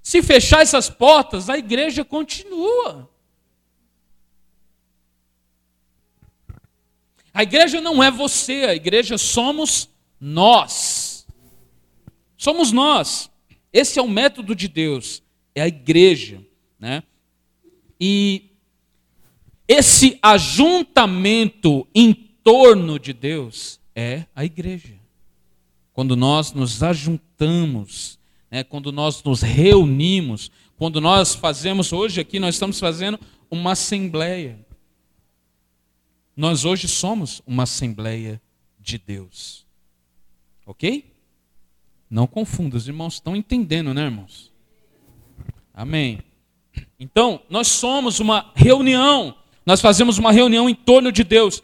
Se 0.00 0.22
fechar 0.22 0.62
essas 0.62 0.88
portas, 0.88 1.50
a 1.50 1.58
igreja 1.58 2.04
continua. 2.04 3.10
A 7.34 7.42
igreja 7.42 7.80
não 7.80 8.00
é 8.00 8.12
você, 8.12 8.64
a 8.64 8.74
igreja 8.76 9.18
somos 9.18 9.90
nós. 10.20 11.26
Somos 12.36 12.70
nós. 12.70 13.28
Esse 13.72 13.98
é 13.98 14.02
o 14.02 14.08
método 14.08 14.54
de 14.54 14.68
Deus, 14.68 15.20
é 15.52 15.62
a 15.62 15.66
igreja, 15.66 16.45
né? 16.78 17.02
E 18.00 18.50
esse 19.66 20.18
ajuntamento 20.22 21.86
em 21.94 22.12
torno 22.14 22.98
de 22.98 23.12
Deus 23.12 23.80
é 23.94 24.26
a 24.34 24.44
igreja. 24.44 24.94
Quando 25.92 26.14
nós 26.14 26.52
nos 26.52 26.82
ajuntamos, 26.82 28.18
né, 28.50 28.62
quando 28.62 28.92
nós 28.92 29.22
nos 29.24 29.40
reunimos, 29.42 30.50
quando 30.76 31.00
nós 31.00 31.34
fazemos, 31.34 31.92
hoje 31.92 32.20
aqui 32.20 32.38
nós 32.38 32.54
estamos 32.54 32.78
fazendo 32.78 33.18
uma 33.50 33.72
assembleia. 33.72 34.64
Nós 36.36 36.64
hoje 36.64 36.86
somos 36.86 37.42
uma 37.46 37.62
assembleia 37.62 38.40
de 38.78 38.98
Deus. 38.98 39.66
Ok? 40.66 41.12
Não 42.10 42.26
confunda, 42.26 42.76
os 42.76 42.86
irmãos 42.86 43.14
estão 43.14 43.34
entendendo, 43.34 43.94
né, 43.94 44.04
irmãos? 44.04 44.52
Amém. 45.72 46.20
Então, 46.98 47.40
nós 47.50 47.68
somos 47.68 48.20
uma 48.20 48.50
reunião, 48.54 49.34
nós 49.64 49.80
fazemos 49.80 50.18
uma 50.18 50.32
reunião 50.32 50.68
em 50.68 50.74
torno 50.74 51.12
de 51.12 51.22
Deus. 51.22 51.62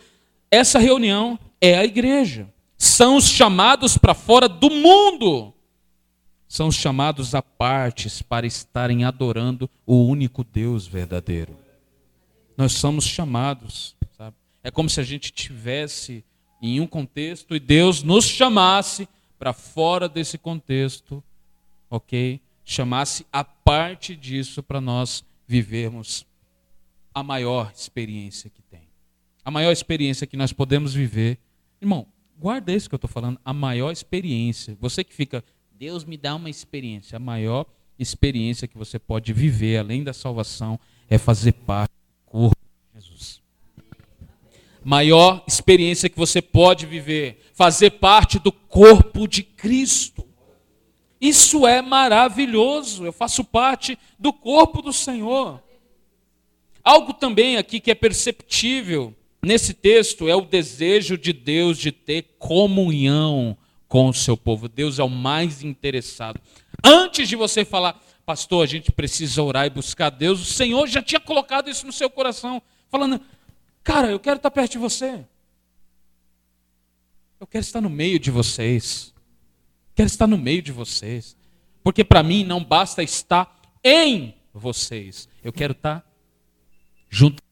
Essa 0.50 0.78
reunião 0.78 1.38
é 1.60 1.78
a 1.78 1.84
igreja. 1.84 2.52
São 2.76 3.16
os 3.16 3.28
chamados 3.28 3.96
para 3.96 4.12
fora 4.12 4.48
do 4.48 4.68
mundo. 4.68 5.54
São 6.48 6.68
os 6.68 6.74
chamados 6.74 7.34
a 7.34 7.40
partes 7.40 8.20
para 8.20 8.46
estarem 8.46 9.04
adorando 9.04 9.70
o 9.86 10.04
único 10.04 10.44
Deus 10.44 10.86
verdadeiro. 10.86 11.56
Nós 12.58 12.72
somos 12.72 13.06
chamados, 13.06 13.96
sabe? 14.16 14.36
É 14.62 14.70
como 14.70 14.90
se 14.90 15.00
a 15.00 15.02
gente 15.02 15.32
tivesse 15.32 16.22
em 16.60 16.78
um 16.78 16.86
contexto 16.86 17.56
e 17.56 17.60
Deus 17.60 18.02
nos 18.02 18.26
chamasse 18.26 19.08
para 19.38 19.52
fora 19.52 20.08
desse 20.08 20.36
contexto, 20.36 21.24
ok? 21.88 22.40
Chamasse 22.72 23.26
a 23.30 23.44
parte 23.44 24.16
disso 24.16 24.62
para 24.62 24.80
nós 24.80 25.22
vivermos 25.46 26.24
a 27.12 27.22
maior 27.22 27.70
experiência 27.76 28.48
que 28.48 28.62
tem. 28.62 28.88
A 29.44 29.50
maior 29.50 29.72
experiência 29.72 30.26
que 30.26 30.38
nós 30.38 30.54
podemos 30.54 30.94
viver. 30.94 31.38
Irmão, 31.82 32.06
guarda 32.38 32.72
isso 32.72 32.88
que 32.88 32.94
eu 32.94 32.96
estou 32.96 33.10
falando, 33.10 33.38
a 33.44 33.52
maior 33.52 33.90
experiência. 33.90 34.74
Você 34.80 35.04
que 35.04 35.12
fica, 35.12 35.44
Deus 35.70 36.02
me 36.02 36.16
dá 36.16 36.34
uma 36.34 36.48
experiência. 36.48 37.16
A 37.16 37.20
maior 37.20 37.66
experiência 37.98 38.66
que 38.66 38.78
você 38.78 38.98
pode 38.98 39.34
viver, 39.34 39.76
além 39.76 40.02
da 40.02 40.14
salvação, 40.14 40.80
é 41.10 41.18
fazer 41.18 41.52
parte 41.52 41.92
do 41.92 42.30
corpo 42.30 42.56
de 42.56 43.00
Jesus 43.02 43.42
maior 44.84 45.44
experiência 45.46 46.08
que 46.08 46.18
você 46.18 46.42
pode 46.42 46.86
viver, 46.86 47.38
fazer 47.54 47.90
parte 47.90 48.40
do 48.40 48.50
corpo 48.50 49.28
de 49.28 49.42
Cristo. 49.42 50.31
Isso 51.22 51.68
é 51.68 51.80
maravilhoso. 51.80 53.06
Eu 53.06 53.12
faço 53.12 53.44
parte 53.44 53.96
do 54.18 54.32
corpo 54.32 54.82
do 54.82 54.92
Senhor. 54.92 55.62
Algo 56.82 57.12
também 57.12 57.56
aqui 57.56 57.78
que 57.78 57.92
é 57.92 57.94
perceptível 57.94 59.14
nesse 59.40 59.72
texto 59.72 60.28
é 60.28 60.34
o 60.34 60.40
desejo 60.40 61.16
de 61.16 61.32
Deus 61.32 61.78
de 61.78 61.92
ter 61.92 62.34
comunhão 62.40 63.56
com 63.86 64.08
o 64.08 64.12
seu 64.12 64.36
povo. 64.36 64.68
Deus 64.68 64.98
é 64.98 65.04
o 65.04 65.08
mais 65.08 65.62
interessado. 65.62 66.40
Antes 66.82 67.28
de 67.28 67.36
você 67.36 67.64
falar, 67.64 68.02
pastor, 68.26 68.64
a 68.64 68.66
gente 68.66 68.90
precisa 68.90 69.44
orar 69.44 69.66
e 69.66 69.70
buscar 69.70 70.10
Deus, 70.10 70.40
o 70.40 70.44
Senhor 70.44 70.88
já 70.88 71.00
tinha 71.00 71.20
colocado 71.20 71.70
isso 71.70 71.86
no 71.86 71.92
seu 71.92 72.10
coração, 72.10 72.60
falando: 72.90 73.20
Cara, 73.84 74.10
eu 74.10 74.18
quero 74.18 74.38
estar 74.38 74.50
perto 74.50 74.72
de 74.72 74.78
você. 74.78 75.24
Eu 77.38 77.46
quero 77.46 77.62
estar 77.62 77.80
no 77.80 77.90
meio 77.90 78.18
de 78.18 78.30
vocês. 78.32 79.11
Quero 79.94 80.06
estar 80.06 80.26
no 80.26 80.38
meio 80.38 80.62
de 80.62 80.72
vocês. 80.72 81.36
Porque 81.82 82.04
para 82.04 82.22
mim 82.22 82.44
não 82.44 82.62
basta 82.62 83.02
estar 83.02 83.60
em 83.82 84.34
vocês. 84.52 85.28
Eu 85.42 85.52
quero 85.52 85.72
estar 85.72 86.04
junto. 87.10 87.42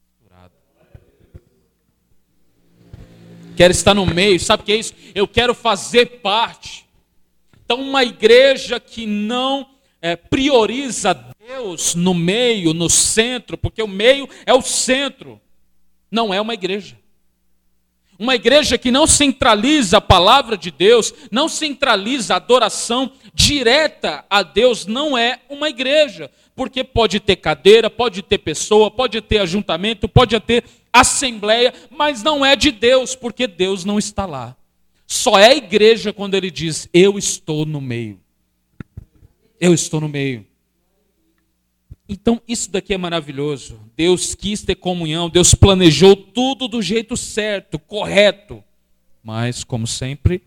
Quero 3.56 3.72
estar 3.72 3.92
no 3.92 4.06
meio. 4.06 4.38
Sabe 4.40 4.62
o 4.62 4.66
que 4.66 4.72
é 4.72 4.76
isso? 4.76 4.94
Eu 5.14 5.28
quero 5.28 5.54
fazer 5.54 6.20
parte. 6.20 6.86
Então, 7.64 7.80
uma 7.80 8.02
igreja 8.02 8.80
que 8.80 9.06
não 9.06 9.68
é, 10.00 10.16
prioriza 10.16 11.14
Deus 11.46 11.94
no 11.94 12.14
meio, 12.14 12.72
no 12.72 12.88
centro, 12.88 13.58
porque 13.58 13.82
o 13.82 13.88
meio 13.88 14.28
é 14.46 14.54
o 14.54 14.62
centro 14.62 15.40
não 16.10 16.34
é 16.34 16.40
uma 16.40 16.54
igreja. 16.54 16.99
Uma 18.20 18.34
igreja 18.34 18.76
que 18.76 18.90
não 18.90 19.06
centraliza 19.06 19.96
a 19.96 20.00
palavra 20.00 20.54
de 20.54 20.70
Deus, 20.70 21.14
não 21.30 21.48
centraliza 21.48 22.34
a 22.34 22.36
adoração 22.36 23.10
direta 23.32 24.26
a 24.28 24.42
Deus, 24.42 24.84
não 24.84 25.16
é 25.16 25.40
uma 25.48 25.70
igreja. 25.70 26.30
Porque 26.54 26.84
pode 26.84 27.18
ter 27.18 27.36
cadeira, 27.36 27.88
pode 27.88 28.20
ter 28.20 28.36
pessoa, 28.36 28.90
pode 28.90 29.18
ter 29.22 29.38
ajuntamento, 29.38 30.06
pode 30.06 30.38
ter 30.38 30.64
assembleia, 30.92 31.72
mas 31.90 32.22
não 32.22 32.44
é 32.44 32.54
de 32.54 32.70
Deus, 32.70 33.16
porque 33.16 33.46
Deus 33.46 33.86
não 33.86 33.98
está 33.98 34.26
lá. 34.26 34.54
Só 35.06 35.38
é 35.38 35.56
igreja 35.56 36.12
quando 36.12 36.34
ele 36.34 36.50
diz: 36.50 36.90
Eu 36.92 37.16
estou 37.16 37.64
no 37.64 37.80
meio. 37.80 38.20
Eu 39.58 39.72
estou 39.72 39.98
no 39.98 40.10
meio. 40.10 40.46
Então, 42.12 42.42
isso 42.48 42.72
daqui 42.72 42.92
é 42.92 42.98
maravilhoso. 42.98 43.80
Deus 43.96 44.34
quis 44.34 44.64
ter 44.64 44.74
comunhão, 44.74 45.30
Deus 45.30 45.54
planejou 45.54 46.16
tudo 46.16 46.66
do 46.66 46.82
jeito 46.82 47.16
certo, 47.16 47.78
correto. 47.78 48.64
Mas, 49.22 49.62
como 49.62 49.86
sempre, 49.86 50.42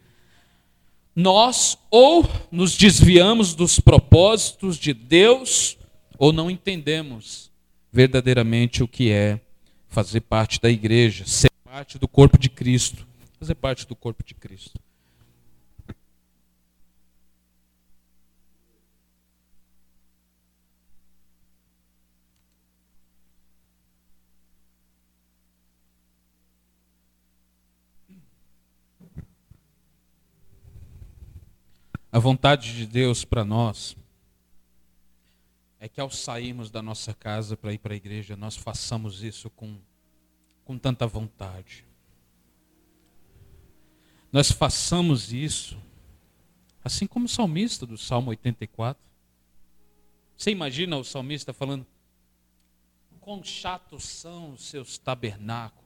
nós 1.15 1.77
ou 1.89 2.29
nos 2.51 2.75
desviamos 2.75 3.55
dos 3.55 3.79
propósitos 3.79 4.77
de 4.77 4.93
Deus, 4.93 5.77
ou 6.17 6.33
não 6.33 6.51
entendemos 6.51 7.49
verdadeiramente 7.89 8.83
o 8.83 8.87
que 8.87 9.09
é 9.09 9.39
fazer 9.87 10.19
parte 10.19 10.59
da 10.59 10.69
igreja, 10.69 11.23
ser 11.25 11.49
parte 11.63 11.97
do 11.97 12.09
corpo 12.09 12.37
de 12.37 12.49
Cristo. 12.49 13.07
Fazer 13.39 13.55
parte 13.55 13.87
do 13.87 13.95
corpo 13.95 14.21
de 14.25 14.33
Cristo. 14.33 14.81
A 32.13 32.19
vontade 32.19 32.75
de 32.75 32.85
Deus 32.85 33.25
para 33.25 33.43
nós 33.43 33.97
é 35.79 35.89
que 35.89 35.99
ao 35.99 36.11
sairmos 36.11 36.69
da 36.69 36.79
nossa 36.79 37.11
casa 37.11 37.57
para 37.57 37.73
ir 37.73 37.79
para 37.79 37.95
a 37.95 37.97
igreja, 37.97 38.35
nós 38.35 38.55
façamos 38.55 39.23
isso 39.23 39.49
com, 39.49 39.79
com 40.63 40.77
tanta 40.77 41.07
vontade. 41.07 41.83
Nós 44.31 44.51
façamos 44.51 45.33
isso, 45.33 45.75
assim 46.83 47.07
como 47.07 47.25
o 47.25 47.27
salmista 47.27 47.83
do 47.83 47.97
Salmo 47.97 48.29
84. 48.29 49.03
Você 50.37 50.51
imagina 50.51 50.95
o 50.95 51.03
salmista 51.03 51.51
falando: 51.51 51.83
Quão 53.19 53.43
chatos 53.43 54.03
são 54.03 54.51
os 54.51 54.65
seus 54.65 54.99
tabernáculos 54.99 55.82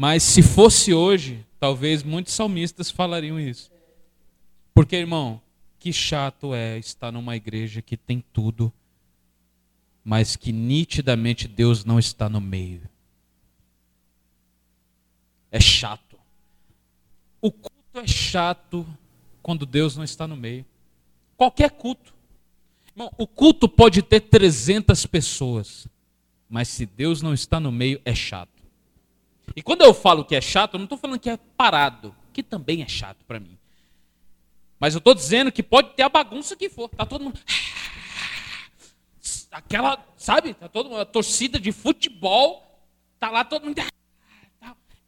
Mas 0.00 0.22
se 0.22 0.42
fosse 0.42 0.94
hoje, 0.94 1.44
talvez 1.58 2.02
muitos 2.02 2.32
salmistas 2.32 2.90
falariam 2.90 3.38
isso. 3.38 3.70
Porque, 4.72 4.96
irmão, 4.96 5.42
que 5.78 5.92
chato 5.92 6.54
é 6.54 6.78
estar 6.78 7.12
numa 7.12 7.36
igreja 7.36 7.82
que 7.82 7.98
tem 7.98 8.24
tudo, 8.32 8.72
mas 10.02 10.36
que 10.36 10.52
nitidamente 10.52 11.46
Deus 11.46 11.84
não 11.84 11.98
está 11.98 12.30
no 12.30 12.40
meio. 12.40 12.80
É 15.52 15.60
chato. 15.60 16.18
O 17.38 17.52
culto 17.52 17.98
é 17.98 18.06
chato 18.06 18.86
quando 19.42 19.66
Deus 19.66 19.98
não 19.98 20.04
está 20.04 20.26
no 20.26 20.34
meio. 20.34 20.64
Qualquer 21.36 21.72
culto. 21.72 22.14
Irmão, 22.88 23.12
o 23.18 23.26
culto 23.26 23.68
pode 23.68 24.00
ter 24.00 24.20
300 24.20 25.04
pessoas, 25.04 25.86
mas 26.48 26.68
se 26.68 26.86
Deus 26.86 27.20
não 27.20 27.34
está 27.34 27.60
no 27.60 27.70
meio, 27.70 28.00
é 28.02 28.14
chato. 28.14 28.59
E 29.54 29.62
quando 29.62 29.82
eu 29.82 29.92
falo 29.92 30.24
que 30.24 30.34
é 30.34 30.40
chato, 30.40 30.74
eu 30.74 30.78
não 30.78 30.84
estou 30.84 30.98
falando 30.98 31.18
que 31.18 31.30
é 31.30 31.38
parado, 31.56 32.14
que 32.32 32.42
também 32.42 32.82
é 32.82 32.88
chato 32.88 33.24
para 33.24 33.40
mim. 33.40 33.58
Mas 34.78 34.94
eu 34.94 34.98
estou 34.98 35.14
dizendo 35.14 35.52
que 35.52 35.62
pode 35.62 35.94
ter 35.94 36.02
a 36.02 36.08
bagunça 36.08 36.56
que 36.56 36.70
for. 36.70 36.88
Tá 36.88 37.04
todo 37.04 37.24
mundo. 37.24 37.38
Aquela, 39.50 40.02
sabe? 40.16 40.54
Tá 40.54 40.68
todo 40.68 40.88
mundo, 40.88 41.00
a 41.00 41.04
torcida 41.04 41.58
de 41.58 41.72
futebol. 41.72 42.80
Tá 43.18 43.30
lá 43.30 43.44
todo 43.44 43.66
mundo. 43.66 43.78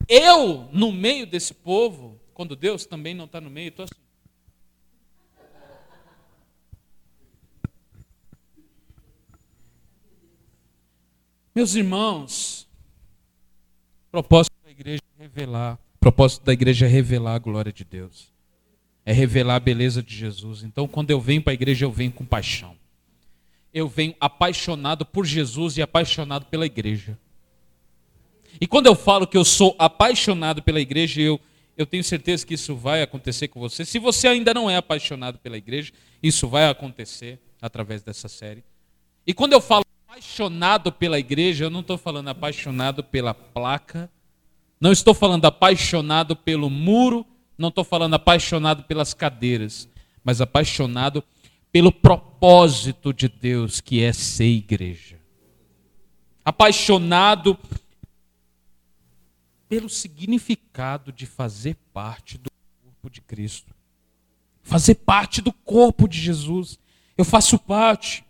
Eu, 0.08 0.68
no 0.72 0.92
meio 0.92 1.26
desse 1.26 1.54
povo, 1.54 2.20
quando 2.34 2.54
Deus 2.54 2.84
também 2.84 3.14
não 3.14 3.24
está 3.24 3.40
no 3.40 3.48
meio, 3.48 3.68
estou 3.68 3.84
assim. 3.84 4.02
Meus 11.54 11.74
irmãos, 11.74 12.66
propósito 14.12 14.54
da 14.62 14.70
igreja 14.70 15.02
é 15.18 15.22
revelar, 15.22 15.78
propósito 15.98 16.44
da 16.44 16.52
igreja 16.52 16.84
é 16.84 16.88
revelar 16.88 17.34
a 17.34 17.38
glória 17.38 17.72
de 17.72 17.82
Deus. 17.82 18.30
É 19.04 19.12
revelar 19.12 19.56
a 19.56 19.60
beleza 19.60 20.02
de 20.02 20.14
Jesus. 20.14 20.62
Então, 20.62 20.86
quando 20.86 21.10
eu 21.10 21.20
venho 21.20 21.42
para 21.42 21.52
a 21.52 21.54
igreja, 21.54 21.86
eu 21.86 21.90
venho 21.90 22.12
com 22.12 22.24
paixão. 22.24 22.76
Eu 23.72 23.88
venho 23.88 24.14
apaixonado 24.20 25.04
por 25.04 25.24
Jesus 25.24 25.78
e 25.78 25.82
apaixonado 25.82 26.44
pela 26.46 26.66
igreja. 26.66 27.18
E 28.60 28.66
quando 28.66 28.86
eu 28.86 28.94
falo 28.94 29.26
que 29.26 29.36
eu 29.36 29.44
sou 29.44 29.74
apaixonado 29.78 30.62
pela 30.62 30.78
igreja, 30.78 31.20
eu, 31.20 31.40
eu 31.76 31.86
tenho 31.86 32.04
certeza 32.04 32.46
que 32.46 32.54
isso 32.54 32.76
vai 32.76 33.02
acontecer 33.02 33.48
com 33.48 33.58
você. 33.58 33.84
Se 33.84 33.98
você 33.98 34.28
ainda 34.28 34.52
não 34.52 34.70
é 34.70 34.76
apaixonado 34.76 35.38
pela 35.38 35.56
igreja, 35.56 35.90
isso 36.22 36.46
vai 36.46 36.68
acontecer 36.68 37.40
através 37.60 38.02
dessa 38.02 38.28
série. 38.28 38.62
E 39.26 39.32
quando 39.32 39.54
eu 39.54 39.60
falo 39.60 39.84
apaixonado 40.12 40.92
pela 40.92 41.18
igreja, 41.18 41.64
eu 41.64 41.70
não 41.70 41.80
estou 41.80 41.96
falando 41.96 42.28
apaixonado 42.28 43.02
pela 43.02 43.32
placa, 43.32 44.12
não 44.78 44.92
estou 44.92 45.14
falando 45.14 45.46
apaixonado 45.46 46.36
pelo 46.36 46.68
muro, 46.68 47.26
não 47.56 47.70
estou 47.70 47.82
falando 47.82 48.12
apaixonado 48.12 48.82
pelas 48.82 49.14
cadeiras, 49.14 49.88
mas 50.22 50.42
apaixonado 50.42 51.24
pelo 51.72 51.90
propósito 51.90 53.10
de 53.10 53.26
Deus, 53.26 53.80
que 53.80 54.02
é 54.02 54.12
ser 54.12 54.48
igreja. 54.48 55.18
Apaixonado 56.44 57.58
pelo 59.66 59.88
significado 59.88 61.10
de 61.10 61.24
fazer 61.24 61.74
parte 61.90 62.36
do 62.36 62.50
corpo 62.84 63.08
de 63.08 63.22
Cristo. 63.22 63.74
Fazer 64.62 64.96
parte 64.96 65.40
do 65.40 65.54
corpo 65.54 66.06
de 66.06 66.20
Jesus. 66.20 66.78
Eu 67.16 67.24
faço 67.24 67.58
parte. 67.58 68.22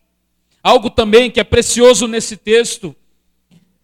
Algo 0.63 0.89
também 0.89 1.31
que 1.31 1.41
é 1.41 1.45
precioso 1.45 2.07
nesse 2.07 2.37
texto, 2.37 2.95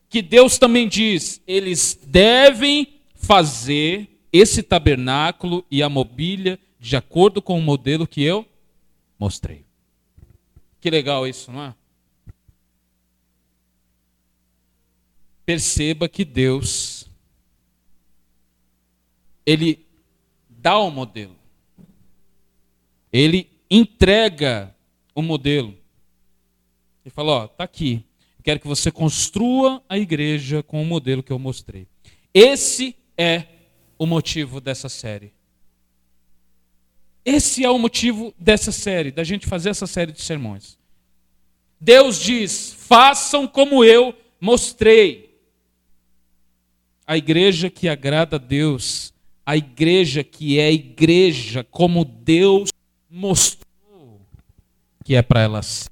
que 0.09 0.23
Deus 0.23 0.59
também 0.59 0.89
diz: 0.89 1.43
eles 1.47 1.99
devem 2.07 3.01
fazer 3.15 4.09
esse 4.33 4.63
tabernáculo 4.63 5.65
e 5.71 5.83
a 5.83 5.89
mobília 5.89 6.59
de 6.79 6.97
acordo 6.97 7.43
com 7.43 7.59
o 7.59 7.63
modelo 7.63 8.07
que 8.07 8.23
eu 8.23 8.47
mostrei. 9.19 9.65
Que 10.81 10.91
legal 10.91 11.27
isso, 11.27 11.51
não 11.51 11.63
é? 11.63 11.75
Perceba 15.45 16.09
que 16.09 16.25
Deus 16.25 17.09
ele 19.49 19.87
dá 20.47 20.79
o 20.79 20.91
modelo. 20.91 21.35
Ele 23.11 23.49
entrega 23.71 24.75
o 25.15 25.23
modelo. 25.23 25.78
Ele 27.09 27.15
falou: 27.15 27.37
Ó, 27.37 27.47
tá 27.47 27.65
aqui. 27.65 28.05
quero 28.45 28.61
que 28.61 28.69
você 28.69 28.91
construa 28.91 29.83
a 29.89 29.99
igreja 29.99 30.63
com 30.63 30.83
o 30.83 30.85
modelo 30.85 31.23
que 31.23 31.33
eu 31.33 31.39
mostrei. 31.39 31.89
Esse 32.35 32.95
é 33.17 33.45
o 33.99 34.05
motivo 34.05 34.61
dessa 34.61 34.91
série. 34.91 35.33
Esse 37.25 37.65
é 37.65 37.71
o 37.71 37.79
motivo 37.79 38.35
dessa 38.39 38.71
série, 38.71 39.11
da 39.11 39.25
gente 39.25 39.47
fazer 39.47 39.71
essa 39.71 39.87
série 39.87 40.13
de 40.13 40.21
sermões. 40.21 40.79
Deus 41.81 42.21
diz: 42.21 42.75
façam 42.77 43.49
como 43.49 43.83
eu 43.83 44.15
mostrei. 44.39 45.41
A 47.07 47.17
igreja 47.17 47.71
que 47.71 47.89
agrada 47.89 48.37
a 48.37 48.39
Deus, 48.39 49.15
a 49.47 49.57
igreja 49.57 50.23
que 50.23 50.59
é 50.59 50.71
igreja 50.71 51.65
como 51.65 52.05
Deus 52.05 52.69
mostrou 53.09 54.21
que 55.03 55.15
é 55.15 55.23
para 55.23 55.41
ela 55.41 55.63
ser. 55.63 55.89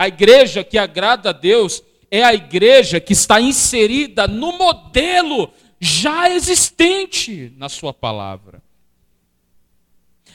A 0.00 0.08
igreja 0.08 0.64
que 0.64 0.78
agrada 0.78 1.28
a 1.28 1.32
Deus 1.34 1.82
é 2.10 2.24
a 2.24 2.32
igreja 2.32 2.98
que 2.98 3.12
está 3.12 3.38
inserida 3.38 4.26
no 4.26 4.56
modelo 4.56 5.52
já 5.78 6.30
existente 6.30 7.52
na 7.58 7.68
Sua 7.68 7.92
palavra. 7.92 8.62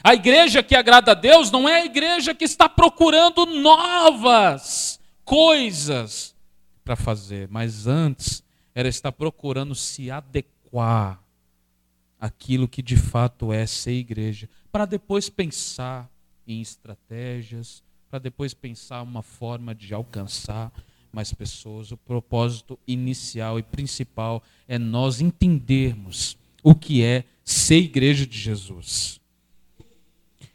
A 0.04 0.14
igreja 0.14 0.62
que 0.62 0.76
agrada 0.76 1.10
a 1.10 1.14
Deus 1.14 1.50
não 1.50 1.68
é 1.68 1.80
a 1.80 1.84
igreja 1.84 2.32
que 2.32 2.44
está 2.44 2.68
procurando 2.68 3.44
novas 3.44 5.00
coisas 5.24 6.32
para 6.84 6.94
fazer, 6.94 7.48
mas 7.50 7.88
antes 7.88 8.44
ela 8.72 8.86
está 8.86 9.10
procurando 9.10 9.74
se 9.74 10.12
adequar 10.12 11.20
àquilo 12.20 12.68
que 12.68 12.82
de 12.82 12.96
fato 12.96 13.52
é 13.52 13.66
ser 13.66 13.94
igreja, 13.94 14.48
para 14.70 14.84
depois 14.84 15.28
pensar 15.28 16.08
em 16.46 16.60
estratégias, 16.60 17.82
para 18.16 18.22
depois 18.22 18.54
pensar 18.54 19.02
uma 19.02 19.22
forma 19.22 19.74
de 19.74 19.92
alcançar 19.92 20.72
mais 21.12 21.34
pessoas. 21.34 21.92
O 21.92 21.98
propósito 21.98 22.78
inicial 22.86 23.58
e 23.58 23.62
principal 23.62 24.42
é 24.66 24.78
nós 24.78 25.20
entendermos 25.20 26.38
o 26.62 26.74
que 26.74 27.02
é 27.02 27.24
ser 27.44 27.76
igreja 27.76 28.26
de 28.26 28.38
Jesus. 28.38 29.20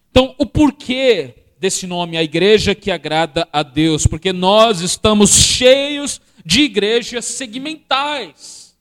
Então, 0.09 0.33
o 0.39 0.45
porquê 0.47 1.35
desse 1.59 1.85
nome, 1.85 2.17
a 2.17 2.23
igreja 2.23 2.73
que 2.73 2.89
agrada 2.89 3.47
a 3.53 3.61
Deus? 3.61 4.07
Porque 4.07 4.33
nós 4.33 4.81
estamos 4.81 5.29
cheios 5.29 6.19
de 6.43 6.61
igrejas 6.61 7.25
segmentais, 7.25 8.75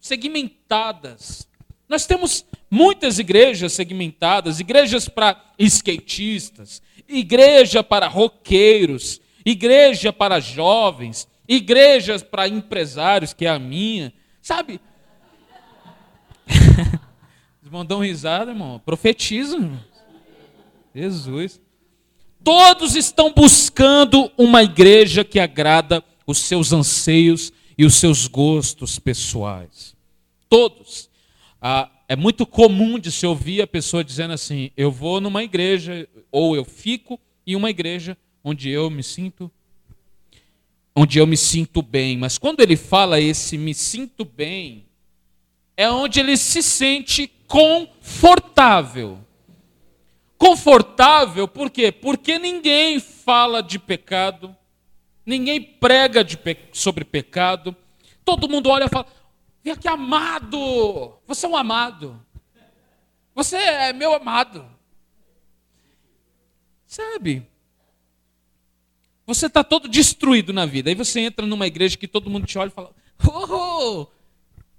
segmentadas. 0.00 1.48
Nós 1.88 2.06
temos 2.06 2.44
muitas 2.68 3.20
igrejas 3.20 3.72
segmentadas, 3.72 4.58
igrejas 4.58 5.08
para 5.08 5.40
skatistas, 5.60 6.82
igreja 7.10 7.82
para 7.82 8.06
roqueiros, 8.06 9.20
igreja 9.44 10.12
para 10.12 10.40
jovens, 10.40 11.28
igrejas 11.48 12.22
para 12.22 12.48
empresários, 12.48 13.32
que 13.32 13.44
é 13.44 13.48
a 13.48 13.58
minha. 13.58 14.12
Sabe? 14.40 14.80
irmãos 17.64 17.84
dão 17.84 18.00
risada, 18.00 18.52
irmão. 18.52 18.80
Profetiza, 18.84 19.56
irmão. 19.56 19.80
Jesus. 20.94 21.60
Todos 22.42 22.96
estão 22.96 23.32
buscando 23.32 24.30
uma 24.38 24.62
igreja 24.62 25.22
que 25.24 25.38
agrada 25.38 26.02
os 26.26 26.38
seus 26.38 26.72
anseios 26.72 27.52
e 27.76 27.84
os 27.84 27.94
seus 27.94 28.26
gostos 28.26 28.98
pessoais. 28.98 29.94
Todos. 30.48 31.10
Ah, 31.60 31.90
é 32.10 32.16
muito 32.16 32.44
comum 32.44 32.98
de 32.98 33.12
se 33.12 33.24
ouvir 33.24 33.62
a 33.62 33.68
pessoa 33.68 34.02
dizendo 34.02 34.34
assim: 34.34 34.72
eu 34.76 34.90
vou 34.90 35.20
numa 35.20 35.44
igreja, 35.44 36.08
ou 36.32 36.56
eu 36.56 36.64
fico 36.64 37.20
em 37.46 37.54
uma 37.54 37.70
igreja 37.70 38.18
onde 38.42 38.68
eu 38.68 38.90
me 38.90 39.00
sinto 39.00 39.48
onde 40.92 41.20
eu 41.20 41.26
me 41.26 41.36
sinto 41.36 41.80
bem. 41.80 42.18
Mas 42.18 42.36
quando 42.36 42.62
ele 42.62 42.76
fala 42.76 43.20
esse 43.20 43.56
me 43.56 43.72
sinto 43.72 44.24
bem, 44.24 44.86
é 45.76 45.88
onde 45.88 46.18
ele 46.18 46.36
se 46.36 46.64
sente 46.64 47.30
confortável. 47.46 49.20
Confortável 50.36 51.46
por 51.46 51.70
quê? 51.70 51.92
Porque 51.92 52.40
ninguém 52.40 52.98
fala 52.98 53.62
de 53.62 53.78
pecado, 53.78 54.54
ninguém 55.24 55.62
prega 55.62 56.24
pe 56.24 56.58
sobre 56.72 57.04
pecado. 57.04 57.74
Todo 58.24 58.48
mundo 58.48 58.68
olha 58.68 58.86
e 58.86 58.88
fala: 58.88 59.06
Vem 59.62 59.72
aqui, 59.72 59.88
amado. 59.88 61.18
Você 61.26 61.46
é 61.46 61.48
um 61.48 61.56
amado. 61.56 62.20
Você 63.34 63.56
é 63.56 63.92
meu 63.92 64.14
amado. 64.14 64.66
Sabe? 66.86 67.46
Você 69.26 69.46
está 69.46 69.62
todo 69.62 69.88
destruído 69.88 70.52
na 70.52 70.66
vida. 70.66 70.90
Aí 70.90 70.94
você 70.94 71.20
entra 71.20 71.46
numa 71.46 71.66
igreja 71.66 71.96
que 71.96 72.08
todo 72.08 72.30
mundo 72.30 72.46
te 72.46 72.58
olha 72.58 72.68
e 72.68 72.72
fala: 72.72 72.92
Oh, 73.28 74.06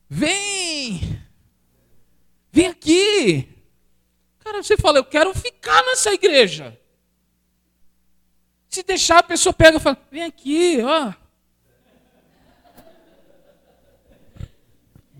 vem! 0.09 1.21
Vem 2.51 2.67
aqui! 2.67 3.47
Cara, 4.39 4.61
você 4.61 4.75
fala: 4.75 4.97
Eu 4.97 5.05
quero 5.05 5.33
ficar 5.33 5.81
nessa 5.85 6.11
igreja. 6.13 6.77
Se 8.67 8.83
deixar, 8.83 9.19
a 9.19 9.23
pessoa 9.23 9.53
pega 9.53 9.77
e 9.77 9.79
fala: 9.79 9.97
Vem 10.11 10.23
aqui, 10.23 10.79
ó. 10.81 11.13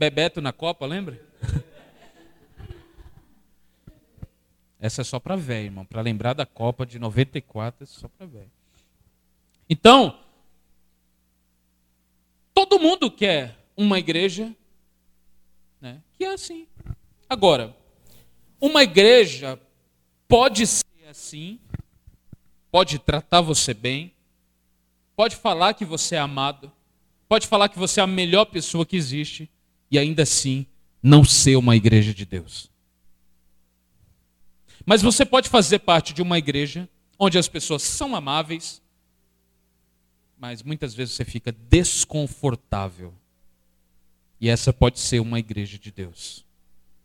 Bebeto 0.01 0.41
na 0.41 0.51
Copa, 0.51 0.87
lembra? 0.87 1.21
Essa 4.81 5.01
é 5.01 5.03
só 5.03 5.19
para 5.19 5.35
velho, 5.35 5.65
irmão. 5.65 5.85
Para 5.85 6.01
lembrar 6.01 6.33
da 6.33 6.43
Copa 6.43 6.87
de 6.87 6.97
94, 6.97 7.83
é 7.83 7.85
só 7.85 8.07
para 8.07 8.25
velho. 8.25 8.49
Então, 9.69 10.19
todo 12.51 12.79
mundo 12.79 13.11
quer 13.11 13.55
uma 13.77 13.99
igreja 13.99 14.51
né, 15.79 16.01
que 16.17 16.25
é 16.25 16.33
assim. 16.33 16.67
Agora, 17.29 17.77
uma 18.59 18.81
igreja 18.81 19.59
pode 20.27 20.65
ser 20.65 21.07
assim, 21.11 21.59
pode 22.71 22.97
tratar 22.97 23.41
você 23.41 23.71
bem, 23.71 24.15
pode 25.15 25.35
falar 25.35 25.75
que 25.75 25.85
você 25.85 26.15
é 26.15 26.19
amado, 26.19 26.71
pode 27.29 27.45
falar 27.45 27.69
que 27.69 27.77
você 27.77 27.99
é 27.99 28.03
a 28.03 28.07
melhor 28.07 28.45
pessoa 28.45 28.83
que 28.83 28.97
existe, 28.97 29.47
e 29.91 29.99
ainda 29.99 30.23
assim 30.23 30.65
não 31.03 31.23
ser 31.23 31.57
uma 31.57 31.75
igreja 31.75 32.13
de 32.13 32.25
Deus. 32.25 32.71
Mas 34.85 35.01
você 35.01 35.25
pode 35.25 35.49
fazer 35.49 35.79
parte 35.79 36.13
de 36.13 36.21
uma 36.21 36.37
igreja 36.37 36.89
onde 37.19 37.37
as 37.37 37.47
pessoas 37.47 37.83
são 37.83 38.15
amáveis, 38.15 38.81
mas 40.37 40.63
muitas 40.63 40.95
vezes 40.95 41.13
você 41.13 41.25
fica 41.25 41.51
desconfortável. 41.51 43.13
E 44.39 44.49
essa 44.49 44.73
pode 44.73 44.99
ser 44.99 45.19
uma 45.19 45.37
igreja 45.37 45.77
de 45.77 45.91
Deus. 45.91 46.43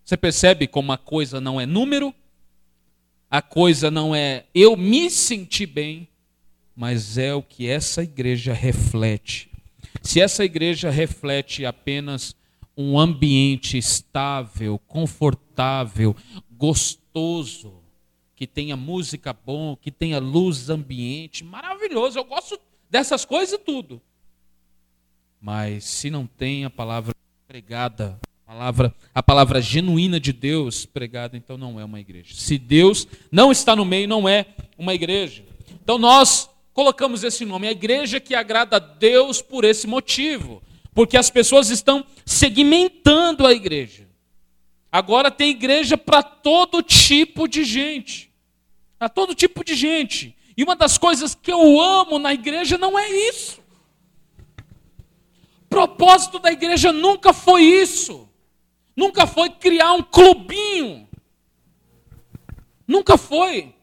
Você 0.03 0.16
percebe 0.16 0.66
como 0.66 0.93
a 0.93 0.97
coisa 0.97 1.41
não 1.41 1.61
é 1.61 1.66
número, 1.66 2.14
a 3.30 3.43
coisa 3.43 3.91
não 3.91 4.14
é 4.14 4.47
eu 4.55 4.76
me 4.76 5.11
sentir 5.11 5.66
bem, 5.66 6.09
mas 6.74 7.18
é 7.18 7.34
o 7.34 7.43
que 7.43 7.68
essa 7.68 8.03
igreja 8.03 8.55
reflete. 8.55 9.51
Se 10.03 10.20
essa 10.20 10.45
igreja 10.45 10.89
reflete 10.89 11.66
apenas 11.66 12.34
um 12.77 12.99
ambiente 12.99 13.79
estável, 13.79 14.79
confortável, 14.87 16.14
gostoso, 16.51 17.74
que 18.35 18.47
tenha 18.47 18.77
música 18.77 19.33
bom, 19.33 19.74
que 19.74 19.91
tenha 19.91 20.18
luz 20.18 20.68
ambiente, 20.68 21.43
maravilhoso. 21.43 22.18
Eu 22.18 22.24
gosto 22.24 22.61
dessas 22.91 23.24
coisas 23.24 23.59
tudo. 23.64 24.01
Mas 25.41 25.85
se 25.85 26.11
não 26.11 26.27
tem 26.27 26.64
a 26.64 26.70
palavra 26.70 27.14
pregada, 27.49 28.20
a 28.47 28.53
palavra, 28.53 28.95
a 29.14 29.22
palavra 29.22 29.61
genuína 29.62 30.20
de 30.20 30.33
Deus 30.33 30.85
pregada, 30.85 31.37
então 31.37 31.57
não 31.57 31.81
é 31.81 31.85
uma 31.85 31.99
igreja. 31.99 32.35
Se 32.35 32.59
Deus 32.59 33.09
não 33.33 33.51
está 33.51 33.74
no 33.74 33.85
meio, 33.85 34.07
não 34.07 34.29
é 34.29 34.47
uma 34.77 34.93
igreja. 34.93 35.43
Então 35.83 35.97
nós 35.97 36.51
colocamos 36.74 37.24
esse 37.24 37.45
nome, 37.47 37.68
a 37.68 37.72
igreja 37.72 38.20
que 38.20 38.35
agrada 38.35 38.77
a 38.77 38.81
Deus 38.81 39.41
por 39.41 39.64
esse 39.64 39.87
motivo 39.87 40.62
porque 40.97 41.18
as 41.18 41.28
pessoas 41.28 41.68
estão 41.68 42.07
segmentando 42.24 43.47
a 43.47 43.53
igreja. 43.53 44.09
Agora 44.90 45.30
tem 45.30 45.51
igreja 45.51 45.99
para 45.99 46.22
todo 46.22 46.82
tipo 46.82 47.47
de 47.47 47.64
gente. 47.64 48.32
Para 48.99 49.11
todo 49.11 49.34
tipo 49.34 49.62
de 49.62 49.74
gente. 49.74 50.34
E 50.57 50.64
uma 50.64 50.74
das 50.74 50.97
coisas 50.97 51.34
que 51.34 51.53
eu 51.53 51.78
amo 51.78 52.18
na 52.18 52.32
igreja 52.32 52.78
não 52.78 52.99
é 52.99 53.11
isso. 53.28 53.61
O 55.61 55.68
propósito 55.68 56.38
da 56.38 56.51
igreja 56.51 56.90
nunca 56.94 57.34
foi 57.34 57.62
isso. 57.62 58.26
Nunca 58.97 59.26
foi 59.26 59.51
criar 59.51 59.92
um 59.92 60.03
clubinho. 60.03 61.07
Nunca 62.88 63.18
foi. 63.18 63.74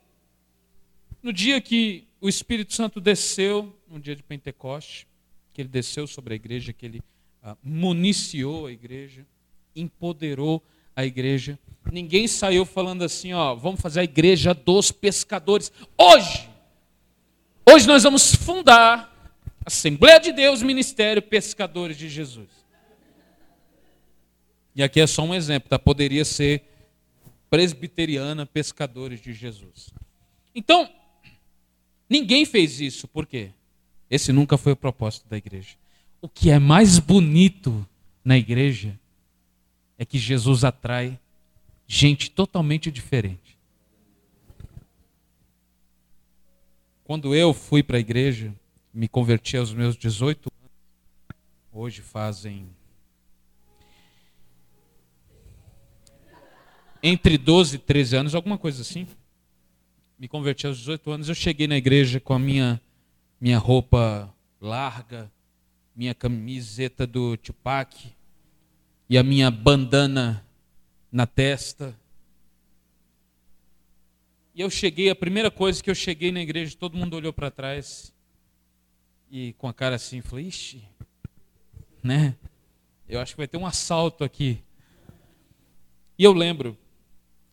No 1.21 1.31
dia 1.31 1.61
que 1.61 2.07
o 2.19 2.27
Espírito 2.27 2.73
Santo 2.73 2.99
desceu, 2.99 3.71
no 3.87 3.99
dia 3.99 4.15
de 4.15 4.23
Pentecoste, 4.23 5.07
que 5.53 5.61
ele 5.61 5.69
desceu 5.69 6.07
sobre 6.07 6.33
a 6.33 6.35
igreja, 6.35 6.73
que 6.73 6.85
ele 6.85 7.01
ah, 7.41 7.55
municiou 7.63 8.65
a 8.65 8.71
igreja, 8.71 9.25
empoderou 9.75 10.63
a 10.95 11.05
igreja. 11.05 11.59
Ninguém 11.91 12.27
saiu 12.27 12.65
falando 12.65 13.03
assim, 13.03 13.33
ó, 13.33 13.53
vamos 13.53 13.79
fazer 13.79 13.99
a 13.99 14.03
igreja 14.03 14.53
dos 14.53 14.91
pescadores. 14.91 15.71
Hoje, 15.97 16.49
hoje 17.69 17.87
nós 17.87 18.03
vamos 18.03 18.33
fundar 18.35 19.11
Assembleia 19.65 20.19
de 20.19 20.33
Deus, 20.33 20.61
Ministério 20.61 21.21
Pescadores 21.21 21.97
de 21.97 22.09
Jesus. 22.09 22.49
E 24.75 24.81
aqui 24.83 24.99
é 24.99 25.07
só 25.07 25.23
um 25.23 25.33
exemplo, 25.33 25.69
tá? 25.69 25.77
Poderia 25.77 26.25
ser 26.25 26.63
presbiteriana 27.49 28.45
Pescadores 28.45 29.21
de 29.21 29.33
Jesus. 29.33 29.91
Então, 30.53 30.89
ninguém 32.09 32.45
fez 32.45 32.81
isso, 32.81 33.07
por 33.07 33.25
quê? 33.25 33.51
Esse 34.13 34.31
nunca 34.31 34.59
foi 34.59 34.73
o 34.73 34.75
propósito 34.75 35.27
da 35.27 35.35
igreja. 35.35 35.75
O 36.21 36.29
que 36.29 36.51
é 36.51 36.59
mais 36.59 36.99
bonito 36.99 37.83
na 38.23 38.37
igreja 38.37 38.99
é 39.97 40.05
que 40.05 40.19
Jesus 40.19 40.63
atrai 40.63 41.19
gente 41.87 42.29
totalmente 42.29 42.91
diferente. 42.91 43.57
Quando 47.03 47.33
eu 47.33 47.55
fui 47.55 47.81
para 47.81 47.97
a 47.97 47.99
igreja, 47.99 48.53
me 48.93 49.07
converti 49.07 49.57
aos 49.57 49.73
meus 49.73 49.97
18 49.97 50.47
anos, 50.61 50.71
hoje 51.71 52.03
fazem 52.03 52.67
entre 57.01 57.35
12 57.35 57.77
e 57.77 57.79
13 57.79 58.15
anos, 58.15 58.35
alguma 58.35 58.59
coisa 58.59 58.83
assim. 58.83 59.07
Me 60.19 60.27
converti 60.27 60.67
aos 60.67 60.77
18 60.77 61.09
anos, 61.09 61.29
eu 61.29 61.35
cheguei 61.35 61.65
na 61.65 61.77
igreja 61.77 62.19
com 62.19 62.35
a 62.35 62.39
minha 62.39 62.79
minha 63.43 63.57
roupa 63.57 64.33
larga, 64.61 65.29
minha 65.93 66.15
camiseta 66.15 67.05
do 67.05 67.35
Tupac 67.35 68.15
e 69.09 69.17
a 69.17 69.21
minha 69.21 69.51
bandana 69.51 70.47
na 71.11 71.27
testa. 71.27 71.93
E 74.55 74.61
eu 74.61 74.69
cheguei, 74.69 75.09
a 75.09 75.15
primeira 75.15 75.51
coisa 75.51 75.83
que 75.83 75.89
eu 75.89 75.95
cheguei 75.95 76.31
na 76.31 76.39
igreja, 76.39 76.77
todo 76.79 76.95
mundo 76.95 77.17
olhou 77.17 77.33
para 77.33 77.51
trás 77.51 78.13
e 79.29 79.51
com 79.57 79.67
a 79.67 79.73
cara 79.73 79.97
assim, 79.97 80.21
falei, 80.21 80.47
ixi, 80.47 80.81
né? 82.01 82.37
Eu 83.09 83.19
acho 83.19 83.33
que 83.33 83.39
vai 83.39 83.47
ter 83.49 83.57
um 83.57 83.65
assalto 83.65 84.23
aqui. 84.23 84.63
E 86.17 86.23
eu 86.23 86.31
lembro 86.31 86.77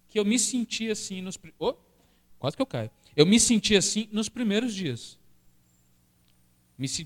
que 0.09 0.21
eu 0.21 0.25
me 0.25 0.39
senti 0.39 0.89
assim 0.89 1.21
nos. 1.21 1.37
Oh, 1.59 1.75
quase 2.39 2.55
que 2.55 2.63
eu 2.63 2.67
caio. 2.67 2.93
Eu 3.17 3.27
me 3.27 3.41
senti 3.41 3.75
assim 3.75 4.09
nos 4.13 4.29
primeiros 4.29 4.73
dias 4.73 5.19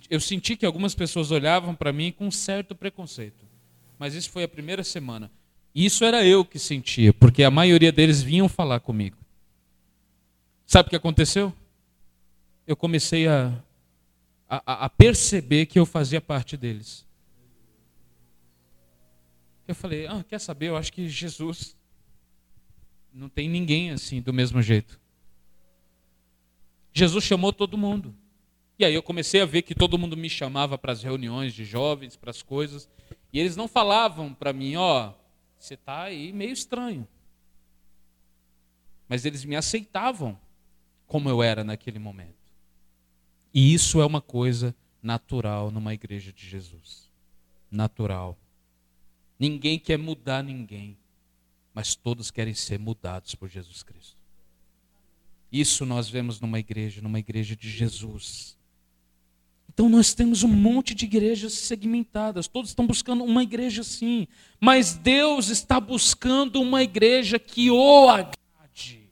eu 0.08 0.20
senti 0.20 0.56
que 0.56 0.64
algumas 0.64 0.94
pessoas 0.94 1.30
olhavam 1.30 1.74
para 1.74 1.92
mim 1.92 2.12
com 2.12 2.26
um 2.26 2.30
certo 2.30 2.74
preconceito. 2.74 3.44
Mas 3.98 4.14
isso 4.14 4.30
foi 4.30 4.44
a 4.44 4.48
primeira 4.48 4.84
semana. 4.84 5.30
E 5.74 5.84
isso 5.84 6.04
era 6.04 6.24
eu 6.24 6.44
que 6.44 6.58
sentia, 6.58 7.12
porque 7.12 7.42
a 7.42 7.50
maioria 7.50 7.90
deles 7.90 8.22
vinham 8.22 8.48
falar 8.48 8.80
comigo. 8.80 9.16
Sabe 10.64 10.86
o 10.86 10.90
que 10.90 10.96
aconteceu? 10.96 11.52
Eu 12.66 12.76
comecei 12.76 13.26
a, 13.26 13.60
a, 14.48 14.84
a 14.84 14.88
perceber 14.88 15.66
que 15.66 15.78
eu 15.78 15.84
fazia 15.84 16.20
parte 16.20 16.56
deles. 16.56 17.04
Eu 19.66 19.74
falei, 19.74 20.06
ah, 20.06 20.24
quer 20.28 20.38
saber? 20.38 20.68
Eu 20.68 20.76
acho 20.76 20.92
que 20.92 21.08
Jesus 21.08 21.76
não 23.12 23.28
tem 23.28 23.48
ninguém 23.48 23.90
assim 23.90 24.20
do 24.20 24.32
mesmo 24.32 24.62
jeito. 24.62 25.00
Jesus 26.92 27.24
chamou 27.24 27.52
todo 27.52 27.76
mundo. 27.76 28.14
E 28.78 28.84
aí 28.84 28.94
eu 28.94 29.02
comecei 29.02 29.40
a 29.40 29.46
ver 29.46 29.62
que 29.62 29.74
todo 29.74 29.98
mundo 29.98 30.16
me 30.16 30.28
chamava 30.28 30.76
para 30.76 30.92
as 30.92 31.02
reuniões 31.02 31.54
de 31.54 31.64
jovens, 31.64 32.16
para 32.16 32.30
as 32.30 32.42
coisas, 32.42 32.88
e 33.32 33.38
eles 33.38 33.56
não 33.56 33.68
falavam 33.68 34.34
para 34.34 34.52
mim, 34.52 34.76
ó, 34.76 35.08
oh, 35.10 35.14
você 35.58 35.74
está 35.74 36.02
aí 36.02 36.32
meio 36.32 36.52
estranho. 36.52 37.06
Mas 39.08 39.24
eles 39.24 39.44
me 39.44 39.54
aceitavam 39.54 40.38
como 41.06 41.28
eu 41.28 41.42
era 41.42 41.62
naquele 41.62 41.98
momento. 41.98 42.52
E 43.52 43.72
isso 43.72 44.00
é 44.00 44.06
uma 44.06 44.20
coisa 44.20 44.74
natural 45.00 45.70
numa 45.70 45.94
igreja 45.94 46.32
de 46.32 46.48
Jesus. 46.48 47.08
Natural. 47.70 48.36
Ninguém 49.38 49.78
quer 49.78 49.98
mudar 49.98 50.42
ninguém, 50.42 50.96
mas 51.72 51.94
todos 51.94 52.30
querem 52.30 52.54
ser 52.54 52.78
mudados 52.78 53.34
por 53.34 53.48
Jesus 53.48 53.82
Cristo. 53.82 54.16
Isso 55.52 55.86
nós 55.86 56.08
vemos 56.08 56.40
numa 56.40 56.58
igreja, 56.58 57.00
numa 57.00 57.18
igreja 57.18 57.54
de 57.54 57.70
Jesus. 57.70 58.58
Então 59.72 59.88
nós 59.88 60.14
temos 60.14 60.42
um 60.42 60.48
monte 60.48 60.94
de 60.94 61.04
igrejas 61.04 61.52
segmentadas, 61.54 62.46
todos 62.46 62.70
estão 62.70 62.86
buscando 62.86 63.24
uma 63.24 63.42
igreja 63.42 63.82
sim, 63.82 64.28
mas 64.60 64.94
Deus 64.94 65.48
está 65.48 65.80
buscando 65.80 66.60
uma 66.60 66.82
igreja 66.82 67.38
que 67.38 67.70
o 67.70 68.08
agrade. 68.08 69.10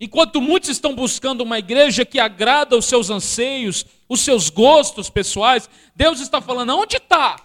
Enquanto 0.00 0.40
muitos 0.40 0.70
estão 0.70 0.94
buscando 0.94 1.42
uma 1.42 1.58
igreja 1.58 2.06
que 2.06 2.18
agrada 2.18 2.74
os 2.74 2.86
seus 2.86 3.10
anseios, 3.10 3.84
os 4.08 4.20
seus 4.20 4.48
gostos 4.48 5.10
pessoais, 5.10 5.68
Deus 5.94 6.20
está 6.20 6.40
falando: 6.40 6.74
onde 6.74 6.96
está? 6.96 7.36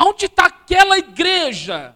Onde 0.00 0.24
está 0.24 0.46
aquela 0.46 0.96
igreja? 0.96 1.94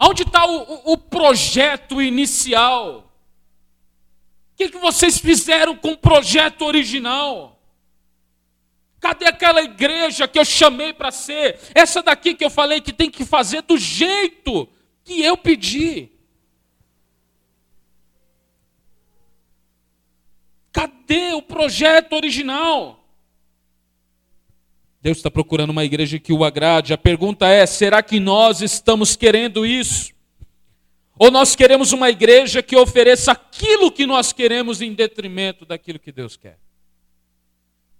Onde 0.00 0.22
está 0.22 0.46
o, 0.46 0.92
o, 0.92 0.96
projeto 0.96 2.00
inicial? 2.00 3.12
O 4.52 4.56
que, 4.56 4.70
que 4.70 4.78
vocês 4.78 5.18
fizeram 5.18 5.76
com 5.76 5.92
o 5.92 5.98
projeto 5.98 6.62
original? 6.62 7.59
Cadê 9.00 9.24
aquela 9.26 9.62
igreja 9.62 10.28
que 10.28 10.38
eu 10.38 10.44
chamei 10.44 10.92
para 10.92 11.10
ser? 11.10 11.58
Essa 11.74 12.02
daqui 12.02 12.34
que 12.34 12.44
eu 12.44 12.50
falei 12.50 12.82
que 12.82 12.92
tem 12.92 13.10
que 13.10 13.24
fazer 13.24 13.62
do 13.62 13.78
jeito 13.78 14.68
que 15.02 15.22
eu 15.22 15.38
pedi. 15.38 16.10
Cadê 20.70 21.32
o 21.32 21.40
projeto 21.40 22.12
original? 22.12 23.02
Deus 25.00 25.16
está 25.16 25.30
procurando 25.30 25.70
uma 25.70 25.84
igreja 25.84 26.18
que 26.18 26.32
o 26.32 26.44
agrade. 26.44 26.92
A 26.92 26.98
pergunta 26.98 27.48
é: 27.48 27.64
será 27.64 28.02
que 28.02 28.20
nós 28.20 28.60
estamos 28.60 29.16
querendo 29.16 29.64
isso? 29.64 30.12
Ou 31.18 31.30
nós 31.30 31.56
queremos 31.56 31.92
uma 31.92 32.10
igreja 32.10 32.62
que 32.62 32.76
ofereça 32.76 33.32
aquilo 33.32 33.90
que 33.90 34.06
nós 34.06 34.32
queremos 34.32 34.82
em 34.82 34.92
detrimento 34.92 35.64
daquilo 35.64 35.98
que 35.98 36.12
Deus 36.12 36.36
quer? 36.36 36.58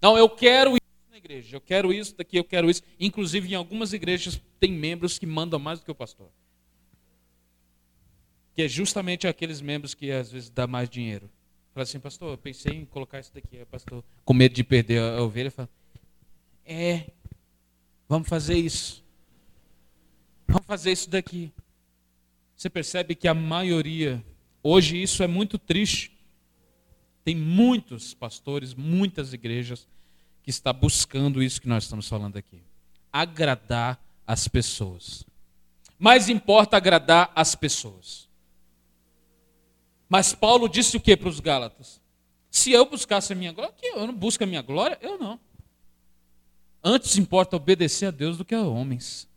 Não, 0.01 0.17
eu 0.17 0.29
quero 0.29 0.80
igreja, 1.21 1.57
eu 1.57 1.61
quero 1.61 1.93
isso, 1.93 2.17
daqui 2.17 2.37
eu 2.37 2.45
quero 2.45 2.69
isso. 2.69 2.83
Inclusive, 2.99 3.53
em 3.53 3.55
algumas 3.55 3.93
igrejas 3.93 4.41
tem 4.59 4.73
membros 4.73 5.19
que 5.19 5.27
mandam 5.27 5.59
mais 5.59 5.79
do 5.79 5.85
que 5.85 5.91
o 5.91 5.95
pastor. 5.95 6.29
Que 8.55 8.63
é 8.63 8.69
justamente 8.69 9.29
aqueles 9.29 9.61
membros 9.61 9.95
que 9.95 10.11
às 10.11 10.33
vezes 10.33 10.51
dá 10.51 10.67
mais 10.67 10.89
dinheiro. 10.89 11.31
Fala 11.73 11.85
assim, 11.85 12.01
pastor, 12.01 12.33
eu 12.33 12.39
pensei 12.39 12.73
em 12.73 12.85
colocar 12.85 13.21
isso 13.21 13.33
daqui. 13.33 13.65
pastor, 13.67 14.05
com 14.25 14.35
medo 14.35 14.55
de 14.55 14.65
perder 14.65 15.01
a 15.01 15.23
ovelha, 15.23 15.51
fala, 15.51 15.69
é, 16.65 17.11
vamos 18.09 18.29
fazer 18.29 18.57
isso. 18.57 19.05
Vamos 20.49 20.67
fazer 20.67 20.91
isso 20.91 21.09
daqui. 21.09 21.53
Você 22.57 22.69
percebe 22.69 23.15
que 23.15 23.29
a 23.29 23.35
maioria, 23.35 24.23
hoje 24.63 25.01
isso 25.01 25.23
é 25.23 25.27
muito 25.27 25.59
triste. 25.59 26.19
Tem 27.25 27.37
muitos 27.37 28.15
pastores, 28.15 28.75
muitas 28.75 29.33
igrejas 29.33 29.87
que 30.51 30.55
está 30.55 30.73
buscando 30.73 31.41
isso 31.41 31.61
que 31.61 31.69
nós 31.69 31.85
estamos 31.85 32.09
falando 32.09 32.37
aqui: 32.37 32.61
agradar 33.13 34.03
as 34.27 34.49
pessoas. 34.49 35.25
Mais 35.97 36.29
importa 36.29 36.77
agradar 36.77 37.31
as 37.37 37.55
pessoas. 37.55 38.29
Mas 40.09 40.35
Paulo 40.35 40.69
disse 40.69 40.97
o 40.97 41.01
que 41.01 41.17
para 41.17 41.29
os 41.29 41.39
Gálatas? 41.39 42.01
Se 42.51 42.73
eu 42.73 42.85
buscasse 42.85 43.33
a 43.33 43.37
minha 43.37 43.53
glória, 43.53 43.73
que 43.79 43.87
eu 43.87 44.07
não 44.07 44.15
busco 44.15 44.43
a 44.43 44.47
minha 44.47 44.61
glória, 44.61 44.99
eu 45.01 45.17
não. 45.19 45.39
Antes 46.83 47.17
importa 47.17 47.55
obedecer 47.55 48.07
a 48.07 48.11
Deus 48.11 48.37
do 48.37 48.45
que 48.45 48.55
a 48.55 48.63
homens. 48.63 49.29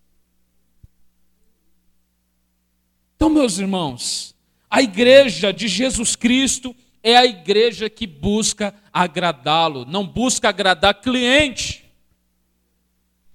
Então, 3.16 3.30
meus 3.30 3.59
irmãos, 3.59 4.36
a 4.68 4.82
igreja 4.82 5.53
de 5.53 5.68
Jesus 5.68 6.16
Cristo 6.16 6.76
é 7.04 7.18
a 7.18 7.26
igreja 7.26 7.89
que 7.89 8.08
busca 8.08 8.74
agradá-lo, 8.91 9.86
não 9.86 10.08
busca 10.08 10.47
agradar 10.47 11.01
cliente. 11.01 11.84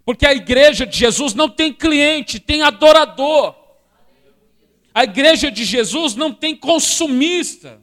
Porque 0.07 0.27
a 0.27 0.33
igreja 0.33 0.87
de 0.87 0.97
Jesus 0.97 1.35
não 1.35 1.51
tem 1.51 1.71
cliente, 1.71 2.41
tem 2.41 2.63
adorador. 2.63 3.55
A 4.95 5.05
igreja 5.05 5.51
de 5.51 5.67
Jesus 5.67 6.15
não 6.15 6.33
tem 6.33 6.57
consumista. 6.57 7.79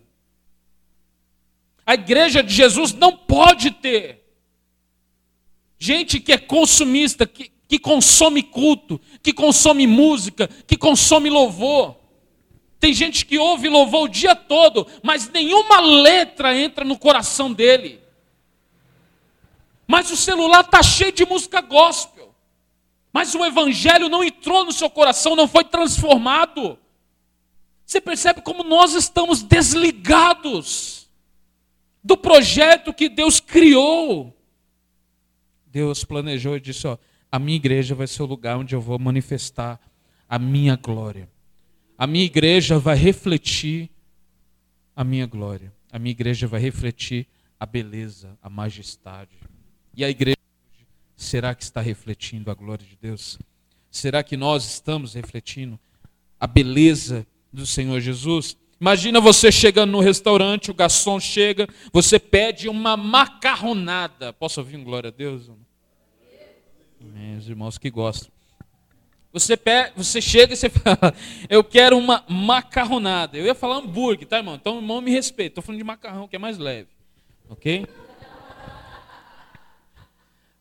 A 1.86 1.94
igreja 1.94 2.42
de 2.42 2.52
Jesus 2.52 2.92
não 2.92 3.16
pode 3.16 3.70
ter 3.70 4.24
gente 5.78 6.20
que 6.20 6.34
é 6.34 6.38
consumista, 6.40 7.28
que, 7.28 7.52
que 7.68 7.78
consome 7.78 8.42
culto, 8.42 9.00
que 9.22 9.32
consome 9.32 9.86
música, 9.86 10.48
que 10.66 10.76
consome 10.76 11.30
louvor. 11.30 11.96
Tem 12.86 12.94
gente 12.94 13.26
que 13.26 13.40
ouve 13.40 13.68
louvor 13.68 14.04
o 14.04 14.08
dia 14.08 14.36
todo, 14.36 14.86
mas 15.02 15.28
nenhuma 15.28 15.80
letra 15.80 16.56
entra 16.56 16.86
no 16.86 17.00
coração 17.00 17.52
dele. 17.52 18.00
Mas 19.88 20.12
o 20.12 20.16
celular 20.16 20.60
está 20.60 20.84
cheio 20.84 21.12
de 21.12 21.26
música 21.26 21.62
gospel. 21.62 22.32
Mas 23.12 23.34
o 23.34 23.44
evangelho 23.44 24.08
não 24.08 24.24
entrou 24.24 24.64
no 24.64 24.72
seu 24.72 24.88
coração, 24.88 25.36
não 25.36 25.48
foi 25.48 25.64
transformado. 25.64 26.78
Você 27.84 28.00
percebe 28.00 28.42
como 28.42 28.64
nós 28.64 28.94
estamos 28.94 29.42
desligados 29.42 31.10
do 32.04 32.16
projeto 32.16 32.94
que 32.94 33.10
Deus 33.10 33.40
criou. 33.40 34.32
Deus 35.66 36.04
planejou 36.04 36.56
e 36.56 36.60
disse: 36.60 36.86
ó, 36.86 37.00
a 37.32 37.40
minha 37.40 37.56
igreja 37.56 37.96
vai 37.96 38.06
ser 38.06 38.22
o 38.22 38.28
lugar 38.28 38.60
onde 38.60 38.76
eu 38.76 38.80
vou 38.80 39.00
manifestar 39.00 39.82
a 40.30 40.38
minha 40.38 40.76
glória. 40.76 41.34
A 41.98 42.06
minha 42.06 42.26
igreja 42.26 42.78
vai 42.78 42.96
refletir 42.96 43.90
a 44.96 45.04
minha 45.04 45.26
glória. 45.26 45.74
A 45.92 45.98
minha 45.98 46.12
igreja 46.12 46.46
vai 46.46 46.60
refletir 46.60 47.28
a 47.60 47.66
beleza, 47.66 48.38
a 48.42 48.50
majestade. 48.50 49.38
E 49.96 50.04
a 50.04 50.10
igreja 50.10 50.36
será 51.16 51.56
que 51.56 51.64
está 51.64 51.80
refletindo 51.80 52.52
a 52.52 52.54
glória 52.54 52.86
de 52.86 52.98
Deus? 53.02 53.40
Será 53.90 54.22
que 54.24 54.36
nós 54.36 54.66
estamos 54.66 55.14
refletindo 55.14 55.80
a 56.38 56.46
beleza 56.46 57.26
do 57.52 57.66
Senhor 57.66 58.02
Jesus? 58.02 58.58
Imagina 58.80 59.22
você 59.22 59.50
chegando 59.50 59.92
no 59.92 60.02
restaurante, 60.02 60.70
o 60.70 60.74
garçom 60.74 61.18
chega, 61.18 61.66
você 61.94 62.20
pede 62.20 62.68
uma 62.68 62.98
macarronada. 62.98 64.34
Posso 64.34 64.60
ouvir 64.60 64.76
um 64.76 64.84
glória 64.84 65.08
a 65.08 65.12
Deus? 65.12 65.50
Meus 67.00 67.48
irmãos 67.48 67.78
que 67.78 67.90
gostam. 67.90 68.35
Você, 69.36 69.58
pega, 69.58 69.92
você 69.98 70.22
chega 70.22 70.54
e 70.54 70.56
você 70.56 70.70
fala, 70.72 71.14
eu 71.50 71.62
quero 71.62 71.98
uma 71.98 72.24
macarronada. 72.30 73.38
Eu 73.38 73.44
ia 73.44 73.54
falar 73.54 73.80
hambúrguer, 73.80 74.26
tá, 74.26 74.38
irmão? 74.38 74.56
Então, 74.56 74.78
irmão, 74.78 75.02
me 75.02 75.12
respeita. 75.12 75.52
Estou 75.52 75.62
falando 75.62 75.80
de 75.80 75.84
macarrão, 75.84 76.26
que 76.26 76.38
é 76.38 76.40
mais 76.40 76.58
leve. 76.58 76.88
Ok? 77.50 77.86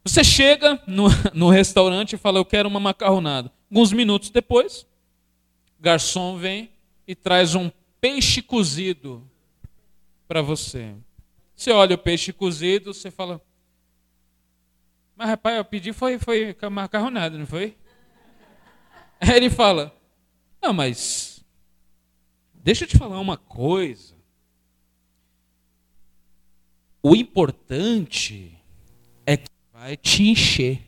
Você 0.03 0.25
chega 0.25 0.83
no, 0.89 1.05
no 1.33 1.51
restaurante 1.51 2.15
e 2.15 2.19
fala, 2.19 2.41
eu 2.41 2.45
quero 2.45 2.69
uma 2.69 2.81
macarronada. 2.81 3.53
Alguns 3.71 3.93
minutos 3.93 4.29
depois, 4.31 4.83
o 5.79 5.83
garçom 5.83 6.37
vem 6.37 6.69
e 7.07 7.15
traz 7.15 7.55
um 7.55 7.71
peixe 8.01 8.43
cozido 8.43 9.25
para 10.27 10.43
você. 10.43 10.97
Você 11.55 11.71
olha 11.71 11.95
o 11.95 11.99
peixe 11.99 12.33
cozido, 12.33 12.93
você 12.93 13.09
fala, 13.09 13.41
mas 15.15 15.29
rapaz, 15.29 15.59
eu 15.59 15.65
pedi 15.65 15.93
foi, 15.93 16.19
foi 16.19 16.57
macarronada, 16.69 17.39
não 17.39 17.47
foi? 17.47 17.77
Aí 19.31 19.37
ele 19.37 19.51
fala: 19.51 19.95
Não, 20.63 20.73
mas 20.73 21.45
deixa 22.53 22.85
eu 22.85 22.89
te 22.89 22.99
falar 22.99 23.19
uma 23.19 23.37
coisa. 23.37 24.15
O 27.03 27.15
importante 27.15 28.57
é 29.27 29.37
que 29.37 29.51
vai 29.73 29.97
te 29.97 30.23
encher. 30.23 30.81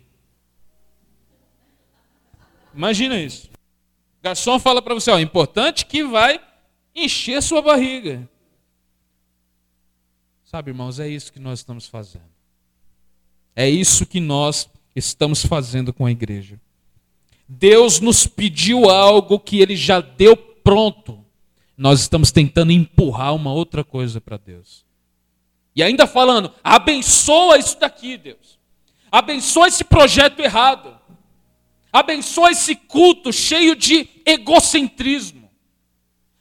Imagina 2.74 3.18
isso. 3.18 3.48
O 4.18 4.22
garçom 4.22 4.58
fala 4.58 4.82
para 4.82 4.94
você: 4.94 5.10
ó, 5.10 5.16
o 5.16 5.20
importante 5.20 5.84
é 5.84 5.86
que 5.86 6.04
vai 6.04 6.40
encher 6.94 7.42
sua 7.42 7.62
barriga. 7.62 8.28
Sabe, 10.44 10.70
irmãos, 10.70 11.00
é 11.00 11.08
isso 11.08 11.32
que 11.32 11.40
nós 11.40 11.58
estamos 11.58 11.86
fazendo. 11.86 12.24
É 13.54 13.68
isso 13.68 14.06
que 14.06 14.20
nós 14.20 14.70
estamos 14.94 15.44
fazendo 15.44 15.92
com 15.92 16.06
a 16.06 16.10
igreja. 16.10 16.60
Deus 17.48 18.00
nos 18.00 18.26
pediu 18.26 18.90
algo 18.90 19.38
que 19.38 19.60
ele 19.60 19.76
já 19.76 20.00
deu 20.00 20.36
pronto, 20.36 21.24
nós 21.76 22.00
estamos 22.00 22.32
tentando 22.32 22.72
empurrar 22.72 23.34
uma 23.34 23.52
outra 23.52 23.84
coisa 23.84 24.20
para 24.20 24.36
Deus. 24.36 24.84
E 25.74 25.82
ainda 25.82 26.06
falando, 26.06 26.52
abençoa 26.64 27.58
isso 27.58 27.78
daqui, 27.78 28.16
Deus. 28.16 28.58
Abençoa 29.12 29.68
esse 29.68 29.84
projeto 29.84 30.40
errado. 30.40 30.98
Abençoa 31.92 32.50
esse 32.50 32.74
culto 32.74 33.32
cheio 33.32 33.76
de 33.76 34.08
egocentrismo. 34.24 35.50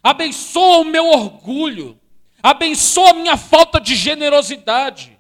Abençoa 0.02 0.80
o 0.80 0.86
meu 0.86 1.06
orgulho. 1.08 2.00
Abençoa 2.42 3.10
a 3.10 3.14
minha 3.14 3.38
falta 3.38 3.80
de 3.80 3.96
generosidade. 3.96 5.18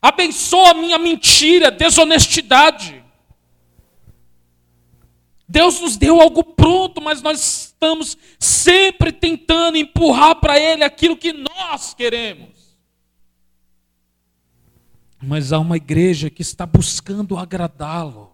Abençoa 0.00 0.70
a 0.70 0.74
minha 0.74 0.98
mentira, 0.98 1.70
desonestidade. 1.70 3.02
Deus 5.48 5.80
nos 5.80 5.96
deu 5.96 6.20
algo 6.20 6.42
pronto, 6.42 7.00
mas 7.00 7.22
nós 7.22 7.66
estamos 7.66 8.16
sempre 8.38 9.12
tentando 9.12 9.76
empurrar 9.76 10.36
para 10.36 10.58
Ele 10.58 10.82
aquilo 10.82 11.16
que 11.16 11.32
nós 11.32 11.94
queremos. 11.94 12.76
Mas 15.22 15.52
há 15.52 15.58
uma 15.58 15.76
igreja 15.76 16.28
que 16.28 16.42
está 16.42 16.66
buscando 16.66 17.36
agradá-lo. 17.36 18.32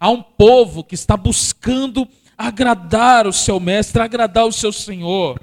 Há 0.00 0.10
um 0.10 0.22
povo 0.22 0.82
que 0.82 0.94
está 0.94 1.16
buscando 1.16 2.08
agradar 2.36 3.26
o 3.26 3.32
seu 3.32 3.60
mestre, 3.60 4.02
agradar 4.02 4.46
o 4.46 4.52
seu 4.52 4.72
Senhor. 4.72 5.40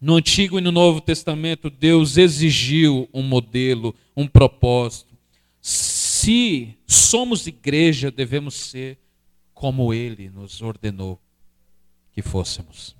No 0.00 0.16
Antigo 0.16 0.58
e 0.58 0.60
no 0.60 0.72
Novo 0.72 1.00
Testamento, 1.00 1.70
Deus 1.70 2.16
exigiu 2.16 3.08
um 3.14 3.22
modelo, 3.22 3.94
um 4.16 4.26
propósito. 4.26 5.16
Se 6.22 6.78
somos 6.86 7.48
igreja, 7.48 8.08
devemos 8.08 8.54
ser 8.54 8.96
como 9.52 9.92
Ele 9.92 10.30
nos 10.30 10.62
ordenou 10.62 11.20
que 12.12 12.22
fôssemos. 12.22 12.94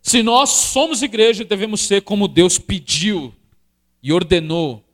Se 0.00 0.22
nós 0.22 0.50
somos 0.50 1.02
igreja, 1.02 1.44
devemos 1.44 1.80
ser 1.80 2.02
como 2.02 2.28
Deus 2.28 2.60
pediu 2.60 3.34
e 4.00 4.12
ordenou 4.12 4.84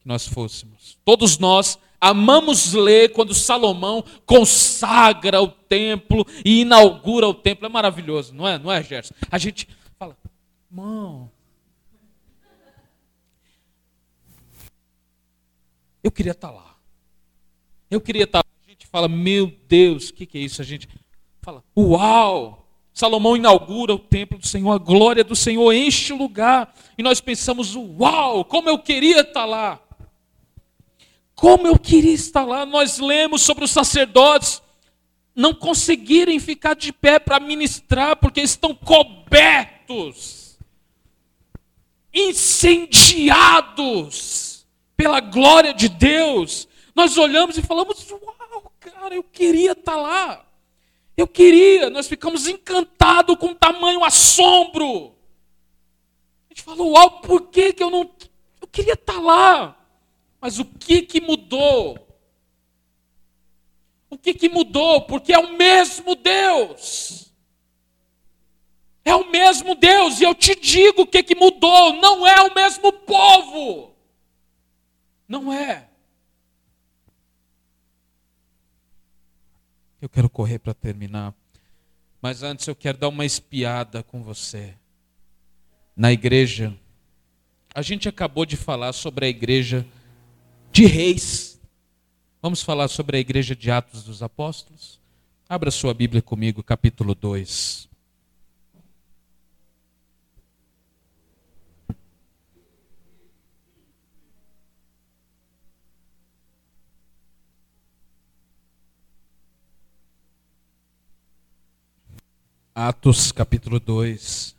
que 0.00 0.08
nós 0.08 0.26
fôssemos. 0.26 0.98
Todos 1.04 1.38
nós 1.38 1.78
amamos 2.00 2.72
ler 2.72 3.12
quando 3.12 3.32
Salomão 3.32 4.04
consagra 4.26 5.40
o 5.40 5.46
templo 5.46 6.26
e 6.44 6.62
inaugura 6.62 7.28
o 7.28 7.34
templo. 7.34 7.64
É 7.64 7.68
maravilhoso, 7.68 8.34
não 8.34 8.48
é? 8.48 8.58
Não 8.58 8.72
é, 8.72 8.82
Gerson? 8.82 9.14
A 9.30 9.38
gente 9.38 9.68
fala, 9.96 10.16
irmão, 10.68 11.30
eu 16.04 16.12
queria 16.12 16.32
estar 16.32 16.50
lá. 16.50 16.76
Eu 17.90 17.98
queria 17.98 18.24
estar 18.24 18.40
lá. 18.40 18.44
A 18.66 18.70
gente 18.70 18.86
fala, 18.86 19.08
meu 19.08 19.50
Deus, 19.66 20.10
o 20.10 20.14
que, 20.14 20.26
que 20.26 20.36
é 20.36 20.42
isso? 20.42 20.60
A 20.60 20.64
gente 20.64 20.86
fala, 21.40 21.64
uau! 21.76 22.60
Salomão 22.92 23.36
inaugura 23.36 23.94
o 23.94 23.98
templo 23.98 24.38
do 24.38 24.46
Senhor, 24.46 24.70
a 24.70 24.78
glória 24.78 25.24
do 25.24 25.34
Senhor 25.34 25.72
enche 25.72 26.12
o 26.12 26.16
lugar. 26.16 26.72
E 26.96 27.02
nós 27.02 27.20
pensamos, 27.22 27.74
uau, 27.74 28.44
como 28.44 28.68
eu 28.68 28.78
queria 28.78 29.22
estar 29.22 29.46
lá. 29.46 29.80
Como 31.34 31.66
eu 31.66 31.78
queria 31.78 32.12
estar 32.12 32.44
lá. 32.44 32.66
Nós 32.66 32.98
lemos 32.98 33.40
sobre 33.42 33.64
os 33.64 33.70
sacerdotes 33.70 34.62
não 35.34 35.54
conseguirem 35.54 36.38
ficar 36.38 36.74
de 36.74 36.92
pé 36.92 37.18
para 37.18 37.40
ministrar, 37.40 38.14
porque 38.16 38.40
estão 38.40 38.72
cobertos, 38.72 40.56
incendiados 42.12 44.53
pela 44.96 45.20
glória 45.20 45.72
de 45.72 45.88
Deus. 45.88 46.68
Nós 46.94 47.16
olhamos 47.16 47.58
e 47.58 47.62
falamos, 47.62 48.08
uau, 48.10 48.72
cara, 48.80 49.14
eu 49.14 49.22
queria 49.22 49.72
estar 49.72 49.96
lá. 49.96 50.44
Eu 51.16 51.28
queria, 51.28 51.90
nós 51.90 52.08
ficamos 52.08 52.48
encantados 52.48 53.36
com 53.36 53.54
tamanho 53.54 54.04
assombro. 54.04 55.14
A 56.50 56.54
gente 56.54 56.62
falou, 56.62 56.92
uau, 56.92 57.20
por 57.20 57.48
que, 57.48 57.72
que 57.72 57.82
eu 57.82 57.90
não. 57.90 58.10
Eu 58.60 58.66
queria 58.68 58.94
estar 58.94 59.20
lá. 59.20 59.76
Mas 60.40 60.58
o 60.58 60.64
que, 60.64 61.02
que 61.02 61.20
mudou? 61.20 61.98
O 64.10 64.18
que, 64.18 64.34
que 64.34 64.48
mudou? 64.48 65.02
Porque 65.02 65.32
é 65.32 65.38
o 65.38 65.52
mesmo 65.54 66.14
Deus. 66.14 67.32
É 69.04 69.14
o 69.14 69.30
mesmo 69.30 69.74
Deus, 69.74 70.20
e 70.20 70.24
eu 70.24 70.34
te 70.34 70.54
digo 70.54 71.02
o 71.02 71.06
que, 71.06 71.22
que 71.22 71.34
mudou: 71.34 71.92
não 71.94 72.26
é 72.26 72.40
o 72.42 72.54
mesmo 72.54 72.90
povo. 72.92 73.93
Não 75.28 75.52
é. 75.52 75.88
Eu 80.00 80.08
quero 80.08 80.28
correr 80.28 80.58
para 80.58 80.74
terminar. 80.74 81.34
Mas 82.20 82.42
antes 82.42 82.66
eu 82.66 82.76
quero 82.76 82.98
dar 82.98 83.08
uma 83.08 83.24
espiada 83.24 84.02
com 84.02 84.22
você. 84.22 84.74
Na 85.96 86.12
igreja. 86.12 86.74
A 87.74 87.82
gente 87.82 88.08
acabou 88.08 88.44
de 88.44 88.56
falar 88.56 88.92
sobre 88.92 89.26
a 89.26 89.28
igreja 89.28 89.86
de 90.70 90.86
reis. 90.86 91.60
Vamos 92.42 92.62
falar 92.62 92.88
sobre 92.88 93.16
a 93.16 93.20
igreja 93.20 93.56
de 93.56 93.70
Atos 93.70 94.04
dos 94.04 94.22
Apóstolos? 94.22 95.00
Abra 95.48 95.70
sua 95.70 95.94
Bíblia 95.94 96.20
comigo, 96.20 96.62
capítulo 96.62 97.14
2. 97.14 97.88
Atos 112.76 113.30
capítulo 113.30 113.78
2. 113.78 114.56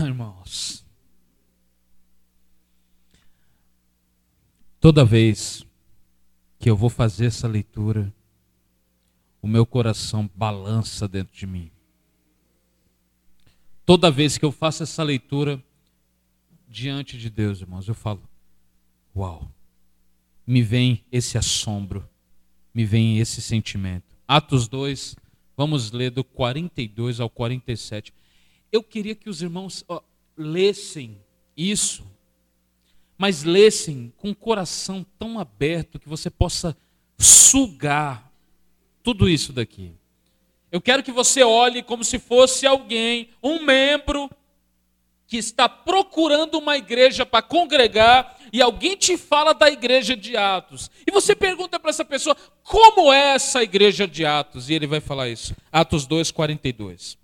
Irmãos, 0.00 0.82
toda 4.80 5.04
vez 5.04 5.62
que 6.58 6.70
eu 6.70 6.74
vou 6.74 6.88
fazer 6.88 7.26
essa 7.26 7.46
leitura, 7.46 8.10
o 9.42 9.46
meu 9.46 9.66
coração 9.66 10.26
balança 10.34 11.06
dentro 11.06 11.36
de 11.36 11.46
mim. 11.46 11.70
Toda 13.84 14.10
vez 14.10 14.38
que 14.38 14.44
eu 14.46 14.50
faço 14.50 14.84
essa 14.84 15.02
leitura 15.02 15.62
diante 16.66 17.18
de 17.18 17.28
Deus, 17.28 17.60
irmãos, 17.60 17.86
eu 17.86 17.94
falo: 17.94 18.22
Uau! 19.14 19.52
Me 20.46 20.62
vem 20.62 21.04
esse 21.12 21.36
assombro, 21.36 22.08
me 22.72 22.86
vem 22.86 23.18
esse 23.18 23.42
sentimento. 23.42 24.16
Atos 24.26 24.66
2, 24.66 25.14
Vamos 25.56 25.90
ler 25.90 26.10
do 26.10 26.22
42 26.22 27.18
ao 27.20 27.30
47. 27.30 28.12
Eu 28.70 28.82
queria 28.82 29.14
que 29.14 29.30
os 29.30 29.40
irmãos 29.40 29.84
ó, 29.88 30.02
lessem 30.36 31.18
isso, 31.56 32.04
mas 33.16 33.42
lessem 33.42 34.12
com 34.18 34.30
o 34.30 34.34
coração 34.34 35.04
tão 35.18 35.38
aberto 35.38 35.98
que 35.98 36.08
você 36.08 36.28
possa 36.28 36.76
sugar 37.18 38.30
tudo 39.02 39.28
isso 39.28 39.52
daqui. 39.52 39.92
Eu 40.70 40.80
quero 40.80 41.02
que 41.02 41.12
você 41.12 41.42
olhe 41.42 41.82
como 41.82 42.04
se 42.04 42.18
fosse 42.18 42.66
alguém, 42.66 43.30
um 43.42 43.62
membro 43.62 44.28
que 45.26 45.36
está 45.36 45.68
procurando 45.68 46.58
uma 46.58 46.76
igreja 46.76 47.26
para 47.26 47.42
congregar 47.42 48.36
e 48.52 48.62
alguém 48.62 48.96
te 48.96 49.16
fala 49.16 49.52
da 49.52 49.68
igreja 49.68 50.16
de 50.16 50.36
Atos. 50.36 50.90
E 51.06 51.10
você 51.10 51.34
pergunta 51.34 51.80
para 51.80 51.90
essa 51.90 52.04
pessoa, 52.04 52.36
como 52.62 53.12
é 53.12 53.34
essa 53.34 53.62
igreja 53.62 54.06
de 54.06 54.24
Atos? 54.24 54.70
E 54.70 54.74
ele 54.74 54.86
vai 54.86 55.00
falar 55.00 55.28
isso. 55.28 55.54
Atos 55.72 56.06
2, 56.06 56.30
42. 56.30 57.18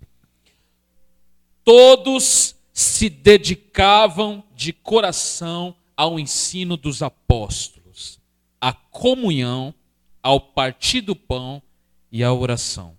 Todos 1.63 2.55
se 2.73 3.09
dedicavam 3.09 4.43
de 4.53 4.73
coração 4.73 5.75
ao 5.95 6.19
ensino 6.19 6.75
dos 6.75 7.01
apóstolos, 7.01 8.19
à 8.59 8.73
comunhão, 8.73 9.73
ao 10.21 10.39
partir 10.39 11.01
do 11.01 11.15
pão 11.15 11.61
e 12.11 12.23
à 12.23 12.33
oração. 12.33 12.97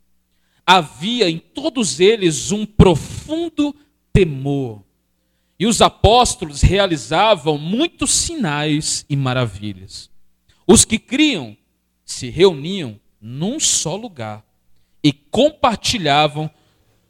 Havia 0.66 1.28
em 1.28 1.38
todos 1.38 2.00
eles 2.00 2.52
um 2.52 2.64
profundo 2.64 3.74
temor 4.12 4.83
e 5.64 5.66
os 5.66 5.80
apóstolos 5.80 6.60
realizavam 6.60 7.56
muitos 7.56 8.12
sinais 8.12 9.06
e 9.08 9.16
maravilhas. 9.16 10.10
Os 10.66 10.84
que 10.84 10.98
criam 10.98 11.56
se 12.04 12.28
reuniam 12.28 13.00
num 13.18 13.58
só 13.58 13.96
lugar 13.96 14.44
e 15.02 15.10
compartilhavam 15.10 16.50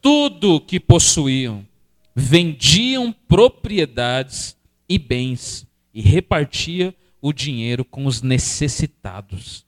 tudo 0.00 0.54
o 0.54 0.60
que 0.60 0.78
possuíam, 0.78 1.66
vendiam 2.14 3.12
propriedades 3.26 4.56
e 4.88 5.00
bens 5.00 5.66
e 5.92 6.00
repartia 6.00 6.94
o 7.20 7.32
dinheiro 7.32 7.84
com 7.84 8.06
os 8.06 8.22
necessitados. 8.22 9.66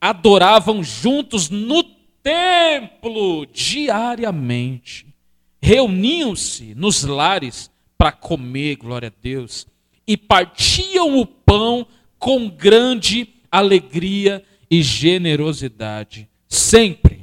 Adoravam 0.00 0.82
juntos 0.82 1.50
no 1.50 1.84
templo 2.20 3.46
diariamente. 3.46 5.06
Reuniam-se 5.62 6.74
nos 6.74 7.04
lares 7.04 7.70
para 7.98 8.12
comer, 8.12 8.76
glória 8.76 9.08
a 9.08 9.20
Deus, 9.20 9.66
e 10.06 10.16
partiam 10.16 11.18
o 11.18 11.26
pão 11.26 11.86
com 12.18 12.48
grande 12.48 13.28
alegria 13.50 14.42
e 14.70 14.82
generosidade, 14.82 16.28
sempre 16.48 17.22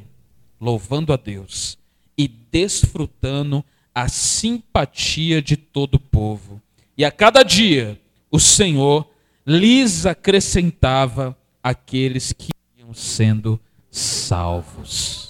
louvando 0.59 1.13
a 1.13 1.15
Deus 1.15 1.77
e 2.17 2.27
desfrutando 2.27 3.63
a 3.93 4.07
simpatia 4.09 5.41
de 5.41 5.55
todo 5.55 5.95
o 5.95 5.99
povo. 5.99 6.61
E 6.97 7.05
a 7.05 7.11
cada 7.11 7.43
dia 7.43 7.99
o 8.29 8.39
Senhor 8.39 9.09
lhes 9.45 10.05
acrescentava 10.05 11.37
aqueles 11.63 12.33
que 12.33 12.49
iam 12.77 12.93
sendo 12.93 13.59
salvos. 13.89 15.24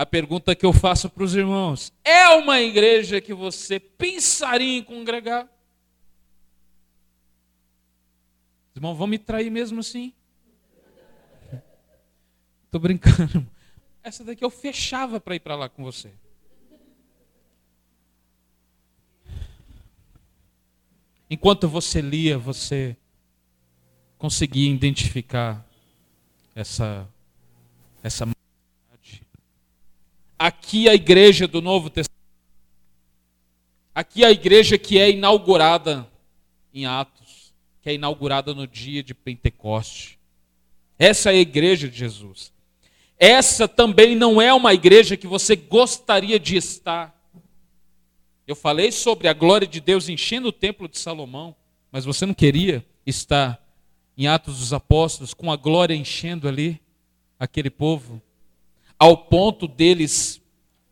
A 0.00 0.06
pergunta 0.06 0.56
que 0.56 0.64
eu 0.64 0.72
faço 0.72 1.10
para 1.10 1.22
os 1.22 1.34
irmãos: 1.34 1.92
é 2.02 2.26
uma 2.30 2.58
igreja 2.58 3.20
que 3.20 3.34
você 3.34 3.78
pensaria 3.78 4.78
em 4.78 4.82
congregar? 4.82 5.44
Os 8.70 8.76
irmãos 8.76 8.94
vão 8.94 9.06
me 9.06 9.18
trair 9.18 9.50
mesmo 9.50 9.80
assim? 9.80 10.14
Estou 12.64 12.80
brincando. 12.80 13.46
Essa 14.02 14.24
daqui 14.24 14.42
eu 14.42 14.48
fechava 14.48 15.20
para 15.20 15.34
ir 15.34 15.40
para 15.40 15.54
lá 15.54 15.68
com 15.68 15.84
você. 15.84 16.10
Enquanto 21.28 21.68
você 21.68 22.00
lia, 22.00 22.38
você 22.38 22.96
conseguia 24.16 24.72
identificar 24.72 25.62
essa 26.54 27.06
essa 28.02 28.39
Aqui 30.42 30.88
a 30.88 30.94
igreja 30.94 31.46
do 31.46 31.60
Novo 31.60 31.90
Testamento. 31.90 32.18
Aqui 33.94 34.24
a 34.24 34.30
igreja 34.30 34.78
que 34.78 34.98
é 34.98 35.10
inaugurada 35.10 36.10
em 36.72 36.86
Atos, 36.86 37.52
que 37.82 37.90
é 37.90 37.92
inaugurada 37.92 38.54
no 38.54 38.66
dia 38.66 39.02
de 39.02 39.12
Pentecoste. 39.12 40.18
Essa 40.98 41.28
é 41.30 41.34
a 41.34 41.40
igreja 41.40 41.90
de 41.90 41.98
Jesus. 41.98 42.54
Essa 43.18 43.68
também 43.68 44.16
não 44.16 44.40
é 44.40 44.50
uma 44.54 44.72
igreja 44.72 45.14
que 45.14 45.26
você 45.26 45.54
gostaria 45.54 46.40
de 46.40 46.56
estar. 46.56 47.14
Eu 48.46 48.56
falei 48.56 48.90
sobre 48.90 49.28
a 49.28 49.34
glória 49.34 49.66
de 49.66 49.78
Deus 49.78 50.08
enchendo 50.08 50.48
o 50.48 50.52
templo 50.52 50.88
de 50.88 50.98
Salomão, 50.98 51.54
mas 51.92 52.06
você 52.06 52.24
não 52.24 52.32
queria 52.32 52.82
estar 53.04 53.62
em 54.16 54.26
Atos 54.26 54.60
dos 54.60 54.72
Apóstolos 54.72 55.34
com 55.34 55.52
a 55.52 55.56
glória 55.56 55.94
enchendo 55.94 56.48
ali 56.48 56.80
aquele 57.38 57.68
povo, 57.68 58.22
ao 59.00 59.16
ponto 59.16 59.66
deles 59.66 60.40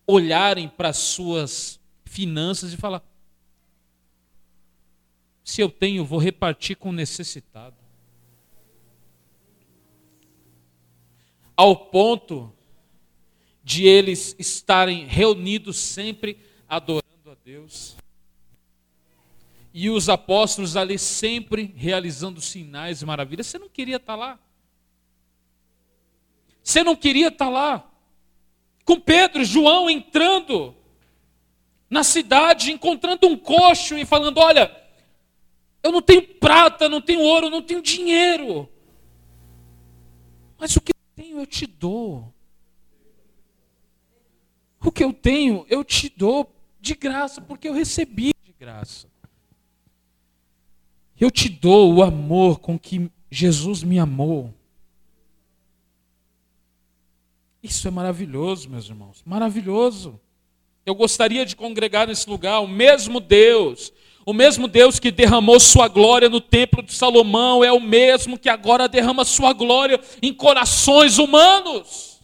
olharem 0.05 0.69
para 0.69 0.89
as 0.89 0.97
suas 0.97 1.79
finanças 2.05 2.73
e 2.73 2.77
falar: 2.77 3.05
se 5.45 5.61
eu 5.61 5.71
tenho, 5.71 6.05
vou 6.05 6.19
repartir 6.19 6.77
com 6.77 6.89
o 6.89 6.93
necessitado. 6.93 7.79
ao 11.59 11.75
ponto 11.75 12.53
de 13.65 13.85
eles 13.85 14.37
estarem 14.39 15.05
reunidos 15.05 15.77
sempre 15.77 16.39
adorando 16.69 17.33
a 17.33 17.35
Deus. 17.45 17.97
E 19.75 19.91
os 19.91 20.09
apóstolos 20.09 20.77
ali 20.77 20.97
sempre 20.97 21.75
realizando 21.77 22.41
sinais 22.41 23.03
e 23.03 23.07
maravilhas. 23.07 23.49
Você 23.49 23.59
não 23.59 23.69
queria 23.69 23.97
estar 23.97 24.15
lá? 24.15 24.39
Você 26.63 26.85
não 26.85 26.95
queria 26.95 27.27
estar 27.27 27.49
lá? 27.49 27.88
Com 28.89 28.99
Pedro, 28.99 29.45
João 29.45 29.91
entrando 29.91 30.75
na 31.91 32.03
cidade, 32.03 32.73
encontrando 32.73 33.27
um 33.27 33.37
coxo 33.37 33.99
e 33.99 34.07
falando: 34.07 34.39
Olha, 34.39 34.75
eu 35.83 35.93
não 35.93 36.01
tenho 36.01 36.23
prata, 36.23 36.89
não 36.89 36.99
tenho 36.99 37.21
ouro, 37.21 37.51
não 37.51 37.61
tenho 37.61 37.83
dinheiro. 37.83 38.67
Mas 40.59 40.75
o 40.75 40.81
que 40.81 40.95
tenho, 41.15 41.39
eu 41.39 41.45
te 41.45 41.67
dou. 41.67 42.33
O 44.81 44.91
que 44.91 45.05
eu 45.05 45.13
tenho, 45.13 45.67
eu 45.69 45.85
te 45.85 46.09
dou 46.09 46.51
de 46.81 46.95
graça, 46.95 47.43
porque 47.43 47.69
eu 47.69 47.75
recebi 47.75 48.33
de 48.43 48.55
graça. 48.59 49.07
Eu 51.21 51.31
te 51.31 51.51
dou 51.51 51.93
o 51.93 52.03
amor 52.03 52.59
com 52.59 52.79
que 52.79 53.11
Jesus 53.31 53.83
me 53.83 53.99
amou. 53.99 54.55
Isso 57.63 57.89
é 57.89 57.91
maravilhoso, 57.91 58.69
meus 58.69 58.89
irmãos, 58.89 59.23
maravilhoso. 59.25 60.21
Eu 60.87 60.95
gostaria 60.95 61.45
de 61.45 61.57
congregar 61.57 62.07
nesse 62.07 62.29
lugar 62.29 62.61
o 62.61 62.69
mesmo 62.69 63.21
Deus 63.21 63.93
o 64.29 64.35
mesmo 64.35 64.69
Deus 64.69 64.99
que 64.99 65.11
derramou 65.11 65.59
sua 65.59 65.89
glória 65.89 66.29
no 66.29 66.39
templo 66.39 66.83
de 66.83 66.93
Salomão 66.93 67.65
é 67.65 67.73
o 67.73 67.81
mesmo 67.81 68.39
que 68.39 68.51
agora 68.51 68.87
derrama 68.87 69.25
sua 69.25 69.55
glória 69.55 69.99
em 70.21 70.35
corações 70.35 71.17
humanos. 71.17 72.21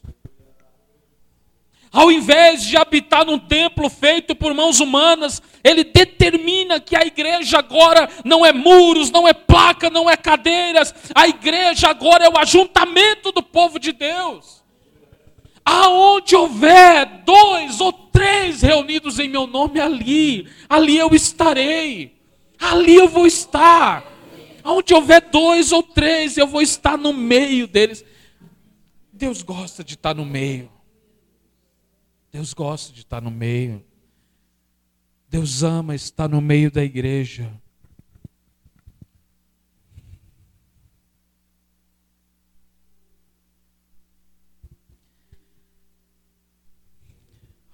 Ao 1.90 2.12
invés 2.12 2.62
de 2.62 2.76
habitar 2.76 3.24
num 3.24 3.38
templo 3.38 3.88
feito 3.88 4.36
por 4.36 4.52
mãos 4.52 4.80
humanas, 4.80 5.40
ele 5.64 5.82
determina 5.82 6.78
que 6.78 6.94
a 6.94 7.06
igreja 7.06 7.60
agora 7.60 8.06
não 8.22 8.44
é 8.44 8.52
muros, 8.52 9.10
não 9.10 9.26
é 9.26 9.32
placa, 9.32 9.88
não 9.88 10.10
é 10.10 10.14
cadeiras, 10.14 10.94
a 11.14 11.26
igreja 11.26 11.88
agora 11.88 12.26
é 12.26 12.28
o 12.28 12.36
ajuntamento 12.36 13.32
do 13.32 13.42
povo 13.42 13.78
de 13.78 13.92
Deus. 13.92 14.63
Aonde 15.64 16.36
houver 16.36 17.22
dois 17.24 17.80
ou 17.80 17.92
três 17.92 18.60
reunidos 18.60 19.18
em 19.18 19.28
meu 19.28 19.46
nome, 19.46 19.80
ali, 19.80 20.48
ali 20.68 20.96
eu 20.98 21.14
estarei. 21.14 22.14
Ali 22.58 22.96
eu 22.96 23.08
vou 23.08 23.26
estar. 23.26 24.04
Aonde 24.62 24.94
houver 24.94 25.20
dois 25.30 25.72
ou 25.72 25.82
três, 25.82 26.36
eu 26.36 26.46
vou 26.46 26.62
estar 26.62 26.96
no 26.96 27.12
meio 27.12 27.66
deles. 27.66 28.04
Deus 29.12 29.42
gosta 29.42 29.82
de 29.82 29.94
estar 29.94 30.14
no 30.14 30.24
meio. 30.24 30.70
Deus 32.30 32.52
gosta 32.52 32.92
de 32.92 33.00
estar 33.00 33.20
no 33.20 33.30
meio. 33.30 33.84
Deus 35.28 35.62
ama 35.62 35.94
estar 35.94 36.28
no 36.28 36.40
meio 36.40 36.70
da 36.70 36.82
igreja. 36.82 37.50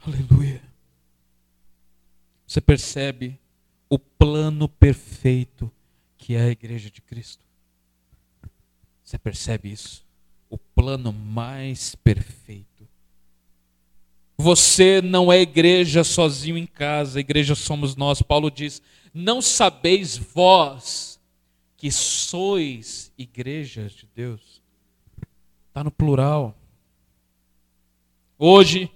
Aleluia. 0.06 0.62
Você 2.46 2.60
percebe 2.60 3.38
o 3.88 3.98
plano 3.98 4.68
perfeito 4.68 5.70
que 6.16 6.34
é 6.34 6.40
a 6.40 6.50
igreja 6.50 6.90
de 6.90 7.02
Cristo? 7.02 7.44
Você 9.04 9.18
percebe 9.18 9.70
isso? 9.70 10.06
O 10.48 10.56
plano 10.56 11.12
mais 11.12 11.94
perfeito. 11.94 12.88
Você 14.38 15.02
não 15.02 15.30
é 15.30 15.40
igreja 15.40 16.02
sozinho 16.02 16.56
em 16.56 16.66
casa, 16.66 17.18
a 17.18 17.20
igreja 17.20 17.54
somos 17.54 17.94
nós. 17.94 18.22
Paulo 18.22 18.50
diz: 18.50 18.80
Não 19.12 19.42
sabeis 19.42 20.16
vós 20.16 21.20
que 21.76 21.90
sois 21.90 23.12
igrejas 23.18 23.92
de 23.92 24.08
Deus? 24.14 24.62
Está 25.68 25.84
no 25.84 25.90
plural. 25.90 26.56
Hoje, 28.38 28.90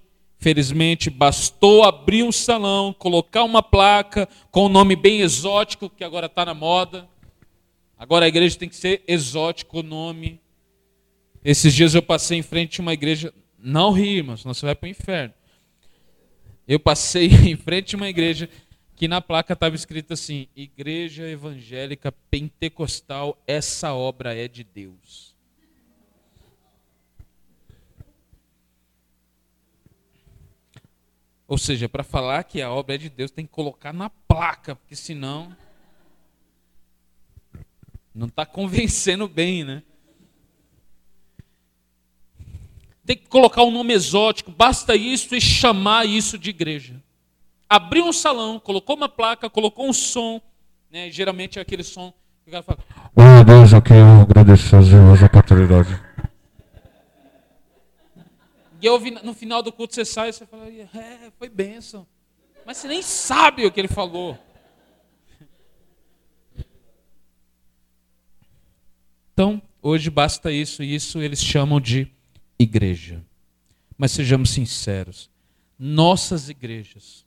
Felizmente, 0.45 1.09
bastou 1.09 1.85
abrir 1.85 2.23
um 2.23 2.31
salão, 2.31 2.93
colocar 2.93 3.45
uma 3.45 3.63
placa 3.63 4.29
com 4.51 4.67
um 4.67 4.69
nome 4.69 4.95
bem 4.95 5.23
exótico, 5.23 5.89
que 5.89 6.05
agora 6.05 6.27
está 6.27 6.45
na 6.45 6.53
moda. 6.53 7.09
Agora 7.97 8.27
a 8.27 8.29
igreja 8.29 8.59
tem 8.59 8.69
que 8.69 8.77
ser 8.77 9.03
exótico 9.09 9.81
o 9.81 9.83
nome. 9.83 10.39
Esses 11.43 11.73
dias 11.73 11.95
eu 11.95 12.03
passei 12.03 12.37
em 12.37 12.43
frente 12.43 12.79
a 12.79 12.83
uma 12.83 12.93
igreja. 12.93 13.33
Não 13.59 13.91
ri, 13.91 14.19
irmão, 14.19 14.37
senão 14.37 14.53
você 14.53 14.67
vai 14.67 14.75
para 14.75 14.87
o 14.87 14.91
inferno. 14.91 15.33
Eu 16.69 16.79
passei 16.79 17.29
em 17.51 17.57
frente 17.57 17.95
a 17.95 17.97
uma 17.97 18.11
igreja 18.11 18.47
que 18.95 19.09
na 19.09 19.23
placa 19.23 19.55
estava 19.55 19.75
escrito 19.75 20.13
assim: 20.13 20.47
Igreja 20.55 21.27
Evangélica 21.27 22.13
Pentecostal, 22.13 23.43
essa 23.47 23.95
obra 23.95 24.35
é 24.37 24.47
de 24.47 24.63
Deus. 24.63 25.34
Ou 31.47 31.59
seja, 31.59 31.89
para 31.89 32.03
falar 32.03 32.45
que 32.45 32.63
a 32.63 32.71
obra 32.71 32.95
é 32.95 32.99
de 32.99 33.11
Deus, 33.11 33.31
tem 33.31 33.45
que 33.45 33.53
colocar 33.53 33.93
na 33.93 34.09
placa, 34.09 34.75
porque 34.75 34.97
senão 34.97 35.55
não 38.15 38.29
está 38.29 38.47
convencendo 38.47 39.29
bem, 39.29 39.65
né? 39.65 39.83
Tem 43.05 43.17
que 43.17 43.29
colocar 43.29 43.63
um 43.63 43.71
nome 43.71 43.93
exótico, 43.93 44.51
basta 44.51 44.95
isso 44.97 45.35
e 45.35 45.41
chamar 45.41 46.07
isso 46.07 46.39
de 46.39 46.49
igreja. 46.49 47.03
Abriu 47.69 48.07
um 48.07 48.13
salão, 48.13 48.59
colocou 48.59 48.97
uma 48.97 49.09
placa, 49.09 49.51
colocou 49.51 49.87
um 49.87 49.93
som, 49.93 50.41
né? 50.91 51.11
geralmente 51.11 51.59
é 51.59 51.63
aquele 51.63 51.83
som 51.83 52.15
que 52.45 52.49
o 52.49 52.53
cara 52.53 52.63
fala: 52.63 52.79
Oh 53.17 53.45
Deus, 53.45 53.73
eu 53.73 53.83
quero 53.83 54.23
agradecer 54.23 54.77
aos 54.77 54.89
da 55.21 55.29
paternidade. 55.29 56.01
E 58.85 58.87
eu, 58.87 59.01
no 59.23 59.33
final 59.33 59.63
do 59.63 59.73
culto 59.73 59.95
você 59.95 60.05
sai 60.05 60.29
e 60.29 60.33
você 60.35 60.45
fala, 60.45 60.69
é, 60.69 61.33
foi 61.39 61.49
bênção. 61.49 62.07
Mas 62.67 62.77
você 62.77 62.89
nem 62.89 63.01
sabe 63.01 63.65
o 63.65 63.73
que 63.73 63.81
ele 63.81 63.89
falou. 63.89 64.39
Então, 69.33 69.63
Hoje 69.87 70.09
basta 70.09 70.51
isso, 70.51 70.83
e 70.83 70.95
isso 70.95 71.21
eles 71.21 71.45
chamam 71.45 71.79
de 71.79 72.11
igreja. 72.59 73.23
Mas 73.99 74.13
sejamos 74.13 74.49
sinceros, 74.49 75.31
nossas 75.79 76.49
igrejas, 76.49 77.27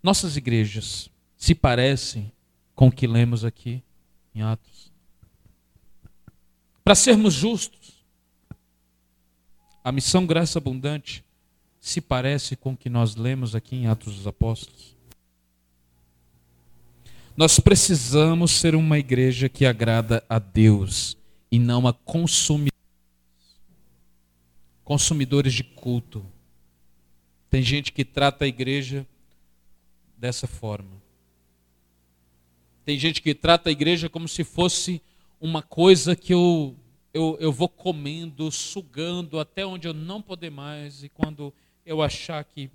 nossas 0.00 0.36
igrejas 0.36 1.10
se 1.36 1.52
parecem 1.52 2.30
com 2.76 2.86
o 2.86 2.92
que 2.92 3.08
lemos 3.08 3.44
aqui 3.44 3.82
em 4.32 4.42
Atos. 4.42 4.92
Para 6.84 6.94
sermos 6.94 7.34
justos, 7.34 7.75
a 9.86 9.92
missão 9.92 10.26
Graça 10.26 10.58
Abundante 10.58 11.24
se 11.78 12.00
parece 12.00 12.56
com 12.56 12.72
o 12.72 12.76
que 12.76 12.90
nós 12.90 13.14
lemos 13.14 13.54
aqui 13.54 13.76
em 13.76 13.86
Atos 13.86 14.16
dos 14.16 14.26
Apóstolos. 14.26 14.96
Nós 17.36 17.60
precisamos 17.60 18.50
ser 18.50 18.74
uma 18.74 18.98
igreja 18.98 19.48
que 19.48 19.64
agrada 19.64 20.24
a 20.28 20.40
Deus 20.40 21.16
e 21.52 21.60
não 21.60 21.86
a 21.86 21.92
consumidores. 21.92 22.72
Consumidores 24.82 25.54
de 25.54 25.62
culto. 25.62 26.26
Tem 27.48 27.62
gente 27.62 27.92
que 27.92 28.04
trata 28.04 28.44
a 28.44 28.48
igreja 28.48 29.06
dessa 30.18 30.48
forma. 30.48 31.00
Tem 32.84 32.98
gente 32.98 33.22
que 33.22 33.32
trata 33.32 33.68
a 33.68 33.72
igreja 33.72 34.08
como 34.08 34.26
se 34.26 34.42
fosse 34.42 35.00
uma 35.40 35.62
coisa 35.62 36.16
que 36.16 36.34
eu, 36.34 36.74
eu, 37.16 37.36
eu 37.40 37.50
vou 37.50 37.68
comendo, 37.68 38.52
sugando 38.52 39.40
até 39.40 39.64
onde 39.64 39.88
eu 39.88 39.94
não 39.94 40.20
poder 40.20 40.50
mais, 40.50 41.02
e 41.02 41.08
quando 41.08 41.52
eu 41.84 42.02
achar 42.02 42.44
que 42.44 42.70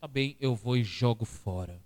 tá 0.00 0.08
bem, 0.08 0.36
eu 0.40 0.52
vou 0.52 0.76
e 0.76 0.82
jogo 0.82 1.24
fora. 1.24 1.80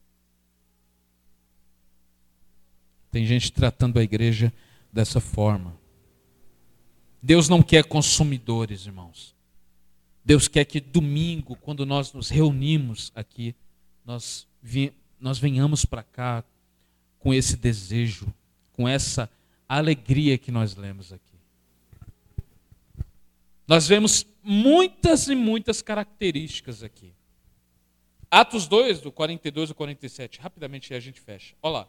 Tem 3.10 3.26
gente 3.26 3.52
tratando 3.52 3.98
a 3.98 4.02
igreja 4.02 4.50
dessa 4.90 5.20
forma. 5.20 5.76
Deus 7.22 7.46
não 7.46 7.62
quer 7.62 7.84
consumidores, 7.84 8.86
irmãos. 8.86 9.34
Deus 10.24 10.48
quer 10.48 10.64
que 10.64 10.80
domingo, 10.80 11.56
quando 11.56 11.84
nós 11.84 12.10
nos 12.12 12.30
reunimos 12.30 13.12
aqui, 13.14 13.54
nós, 14.02 14.46
nós 15.20 15.38
venhamos 15.38 15.84
para 15.84 16.02
cá 16.02 16.42
com 17.18 17.34
esse 17.34 17.54
desejo, 17.54 18.32
com 18.72 18.88
essa 18.88 19.28
alegria 19.68 20.38
que 20.38 20.50
nós 20.50 20.74
lemos 20.74 21.12
aqui. 21.12 21.35
Nós 23.66 23.88
vemos 23.88 24.26
muitas 24.42 25.28
e 25.28 25.34
muitas 25.34 25.82
características 25.82 26.82
aqui. 26.82 27.12
Atos 28.30 28.66
2, 28.66 29.00
do 29.00 29.10
42 29.10 29.70
ao 29.70 29.76
47, 29.76 30.40
rapidamente 30.40 30.92
a 30.94 31.00
gente 31.00 31.20
fecha. 31.20 31.54
Olha 31.62 31.72
lá. 31.72 31.88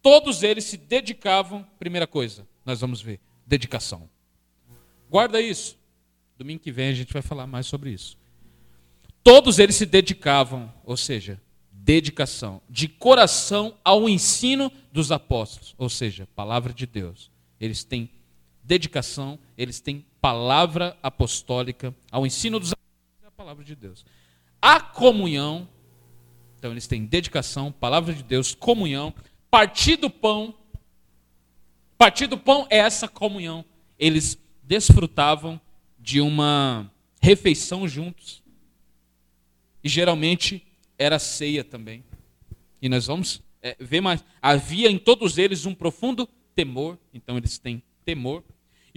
Todos 0.00 0.42
eles 0.42 0.64
se 0.64 0.76
dedicavam, 0.76 1.66
primeira 1.78 2.06
coisa, 2.06 2.46
nós 2.64 2.80
vamos 2.80 3.00
ver, 3.00 3.20
dedicação. 3.46 4.08
Guarda 5.10 5.40
isso. 5.40 5.76
Domingo 6.36 6.60
que 6.60 6.70
vem 6.70 6.88
a 6.88 6.94
gente 6.94 7.12
vai 7.12 7.22
falar 7.22 7.46
mais 7.46 7.66
sobre 7.66 7.90
isso. 7.90 8.16
Todos 9.24 9.58
eles 9.58 9.74
se 9.74 9.84
dedicavam, 9.84 10.72
ou 10.84 10.96
seja, 10.96 11.40
dedicação, 11.72 12.62
de 12.70 12.86
coração 12.86 13.76
ao 13.84 14.08
ensino 14.08 14.70
dos 14.92 15.10
apóstolos, 15.10 15.74
ou 15.76 15.88
seja, 15.88 16.28
palavra 16.36 16.72
de 16.72 16.86
Deus. 16.86 17.30
Eles 17.60 17.82
têm 17.82 18.08
dedicação, 18.62 19.38
eles 19.56 19.80
têm 19.80 20.04
palavra 20.20 20.96
apostólica 21.02 21.94
ao 22.10 22.26
ensino 22.26 22.58
dos 22.58 22.72
apóstolos, 22.72 23.24
é 23.24 23.26
a 23.26 23.30
palavra 23.30 23.64
de 23.64 23.74
Deus. 23.74 24.04
A 24.60 24.80
comunhão, 24.80 25.68
então 26.58 26.70
eles 26.70 26.86
têm 26.86 27.04
dedicação, 27.04 27.70
palavra 27.70 28.12
de 28.12 28.22
Deus, 28.22 28.54
comunhão, 28.54 29.14
partir 29.50 29.96
do 29.96 30.10
pão. 30.10 30.54
Partir 31.96 32.26
do 32.26 32.38
pão 32.38 32.66
é 32.70 32.78
essa 32.78 33.08
comunhão. 33.08 33.64
Eles 33.98 34.38
desfrutavam 34.62 35.60
de 35.98 36.20
uma 36.20 36.90
refeição 37.20 37.86
juntos. 37.88 38.42
E 39.82 39.88
geralmente 39.88 40.66
era 40.98 41.18
ceia 41.18 41.62
também. 41.62 42.04
E 42.80 42.88
nós 42.88 43.06
vamos 43.06 43.42
é, 43.62 43.76
ver 43.78 44.00
mais. 44.00 44.24
Havia 44.40 44.90
em 44.90 44.98
todos 44.98 45.38
eles 45.38 45.66
um 45.66 45.74
profundo 45.74 46.28
temor, 46.54 46.98
então 47.12 47.36
eles 47.36 47.58
têm 47.58 47.82
temor. 48.04 48.44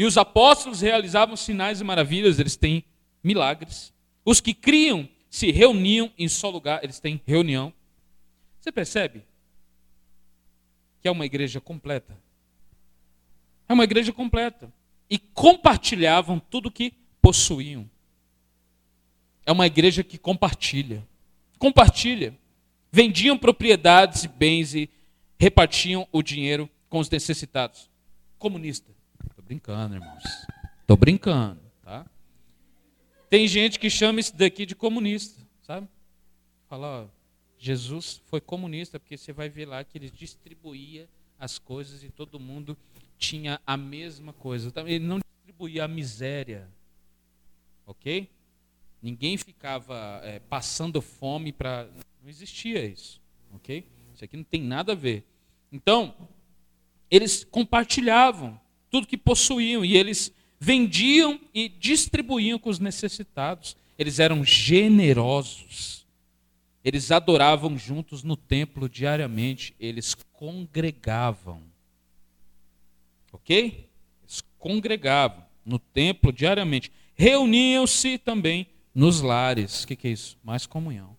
E 0.01 0.03
os 0.03 0.17
apóstolos 0.17 0.81
realizavam 0.81 1.35
sinais 1.35 1.79
e 1.79 1.83
maravilhas, 1.83 2.39
eles 2.39 2.55
têm 2.55 2.83
milagres. 3.23 3.93
Os 4.25 4.41
que 4.41 4.51
criam 4.51 5.07
se 5.29 5.51
reuniam 5.51 6.11
em 6.17 6.27
só 6.27 6.49
lugar, 6.49 6.83
eles 6.83 6.99
têm 6.99 7.21
reunião. 7.23 7.71
Você 8.59 8.71
percebe? 8.71 9.21
que 10.99 11.07
é 11.07 11.11
uma 11.11 11.23
igreja 11.23 11.61
completa. 11.61 12.17
É 13.69 13.73
uma 13.73 13.83
igreja 13.83 14.11
completa. 14.11 14.73
E 15.07 15.19
compartilhavam 15.19 16.39
tudo 16.39 16.71
que 16.71 16.95
possuíam. 17.21 17.87
É 19.45 19.51
uma 19.51 19.67
igreja 19.67 20.03
que 20.03 20.17
compartilha. 20.17 21.07
Compartilha. 21.59 22.35
Vendiam 22.91 23.37
propriedades 23.37 24.23
e 24.23 24.27
bens 24.27 24.73
e 24.73 24.89
repartiam 25.39 26.07
o 26.11 26.23
dinheiro 26.23 26.67
com 26.89 26.97
os 26.97 27.07
necessitados. 27.07 27.87
Comunista. 28.39 28.99
Brincando, 29.51 29.95
irmãos. 29.95 30.23
Estou 30.79 30.95
brincando, 30.95 31.59
tá? 31.83 32.09
Tem 33.29 33.45
gente 33.49 33.77
que 33.81 33.89
chama 33.89 34.21
isso 34.21 34.33
daqui 34.33 34.65
de 34.65 34.73
comunista, 34.73 35.45
sabe? 35.61 35.89
Fala, 36.69 37.03
ó, 37.03 37.07
Jesus 37.57 38.21
foi 38.27 38.39
comunista, 38.39 38.97
porque 38.97 39.17
você 39.17 39.33
vai 39.33 39.49
ver 39.49 39.65
lá 39.65 39.83
que 39.83 39.97
ele 39.97 40.09
distribuía 40.09 41.09
as 41.37 41.59
coisas 41.59 42.01
e 42.01 42.09
todo 42.09 42.39
mundo 42.39 42.77
tinha 43.17 43.59
a 43.67 43.75
mesma 43.75 44.31
coisa. 44.31 44.71
Ele 44.85 44.99
não 44.99 45.19
distribuía 45.19 45.83
a 45.83 45.87
miséria. 45.89 46.69
Ok? 47.85 48.29
Ninguém 49.01 49.35
ficava 49.35 50.21
é, 50.23 50.39
passando 50.39 51.01
fome 51.01 51.51
para. 51.51 51.89
Não 52.23 52.29
existia 52.29 52.85
isso. 52.85 53.19
Ok? 53.53 53.85
Isso 54.13 54.23
aqui 54.23 54.37
não 54.37 54.45
tem 54.45 54.61
nada 54.61 54.93
a 54.93 54.95
ver. 54.95 55.25
Então, 55.69 56.15
eles 57.09 57.43
compartilhavam 57.43 58.57
tudo 58.91 59.07
que 59.07 59.17
possuíam 59.17 59.83
e 59.83 59.95
eles 59.95 60.31
vendiam 60.59 61.39
e 61.53 61.69
distribuíam 61.69 62.59
com 62.59 62.69
os 62.69 62.77
necessitados. 62.77 63.75
Eles 63.97 64.19
eram 64.19 64.43
generosos. 64.43 66.05
Eles 66.83 67.11
adoravam 67.11 67.77
juntos 67.77 68.21
no 68.23 68.35
templo 68.35 68.89
diariamente, 68.89 69.75
eles 69.79 70.15
congregavam. 70.33 71.61
Ok? 73.31 73.87
Eles 74.23 74.43
congregavam 74.59 75.45
no 75.65 75.79
templo 75.79 76.33
diariamente. 76.33 76.91
Reuniam-se 77.15 78.17
também 78.17 78.67
nos 78.93 79.21
lares. 79.21 79.83
O 79.83 79.87
que, 79.87 79.95
que 79.95 80.07
é 80.07 80.11
isso? 80.11 80.37
Mais 80.43 80.65
comunhão. 80.65 81.15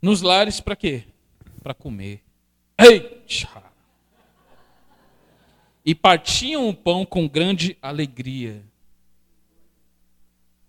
Nos 0.00 0.22
lares 0.22 0.60
para 0.60 0.76
quê? 0.76 1.04
Para 1.60 1.74
comer. 1.74 2.22
Eita! 2.78 3.67
E 5.88 5.94
partiam 5.94 6.68
o 6.68 6.74
pão 6.74 7.06
com 7.06 7.26
grande 7.26 7.74
alegria. 7.80 8.62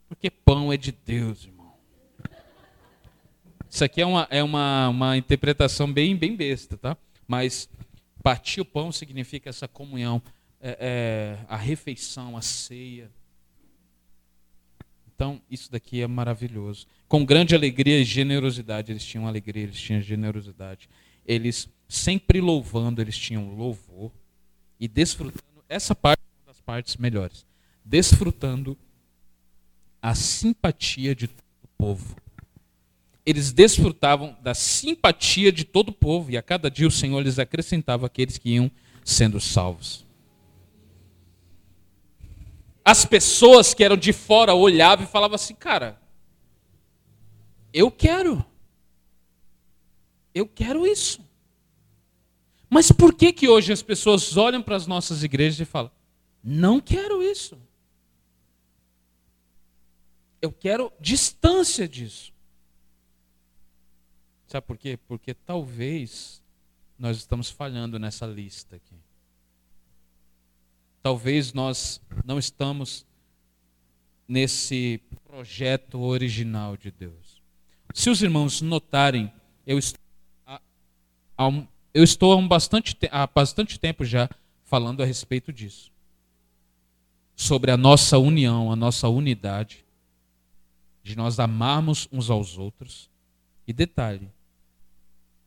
Porque 0.07 0.29
pão 0.29 0.71
é 0.71 0.77
de 0.77 0.93
Deus, 0.93 1.43
irmão. 1.43 1.73
Isso 3.69 3.83
aqui 3.83 4.01
é 4.01 4.05
uma, 4.05 4.27
é 4.31 4.41
uma, 4.41 4.87
uma 4.87 5.17
interpretação 5.17 5.91
bem, 5.91 6.15
bem 6.15 6.37
besta, 6.37 6.77
tá? 6.77 6.95
Mas 7.27 7.67
partir 8.23 8.61
o 8.61 8.65
pão 8.65 8.93
significa 8.93 9.49
essa 9.49 9.67
comunhão, 9.67 10.21
é, 10.61 10.77
é, 10.79 11.45
a 11.49 11.57
refeição, 11.57 12.37
a 12.37 12.41
ceia. 12.41 13.11
Então, 15.13 15.41
isso 15.51 15.69
daqui 15.69 16.01
é 16.01 16.07
maravilhoso. 16.07 16.87
Com 17.09 17.25
grande 17.25 17.53
alegria 17.53 17.99
e 17.99 18.05
generosidade, 18.05 18.93
eles 18.93 19.03
tinham 19.03 19.27
alegria, 19.27 19.63
eles 19.63 19.81
tinham 19.81 19.99
generosidade. 19.99 20.89
Eles 21.25 21.67
sempre 21.89 22.39
louvando, 22.39 23.01
eles 23.01 23.17
tinham 23.17 23.53
louvor 23.53 24.13
e 24.79 24.87
desfrutando. 24.87 25.63
Essa 25.67 25.93
parte 25.93 26.21
é 26.43 26.47
das 26.47 26.59
partes 26.61 26.97
melhores. 26.97 27.45
Desfrutando 27.83 28.77
a 30.01 30.15
simpatia 30.15 31.13
de 31.15 31.27
todo 31.27 31.43
o 31.63 31.67
povo 31.77 32.15
eles 33.29 33.51
desfrutavam 33.51 34.35
da 34.41 34.55
simpatia 34.55 35.51
de 35.51 35.63
todo 35.63 35.89
o 35.89 35.93
povo, 35.93 36.31
e 36.31 36.37
a 36.37 36.41
cada 36.41 36.67
dia 36.67 36.87
o 36.87 36.91
Senhor 36.91 37.19
lhes 37.19 37.37
acrescentava 37.37 38.07
aqueles 38.07 38.39
que 38.39 38.55
iam 38.55 38.71
sendo 39.05 39.39
salvos. 39.39 40.03
As 42.83 43.05
pessoas 43.05 43.71
que 43.71 43.83
eram 43.83 43.95
de 43.95 44.13
fora 44.13 44.55
olhavam 44.55 45.05
e 45.05 45.07
falavam 45.07 45.35
assim: 45.35 45.53
cara, 45.53 46.01
eu 47.71 47.91
quero. 47.91 48.43
Eu 50.33 50.47
quero 50.47 50.87
isso. 50.87 51.21
Mas 52.69 52.91
por 52.91 53.13
que 53.13 53.33
que 53.33 53.47
hoje 53.47 53.73
as 53.73 53.81
pessoas 53.81 54.37
olham 54.37 54.61
para 54.61 54.75
as 54.75 54.85
nossas 54.85 55.23
igrejas 55.23 55.59
e 55.59 55.65
falam: 55.65 55.91
não 56.43 56.79
quero 56.79 57.23
isso. 57.23 57.57
Eu 60.41 60.51
quero 60.51 60.91
distância 60.99 61.87
disso. 61.87 62.31
Sabe 64.47 64.65
por 64.65 64.77
quê? 64.77 64.97
Porque 65.07 65.33
talvez 65.33 66.41
nós 66.97 67.17
estamos 67.17 67.49
falhando 67.49 67.99
nessa 67.99 68.25
lista 68.25 68.75
aqui. 68.75 68.95
talvez 71.01 71.53
nós 71.53 72.01
não 72.25 72.37
estamos 72.37 73.05
nesse 74.27 75.01
projeto 75.25 75.99
original 75.99 76.77
de 76.77 76.91
Deus. 76.91 77.41
Se 77.93 78.09
os 78.09 78.21
irmãos 78.21 78.61
notarem, 78.61 79.31
eu 79.65 79.79
estou, 79.79 79.99
eu 81.93 82.03
estou 82.03 82.33
há, 82.33 82.35
um 82.35 82.47
bastante, 82.47 82.95
há 83.11 83.27
bastante 83.27 83.79
tempo 83.79 84.05
já 84.05 84.29
falando 84.63 85.01
a 85.01 85.05
respeito 85.05 85.51
disso. 85.51 85.91
Sobre 87.35 87.71
a 87.71 87.77
nossa 87.77 88.17
união, 88.17 88.71
a 88.71 88.75
nossa 88.75 89.07
unidade, 89.07 89.85
de 91.01 91.15
nós 91.15 91.39
amarmos 91.39 92.07
uns 92.11 92.29
aos 92.29 92.57
outros. 92.57 93.09
E 93.67 93.73
detalhe, 93.73 94.29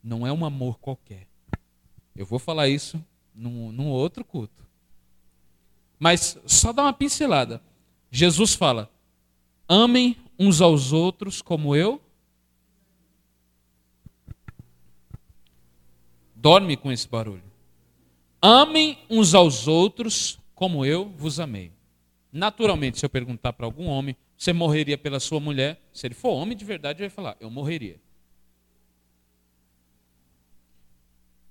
não 0.03 0.27
é 0.27 0.33
um 0.33 0.45
amor 0.45 0.79
qualquer. 0.79 1.29
Eu 2.17 2.27
vou 2.27 2.39
falar 2.39 2.69
isso 2.69 3.03
num, 3.35 3.71
num 3.73 3.89
outro 3.89 4.25
culto. 4.25 4.63
Mas 5.99 6.39
só 6.47 6.73
dá 6.73 6.83
uma 6.83 6.93
pincelada. 6.93 7.63
Jesus 8.11 8.55
fala: 8.55 8.91
amem 9.69 10.17
uns 10.39 10.61
aos 10.61 10.93
outros 10.93 11.41
como 11.41 11.77
eu. 11.77 12.01
Dorme 16.43 16.77
com 16.77 16.91
esse 16.91 17.07
barulho. 17.07 17.45
Amem 18.41 18.99
uns 19.09 19.33
aos 19.33 19.69
outros 19.69 20.41
como 20.57 20.85
eu 20.85 21.09
vos 21.11 21.39
amei. 21.39 21.71
Naturalmente, 22.33 22.99
se 22.99 23.07
eu 23.07 23.09
perguntar 23.09 23.53
para 23.53 23.65
algum 23.65 23.87
homem, 23.87 24.17
você 24.37 24.53
morreria 24.53 24.99
pela 24.99 25.21
sua 25.21 25.39
mulher? 25.39 25.81
Se 25.93 26.05
ele 26.05 26.17
for 26.17 26.31
homem 26.31 26.57
de 26.57 26.65
verdade, 26.65 27.01
ele 27.01 27.09
vai 27.09 27.15
falar: 27.15 27.37
eu 27.39 27.49
morreria. 27.49 28.01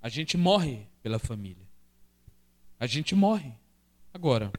A 0.02 0.10
gente 0.10 0.36
morre 0.36 0.86
pela 1.02 1.18
família. 1.18 1.66
A 2.78 2.86
gente 2.86 3.14
morre. 3.14 3.54
Agora, 4.12 4.52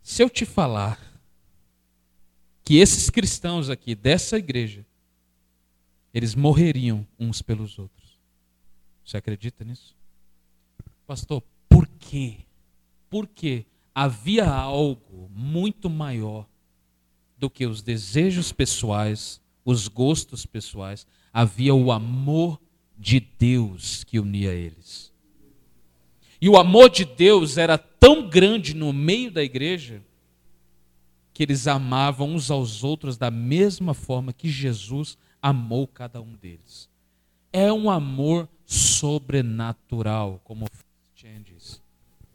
se 0.00 0.22
eu 0.22 0.30
te 0.30 0.46
falar 0.46 0.96
que 2.62 2.76
esses 2.76 3.10
cristãos 3.10 3.68
aqui 3.68 3.96
dessa 3.96 4.38
igreja, 4.38 4.86
eles 6.12 6.34
morreriam 6.34 7.06
uns 7.18 7.40
pelos 7.42 7.78
outros. 7.78 8.18
Você 9.04 9.16
acredita 9.16 9.64
nisso? 9.64 9.96
Pastor, 11.06 11.42
por 11.68 11.86
quê? 11.86 12.38
Porque 13.08 13.66
havia 13.94 14.48
algo 14.48 15.30
muito 15.34 15.90
maior 15.90 16.46
do 17.36 17.48
que 17.48 17.66
os 17.66 17.82
desejos 17.82 18.52
pessoais, 18.52 19.40
os 19.64 19.88
gostos 19.88 20.44
pessoais, 20.44 21.06
havia 21.32 21.74
o 21.74 21.90
amor 21.90 22.60
de 22.98 23.18
Deus 23.20 24.04
que 24.04 24.18
unia 24.18 24.52
eles. 24.52 25.10
E 26.40 26.48
o 26.48 26.56
amor 26.56 26.90
de 26.90 27.04
Deus 27.04 27.58
era 27.58 27.76
tão 27.76 28.28
grande 28.28 28.74
no 28.74 28.92
meio 28.92 29.30
da 29.30 29.42
igreja 29.42 30.02
que 31.32 31.42
eles 31.42 31.66
amavam 31.66 32.34
uns 32.34 32.50
aos 32.50 32.84
outros 32.84 33.16
da 33.16 33.30
mesma 33.30 33.94
forma 33.94 34.32
que 34.32 34.48
Jesus 34.48 35.16
amou 35.42 35.86
cada 35.86 36.20
um 36.20 36.34
deles. 36.34 36.88
É 37.52 37.72
um 37.72 37.90
amor 37.90 38.48
sobrenatural, 38.64 40.40
como 40.44 40.66
diz. 41.14 41.82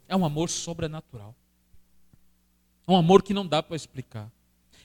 É 0.08 0.16
um 0.16 0.26
amor 0.26 0.49
sobrenatural. 0.49 1.36
É 2.88 2.91
um 2.91 2.95
amor 2.95 3.24
que 3.24 3.34
não 3.34 3.45
dá 3.47 3.64
para 3.64 3.76
explicar. 3.76 4.32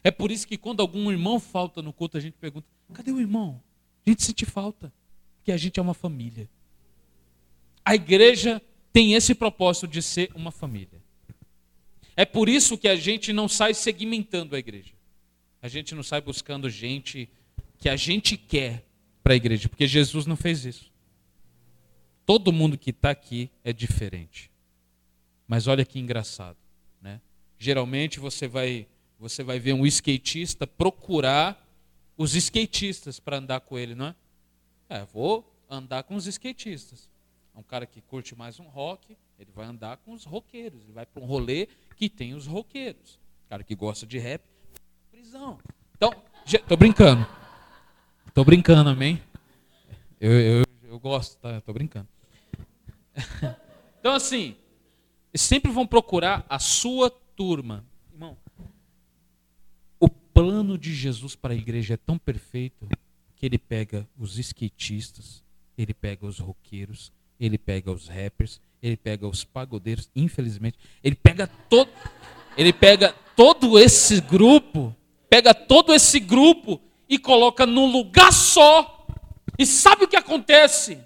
É 0.02 0.10
por 0.10 0.30
isso 0.30 0.46
que 0.46 0.56
quando 0.56 0.80
algum 0.80 1.10
irmão 1.10 1.38
falta 1.38 1.82
no 1.82 1.92
culto, 1.92 2.16
a 2.16 2.20
gente 2.20 2.34
pergunta: 2.34 2.66
cadê 2.92 3.12
o 3.12 3.20
irmão? 3.20 3.60
A 4.06 4.10
gente 4.10 4.22
sente 4.22 4.46
falta 4.46 4.92
que 5.44 5.52
a 5.52 5.56
gente 5.56 5.78
é 5.78 5.82
uma 5.82 5.94
família. 5.94 6.48
A 7.84 7.94
igreja 7.94 8.62
tem 8.92 9.14
esse 9.14 9.34
propósito 9.34 9.86
de 9.86 10.00
ser 10.00 10.30
uma 10.34 10.50
família. 10.50 11.02
É 12.16 12.24
por 12.24 12.48
isso 12.48 12.78
que 12.78 12.88
a 12.88 12.96
gente 12.96 13.32
não 13.32 13.48
sai 13.48 13.74
segmentando 13.74 14.56
a 14.56 14.58
igreja. 14.58 14.92
A 15.62 15.68
gente 15.68 15.94
não 15.94 16.02
sai 16.02 16.20
buscando 16.20 16.70
gente 16.70 17.28
que 17.80 17.88
a 17.88 17.96
gente 17.96 18.36
quer 18.36 18.84
para 19.22 19.32
a 19.32 19.36
igreja, 19.36 19.68
porque 19.68 19.88
Jesus 19.88 20.26
não 20.26 20.36
fez 20.36 20.64
isso. 20.66 20.92
Todo 22.26 22.52
mundo 22.52 22.78
que 22.78 22.90
está 22.90 23.10
aqui 23.10 23.50
é 23.64 23.72
diferente. 23.72 24.50
Mas 25.48 25.66
olha 25.66 25.84
que 25.84 25.98
engraçado, 25.98 26.58
né? 27.00 27.20
Geralmente 27.58 28.20
você 28.20 28.46
vai 28.46 28.86
você 29.18 29.42
vai 29.42 29.58
ver 29.58 29.72
um 29.74 29.84
skatista 29.84 30.66
procurar 30.66 31.66
os 32.16 32.34
skatistas 32.34 33.18
para 33.18 33.38
andar 33.38 33.60
com 33.60 33.78
ele, 33.78 33.94
não 33.94 34.06
é? 34.06 34.14
É, 34.88 35.04
vou 35.04 35.44
andar 35.68 36.04
com 36.04 36.14
os 36.14 36.26
skatistas. 36.26 37.10
É 37.54 37.58
um 37.58 37.62
cara 37.62 37.84
que 37.86 38.00
curte 38.00 38.34
mais 38.34 38.58
um 38.60 38.68
rock, 38.68 39.16
ele 39.38 39.50
vai 39.52 39.66
andar 39.66 39.96
com 39.98 40.12
os 40.12 40.24
roqueiros. 40.24 40.84
Ele 40.84 40.92
vai 40.92 41.04
para 41.04 41.22
um 41.22 41.26
rolê 41.26 41.68
que 41.96 42.08
tem 42.08 42.34
os 42.34 42.46
roqueiros. 42.46 43.18
O 43.46 43.48
cara 43.48 43.64
que 43.64 43.74
gosta 43.74 44.06
de 44.06 44.18
rap, 44.18 44.42
prisão. 45.10 45.58
Então, 45.96 46.10
tô 46.66 46.76
brincando. 46.76 47.39
Tô 48.41 48.45
brincando, 48.45 48.88
amém? 48.88 49.20
Eu, 50.18 50.32
eu, 50.32 50.64
eu 50.84 50.99
gosto, 50.99 51.36
tá? 51.36 51.61
Tô 51.61 51.74
brincando. 51.74 52.09
Então, 54.01 54.14
assim, 54.14 54.57
sempre 55.34 55.70
vão 55.70 55.86
procurar 55.86 56.47
a 56.49 56.59
sua 56.59 57.11
turma. 57.11 57.84
Irmão, 58.11 58.34
o 60.01 60.09
plano 60.09 60.78
de 60.78 60.95
Jesus 60.95 61.36
para 61.36 61.53
a 61.53 61.55
igreja 61.55 61.93
é 61.93 61.97
tão 61.99 62.16
perfeito 62.16 62.88
que 63.36 63.45
ele 63.45 63.59
pega 63.59 64.09
os 64.18 64.38
skatistas, 64.38 65.45
ele 65.76 65.93
pega 65.93 66.24
os 66.24 66.38
roqueiros, 66.38 67.12
ele 67.38 67.59
pega 67.59 67.93
os 67.93 68.09
rappers, 68.09 68.59
ele 68.82 68.97
pega 68.97 69.28
os 69.28 69.45
pagodeiros, 69.45 70.11
infelizmente, 70.16 70.78
ele 71.05 71.14
pega 71.14 71.47
todo 71.47 71.91
ele 72.57 72.72
pega 72.72 73.14
todo 73.36 73.78
esse 73.78 74.18
grupo, 74.18 74.97
pega 75.28 75.53
todo 75.53 75.93
esse 75.93 76.18
grupo 76.18 76.80
e 77.11 77.18
coloca 77.18 77.66
num 77.66 77.90
lugar 77.90 78.32
só. 78.32 79.04
E 79.58 79.66
sabe 79.66 80.04
o 80.04 80.08
que 80.08 80.16
acontece? 80.16 80.98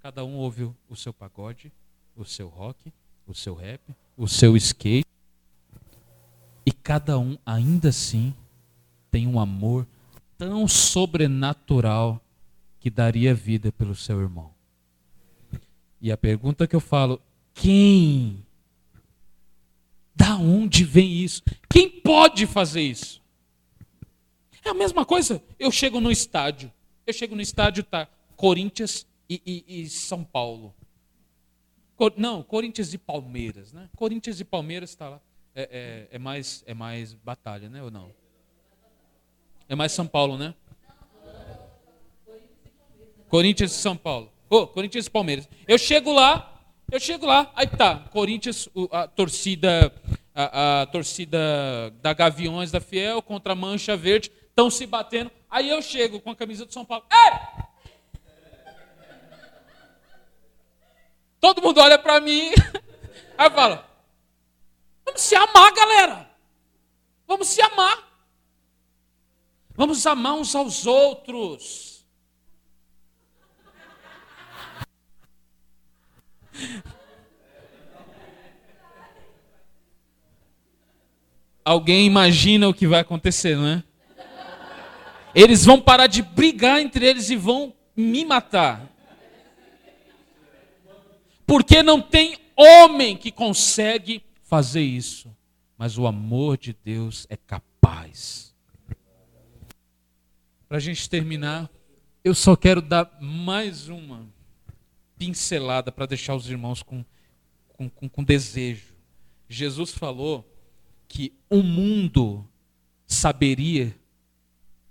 Cada 0.00 0.24
um 0.24 0.36
ouve 0.36 0.70
o 0.88 0.94
seu 0.94 1.12
pagode, 1.12 1.72
o 2.16 2.24
seu 2.24 2.46
rock, 2.46 2.92
o 3.26 3.34
seu 3.34 3.54
rap, 3.54 3.80
o 4.16 4.28
seu 4.28 4.56
skate. 4.56 5.04
E 6.64 6.70
cada 6.70 7.18
um 7.18 7.36
ainda 7.44 7.88
assim 7.88 8.32
tem 9.10 9.26
um 9.26 9.40
amor 9.40 9.84
tão 10.38 10.68
sobrenatural 10.68 12.20
que 12.78 12.88
daria 12.88 13.34
vida 13.34 13.72
pelo 13.72 13.96
seu 13.96 14.20
irmão. 14.20 14.52
E 16.00 16.12
a 16.12 16.16
pergunta 16.16 16.68
que 16.68 16.76
eu 16.76 16.80
falo: 16.80 17.20
quem? 17.52 18.44
Da 20.14 20.36
onde 20.36 20.84
vem 20.84 21.12
isso? 21.12 21.42
Quem 21.68 21.90
pode 21.90 22.46
fazer 22.46 22.82
isso? 22.82 23.25
É 24.66 24.70
a 24.70 24.74
mesma 24.74 25.06
coisa. 25.06 25.40
Eu 25.60 25.70
chego 25.70 26.00
no 26.00 26.10
estádio. 26.10 26.72
Eu 27.06 27.14
chego 27.14 27.36
no 27.36 27.40
estádio, 27.40 27.84
tá 27.84 28.08
Corinthians 28.34 29.06
e, 29.30 29.40
e, 29.46 29.82
e 29.82 29.88
São 29.88 30.24
Paulo. 30.24 30.74
Cor, 31.94 32.12
não, 32.16 32.42
Corinthians 32.42 32.92
e 32.92 32.98
Palmeiras, 32.98 33.72
né? 33.72 33.88
Corinthians 33.94 34.40
e 34.40 34.44
Palmeiras 34.44 34.90
está 34.90 35.08
lá. 35.08 35.20
É, 35.54 36.08
é, 36.10 36.16
é, 36.16 36.18
mais, 36.18 36.64
é 36.66 36.74
mais 36.74 37.14
batalha, 37.14 37.68
né? 37.68 37.80
Ou 37.80 37.92
não? 37.92 38.10
É 39.68 39.76
mais 39.76 39.92
São 39.92 40.04
Paulo, 40.04 40.36
né? 40.36 40.52
Corinthians 43.28 43.70
e 43.70 43.76
São 43.76 43.96
Paulo. 43.96 44.32
Oh, 44.50 44.66
Corinthians 44.66 45.06
e 45.06 45.10
Palmeiras. 45.10 45.48
Eu 45.68 45.78
chego 45.78 46.12
lá, 46.12 46.60
eu 46.90 46.98
chego 46.98 47.24
lá, 47.24 47.52
aí 47.54 47.68
tá, 47.68 48.00
Corinthians, 48.10 48.68
a 48.90 49.06
torcida, 49.06 49.92
a, 50.34 50.82
a 50.82 50.86
torcida 50.86 51.38
da 52.02 52.12
Gaviões 52.12 52.72
da 52.72 52.80
Fiel 52.80 53.22
contra 53.22 53.52
a 53.52 53.56
Mancha 53.56 53.96
Verde, 53.96 54.30
estão 54.56 54.70
se 54.70 54.86
batendo. 54.86 55.30
Aí 55.50 55.68
eu 55.68 55.82
chego 55.82 56.18
com 56.18 56.30
a 56.30 56.36
camisa 56.36 56.64
do 56.64 56.72
São 56.72 56.82
Paulo. 56.82 57.04
Ei! 57.12 57.32
Todo 61.38 61.60
mundo 61.60 61.78
olha 61.78 61.98
para 61.98 62.18
mim. 62.20 62.50
Aí 63.36 63.46
eu 63.46 63.50
falo: 63.50 63.84
Vamos 65.04 65.20
se 65.20 65.36
amar, 65.36 65.74
galera. 65.74 66.30
Vamos 67.26 67.48
se 67.48 67.60
amar. 67.60 68.02
Vamos 69.74 70.06
amar 70.06 70.32
uns 70.32 70.54
aos 70.54 70.86
outros. 70.86 72.06
Alguém 81.62 82.06
imagina 82.06 82.68
o 82.68 82.74
que 82.74 82.86
vai 82.86 83.00
acontecer, 83.00 83.54
não 83.56 83.66
é? 83.66 83.82
Eles 85.36 85.66
vão 85.66 85.78
parar 85.78 86.06
de 86.06 86.22
brigar 86.22 86.80
entre 86.80 87.06
eles 87.06 87.28
e 87.28 87.36
vão 87.36 87.74
me 87.94 88.24
matar. 88.24 88.90
Porque 91.46 91.82
não 91.82 92.00
tem 92.00 92.38
homem 92.56 93.14
que 93.18 93.30
consegue 93.30 94.24
fazer 94.40 94.80
isso. 94.80 95.30
Mas 95.76 95.98
o 95.98 96.06
amor 96.06 96.56
de 96.56 96.72
Deus 96.72 97.26
é 97.28 97.36
capaz. 97.36 98.54
Para 100.66 100.78
a 100.78 100.80
gente 100.80 101.06
terminar, 101.06 101.70
eu 102.24 102.34
só 102.34 102.56
quero 102.56 102.80
dar 102.80 103.18
mais 103.20 103.90
uma, 103.90 104.26
pincelada 105.18 105.92
para 105.92 106.06
deixar 106.06 106.34
os 106.34 106.48
irmãos 106.48 106.82
com, 106.82 107.04
com, 107.74 107.90
com, 107.90 108.08
com 108.08 108.24
desejo. 108.24 108.94
Jesus 109.50 109.90
falou 109.90 110.50
que 111.06 111.34
o 111.50 111.62
mundo 111.62 112.48
saberia 113.06 113.94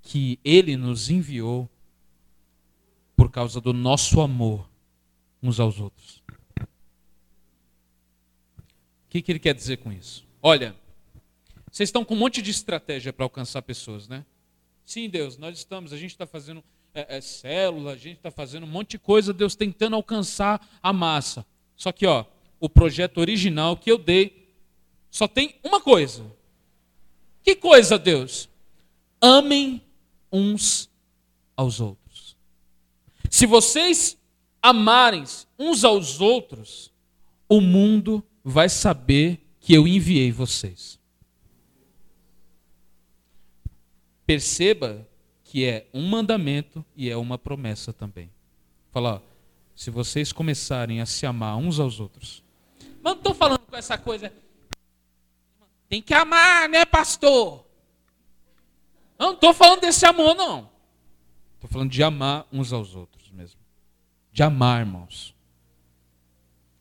que 0.06 0.40
ele 0.46 0.78
nos 0.78 1.10
enviou 1.10 1.68
por 3.16 3.32
causa 3.32 3.60
do 3.60 3.74
nosso 3.74 4.22
amor 4.22 4.70
uns 5.42 5.60
aos 5.60 5.80
outros. 5.80 6.24
O 6.60 6.68
que, 9.10 9.22
que 9.22 9.32
ele 9.32 9.40
quer 9.40 9.56
dizer 9.56 9.78
com 9.78 9.92
isso? 9.92 10.24
Olha, 10.44 10.76
vocês 11.72 11.90
estão 11.90 12.06
com 12.06 12.14
um 12.14 12.18
monte 12.18 12.40
de 12.42 12.52
estratégia 12.52 13.12
para 13.12 13.26
alcançar 13.26 13.64
pessoas, 13.64 14.08
né? 14.08 14.24
Sim, 14.86 15.10
Deus, 15.10 15.40
nós 15.40 15.58
estamos, 15.58 15.92
a 15.92 15.98
gente 15.98 16.12
está 16.12 16.28
fazendo 16.28 16.64
é, 16.94 17.18
é, 17.18 17.22
célula, 17.22 17.94
a 17.94 17.98
gente 17.98 18.18
está 18.18 18.30
fazendo 18.30 18.66
um 18.66 18.70
monte 18.70 18.92
de 18.92 19.00
coisa, 19.00 19.34
Deus 19.34 19.56
tentando 19.56 19.96
alcançar 19.96 20.80
a 20.84 20.94
massa. 20.94 21.44
Só 21.76 21.92
que, 21.92 22.06
ó, 22.06 22.26
o 22.60 22.70
projeto 22.70 23.18
original 23.18 23.76
que 23.76 23.92
eu 23.92 23.98
dei 23.98 24.54
só 25.10 25.28
tem 25.28 25.56
uma 25.64 25.82
coisa. 25.82 26.24
Que 27.42 27.56
coisa, 27.56 27.98
Deus? 27.98 28.48
Amem 29.20 29.82
uns 30.36 30.90
aos 31.56 31.80
outros. 31.80 32.36
Se 33.30 33.46
vocês 33.46 34.18
amarem 34.62 35.24
uns 35.58 35.84
aos 35.84 36.20
outros, 36.20 36.92
o 37.48 37.62
mundo 37.62 38.24
vai 38.44 38.70
saber 38.70 39.40
que 39.60 39.74
eu 39.74 39.88
enviei 39.88 40.32
vocês. 40.32 41.00
Perceba 44.26 45.08
que 45.44 45.66
é 45.66 45.88
um 45.94 46.08
mandamento 46.08 46.84
e 46.96 47.10
é 47.10 47.18
uma 47.18 47.38
promessa 47.38 47.94
também. 47.94 48.30
Fala, 48.92 49.16
ó, 49.16 49.22
se 49.76 49.90
vocês 49.90 50.32
começarem 50.32 51.02
a 51.02 51.06
se 51.06 51.26
amar 51.26 51.58
uns 51.58 51.80
aos 51.80 52.00
outros. 52.00 52.44
Mas 53.02 53.14
não 53.14 53.20
estou 53.20 53.34
falando 53.34 53.60
com 53.60 53.76
essa 53.76 53.98
coisa. 53.98 54.32
Tem 55.88 56.02
que 56.02 56.14
amar, 56.14 56.68
né, 56.70 56.86
pastor? 56.86 57.65
Não 59.18 59.34
estou 59.34 59.54
falando 59.54 59.82
desse 59.82 60.06
amor, 60.06 60.36
não. 60.36 60.70
Estou 61.56 61.70
falando 61.70 61.92
de 61.92 62.04
amar 62.04 62.48
uns 62.52 62.74
aos 62.74 62.96
outros 62.96 63.32
mesmo. 63.32 63.60
De 64.32 64.44
amar, 64.44 64.82
irmãos. 64.82 65.34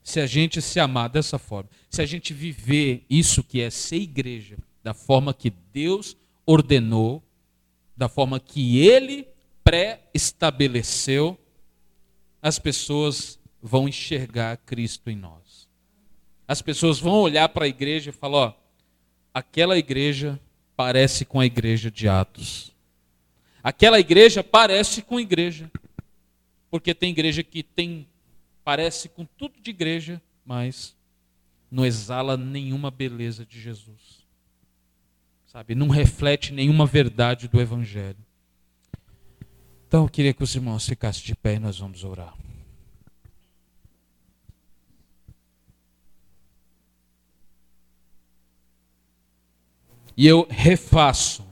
Se 0.02 0.20
a 0.20 0.26
gente 0.26 0.60
se 0.60 0.78
amar 0.78 1.08
dessa 1.08 1.38
forma, 1.38 1.70
se 1.88 2.02
a 2.02 2.06
gente 2.06 2.34
viver 2.34 3.06
isso 3.08 3.42
que 3.42 3.60
é 3.60 3.70
ser 3.70 3.96
igreja, 3.96 4.58
da 4.82 4.92
forma 4.92 5.32
que 5.32 5.50
Deus 5.72 6.14
ordenou, 6.44 7.22
da 7.96 8.08
forma 8.08 8.38
que 8.38 8.78
Ele 8.78 9.26
pré-estabeleceu, 9.62 11.38
as 12.42 12.58
pessoas 12.58 13.38
vão 13.62 13.88
enxergar 13.88 14.58
Cristo 14.58 15.08
em 15.08 15.16
nós. 15.16 15.66
As 16.46 16.60
pessoas 16.60 17.00
vão 17.00 17.14
olhar 17.14 17.48
para 17.48 17.64
a 17.64 17.68
igreja 17.68 18.10
e 18.10 18.12
falar: 18.12 18.38
ó, 18.38 18.54
aquela 19.32 19.78
igreja 19.78 20.38
parece 20.76 21.24
com 21.24 21.40
a 21.40 21.46
igreja 21.46 21.90
de 21.90 22.08
Atos. 22.08 22.72
Aquela 23.62 23.98
igreja 23.98 24.42
parece 24.42 25.02
com 25.02 25.18
igreja. 25.18 25.70
Porque 26.70 26.94
tem 26.94 27.10
igreja 27.10 27.42
que 27.42 27.62
tem 27.62 28.06
parece 28.64 29.08
com 29.08 29.24
tudo 29.24 29.60
de 29.60 29.70
igreja, 29.70 30.20
mas 30.44 30.96
não 31.70 31.84
exala 31.84 32.36
nenhuma 32.36 32.90
beleza 32.90 33.44
de 33.44 33.60
Jesus. 33.60 34.24
Sabe, 35.46 35.74
não 35.74 35.88
reflete 35.88 36.52
nenhuma 36.52 36.86
verdade 36.86 37.46
do 37.46 37.60
evangelho. 37.60 38.18
Então 39.86 40.02
eu 40.02 40.08
queria 40.08 40.34
que 40.34 40.42
os 40.42 40.54
irmãos 40.54 40.88
ficassem 40.88 41.22
de 41.22 41.36
pé 41.36 41.54
e 41.54 41.58
nós 41.58 41.78
vamos 41.78 42.02
orar. 42.02 42.34
E 50.16 50.26
eu 50.26 50.46
refaço, 50.48 51.44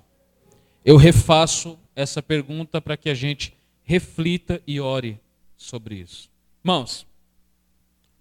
eu 0.84 0.96
refaço 0.96 1.78
essa 1.94 2.22
pergunta 2.22 2.80
para 2.80 2.96
que 2.96 3.08
a 3.08 3.14
gente 3.14 3.54
reflita 3.82 4.62
e 4.66 4.80
ore 4.80 5.20
sobre 5.56 5.96
isso. 5.96 6.30
Irmãos, 6.64 7.06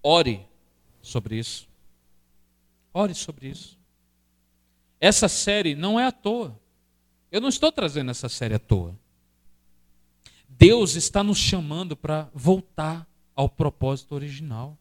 ore 0.02 0.44
sobre 1.00 1.38
isso. 1.38 1.68
Ore 2.92 3.14
sobre 3.14 3.48
isso. 3.48 3.78
Essa 5.00 5.28
série 5.28 5.74
não 5.74 5.98
é 5.98 6.06
à 6.06 6.12
toa. 6.12 6.58
Eu 7.30 7.40
não 7.40 7.48
estou 7.48 7.72
trazendo 7.72 8.10
essa 8.10 8.28
série 8.28 8.54
à 8.54 8.58
toa. 8.58 8.96
Deus 10.48 10.94
está 10.94 11.24
nos 11.24 11.38
chamando 11.38 11.96
para 11.96 12.28
voltar 12.34 13.06
ao 13.34 13.48
propósito 13.48 14.14
original. 14.14 14.76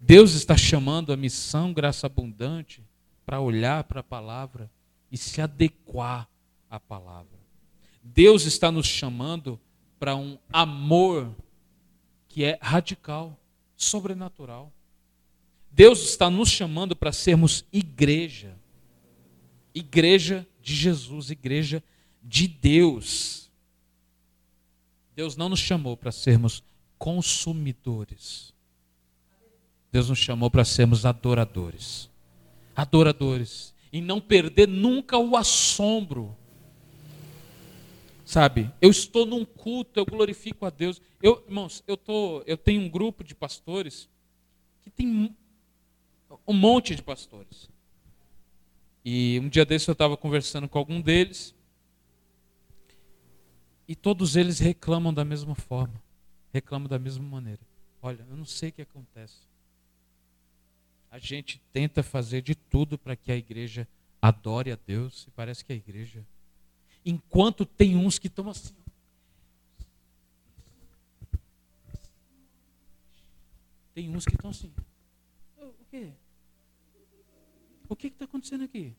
Deus 0.00 0.34
está 0.34 0.56
chamando 0.56 1.12
a 1.12 1.16
missão 1.16 1.72
graça 1.72 2.06
abundante 2.06 2.82
para 3.28 3.42
olhar 3.42 3.84
para 3.84 4.00
a 4.00 4.02
palavra 4.02 4.70
e 5.12 5.18
se 5.18 5.38
adequar 5.38 6.26
à 6.70 6.80
palavra. 6.80 7.38
Deus 8.02 8.46
está 8.46 8.72
nos 8.72 8.86
chamando 8.86 9.60
para 10.00 10.16
um 10.16 10.38
amor 10.50 11.36
que 12.26 12.42
é 12.42 12.58
radical, 12.58 13.38
sobrenatural. 13.76 14.72
Deus 15.70 16.08
está 16.08 16.30
nos 16.30 16.48
chamando 16.48 16.96
para 16.96 17.12
sermos 17.12 17.66
igreja. 17.70 18.56
Igreja 19.74 20.48
de 20.62 20.74
Jesus, 20.74 21.28
igreja 21.28 21.84
de 22.22 22.48
Deus. 22.48 23.50
Deus 25.14 25.36
não 25.36 25.50
nos 25.50 25.60
chamou 25.60 25.98
para 25.98 26.12
sermos 26.12 26.64
consumidores. 26.96 28.54
Deus 29.92 30.08
nos 30.08 30.18
chamou 30.18 30.50
para 30.50 30.64
sermos 30.64 31.04
adoradores 31.04 32.08
adoradores, 32.78 33.74
e 33.92 34.00
não 34.00 34.20
perder 34.20 34.68
nunca 34.68 35.18
o 35.18 35.36
assombro. 35.36 36.36
Sabe, 38.24 38.72
eu 38.80 38.88
estou 38.88 39.26
num 39.26 39.44
culto, 39.44 39.98
eu 39.98 40.06
glorifico 40.06 40.64
a 40.64 40.70
Deus. 40.70 41.02
Eu, 41.20 41.42
irmãos, 41.48 41.82
eu, 41.88 41.96
tô, 41.96 42.40
eu 42.46 42.56
tenho 42.56 42.82
um 42.82 42.88
grupo 42.88 43.24
de 43.24 43.34
pastores 43.34 44.08
que 44.80 44.90
tem 44.90 45.34
um 46.46 46.52
monte 46.52 46.94
de 46.94 47.02
pastores. 47.02 47.68
E 49.04 49.40
um 49.42 49.48
dia 49.48 49.64
desse 49.64 49.90
eu 49.90 49.92
estava 49.92 50.16
conversando 50.16 50.68
com 50.68 50.78
algum 50.78 51.00
deles, 51.00 51.52
e 53.88 53.96
todos 53.96 54.36
eles 54.36 54.60
reclamam 54.60 55.12
da 55.12 55.24
mesma 55.24 55.56
forma, 55.56 56.00
reclamam 56.52 56.86
da 56.86 56.98
mesma 56.98 57.24
maneira. 57.24 57.60
Olha, 58.00 58.24
eu 58.30 58.36
não 58.36 58.44
sei 58.44 58.68
o 58.68 58.72
que 58.72 58.82
acontece 58.82 59.47
a 61.10 61.18
gente 61.18 61.60
tenta 61.72 62.02
fazer 62.02 62.42
de 62.42 62.54
tudo 62.54 62.98
para 62.98 63.16
que 63.16 63.32
a 63.32 63.36
igreja 63.36 63.88
adore 64.20 64.70
a 64.72 64.76
Deus 64.76 65.26
e 65.26 65.30
parece 65.30 65.64
que 65.64 65.72
a 65.72 65.76
igreja. 65.76 66.26
Enquanto 67.04 67.64
tem 67.64 67.96
uns 67.96 68.18
que 68.18 68.26
estão 68.26 68.48
assim. 68.48 68.74
Tem 73.94 74.14
uns 74.14 74.24
que 74.24 74.34
estão 74.34 74.50
assim. 74.50 74.72
O 75.56 75.84
quê? 75.90 76.12
O 77.88 77.96
que 77.96 78.08
está 78.08 78.26
acontecendo 78.26 78.64
aqui? 78.64 78.94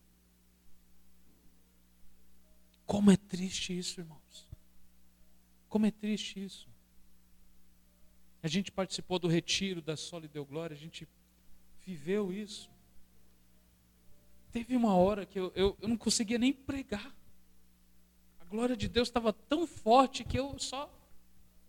Como 2.84 3.10
é 3.10 3.16
triste 3.16 3.78
isso, 3.78 4.00
irmãos. 4.00 4.48
Como 5.68 5.86
é 5.86 5.92
triste 5.92 6.42
isso. 6.42 6.68
A 8.42 8.48
gente 8.48 8.72
participou 8.72 9.18
do 9.18 9.28
retiro 9.28 9.80
da 9.80 9.96
Sólida 9.96 10.32
Deu 10.32 10.44
Glória, 10.44 10.74
a 10.74 10.78
gente 10.78 11.06
viveu 11.90 12.32
isso. 12.32 12.70
Teve 14.52 14.76
uma 14.76 14.94
hora 14.94 15.26
que 15.26 15.38
eu, 15.38 15.52
eu, 15.54 15.76
eu 15.80 15.88
não 15.88 15.96
conseguia 15.96 16.38
nem 16.38 16.52
pregar. 16.52 17.14
A 18.40 18.44
glória 18.44 18.76
de 18.76 18.88
Deus 18.88 19.08
estava 19.08 19.32
tão 19.32 19.66
forte 19.66 20.24
que 20.24 20.38
eu 20.38 20.56
só. 20.58 20.88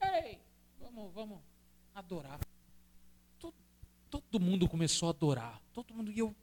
Ei, 0.02 0.39
vamos, 0.80 1.11
vamos 1.14 1.39
adorar. 1.93 2.39
Todo, 3.39 3.56
todo 4.10 4.39
mundo 4.39 4.68
começou 4.68 5.07
a 5.07 5.11
adorar. 5.11 5.61
Todo 5.73 5.93
mundo. 5.93 6.11
E 6.11 6.19
eu. 6.19 6.35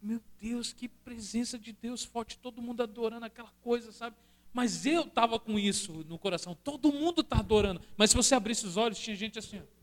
Meu 0.00 0.20
Deus, 0.40 0.72
que 0.72 0.88
presença 0.88 1.58
de 1.58 1.72
Deus 1.72 2.04
forte. 2.04 2.38
Todo 2.38 2.62
mundo 2.62 2.82
adorando 2.82 3.26
aquela 3.26 3.52
coisa, 3.62 3.92
sabe? 3.92 4.16
Mas 4.52 4.86
eu 4.86 5.02
estava 5.02 5.38
com 5.38 5.58
isso 5.58 6.04
no 6.08 6.18
coração. 6.18 6.56
Todo 6.64 6.92
mundo 6.92 7.20
está 7.20 7.38
adorando. 7.38 7.80
Mas 7.96 8.10
se 8.10 8.16
você 8.16 8.34
abrisse 8.34 8.66
os 8.66 8.76
olhos, 8.76 8.98
tinha 8.98 9.16
gente 9.16 9.38
assim. 9.38 9.60
Ó. 9.60 9.77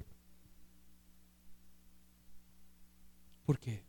Por 3.45 3.57
quê? 3.57 3.79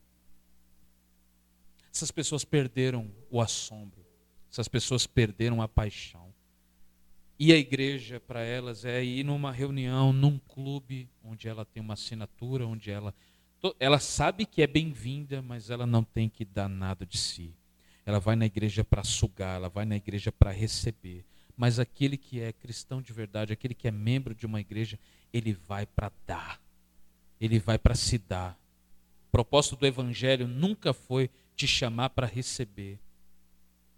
Essas 1.93 2.11
pessoas 2.11 2.45
perderam 2.45 3.11
o 3.31 3.41
assombro, 3.41 4.05
essas 4.51 4.69
pessoas 4.69 5.07
perderam 5.07 5.63
a 5.63 5.69
paixão. 5.69 6.35
E 7.39 7.53
a 7.53 7.57
igreja, 7.57 8.19
para 8.19 8.41
elas, 8.41 8.85
é 8.85 9.05
ir 9.05 9.25
numa 9.25 9.53
reunião, 9.53 10.13
num 10.13 10.39
clube, 10.39 11.09
onde 11.23 11.49
ela 11.49 11.65
tem 11.65 11.83
uma 11.83 11.95
assinatura, 11.95 12.67
onde 12.67 12.91
ela. 12.91 13.15
Ela 13.81 13.99
sabe 13.99 14.47
que 14.47 14.63
é 14.63 14.67
bem-vinda, 14.67 15.43
mas 15.43 15.69
ela 15.71 15.87
não 15.87 16.03
tem 16.05 16.29
que 16.29 16.45
dar 16.45 16.69
nada 16.69 17.05
de 17.05 17.19
si. 17.19 17.55
Ela 18.07 18.21
vai 18.21 18.37
na 18.37 18.47
igreja 18.47 18.85
para 18.85 19.03
sugar, 19.03 19.57
ela 19.57 19.69
vai 19.69 19.85
na 19.85 19.97
igreja 19.97 20.31
para 20.31 20.51
receber. 20.51 21.25
mas 21.57 21.79
aquele 21.79 22.19
que 22.19 22.39
é 22.41 22.53
cristão 22.53 23.01
de 23.01 23.15
verdade, 23.15 23.53
aquele 23.53 23.75
que 23.75 23.89
é 23.89 23.91
membro 23.91 24.35
de 24.35 24.45
uma 24.45 24.61
igreja, 24.61 24.99
ele 25.33 25.55
vai 25.55 25.87
para 25.87 26.13
dar. 26.27 26.61
Ele 27.41 27.59
vai 27.59 27.79
para 27.79 27.95
se 27.95 28.19
dar. 28.19 28.59
Propósito 29.37 29.77
do 29.77 29.87
evangelho 29.87 30.49
nunca 30.49 30.95
foi 30.95 31.29
te 31.55 31.69
chamar 31.69 32.09
para 32.09 32.27
receber. 32.27 32.99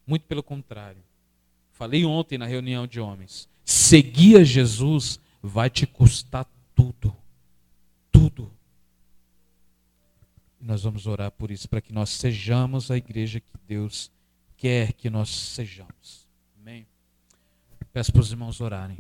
Muito 0.05 0.27
pelo 0.27 0.43
contrário. 0.43 1.01
Falei 1.71 2.05
ontem 2.05 2.37
na 2.37 2.45
reunião 2.45 2.89
de 2.89 2.99
homens. 2.99 3.49
Seguir 3.65 4.41
a 4.41 4.43
Jesus 4.43 5.21
vai 5.41 5.71
te 5.71 5.87
custar 5.87 6.45
tudo. 6.75 7.17
Tudo. 8.11 8.53
E 10.61 10.65
nós 10.65 10.83
vamos 10.83 11.07
orar 11.07 11.31
por 11.31 11.53
isso, 11.53 11.69
para 11.69 11.81
que 11.81 11.93
nós 11.93 12.11
sejamos 12.11 12.91
a 12.91 12.97
igreja 12.97 13.39
que 13.39 13.53
Deus 13.65 14.11
quer 14.57 14.93
que 14.93 15.09
nós 15.09 15.29
sejamos. 15.29 16.27
Amém? 16.61 16.85
Peço 17.93 18.11
para 18.11 18.23
os 18.23 18.33
irmãos 18.33 18.61
orarem. 18.61 18.99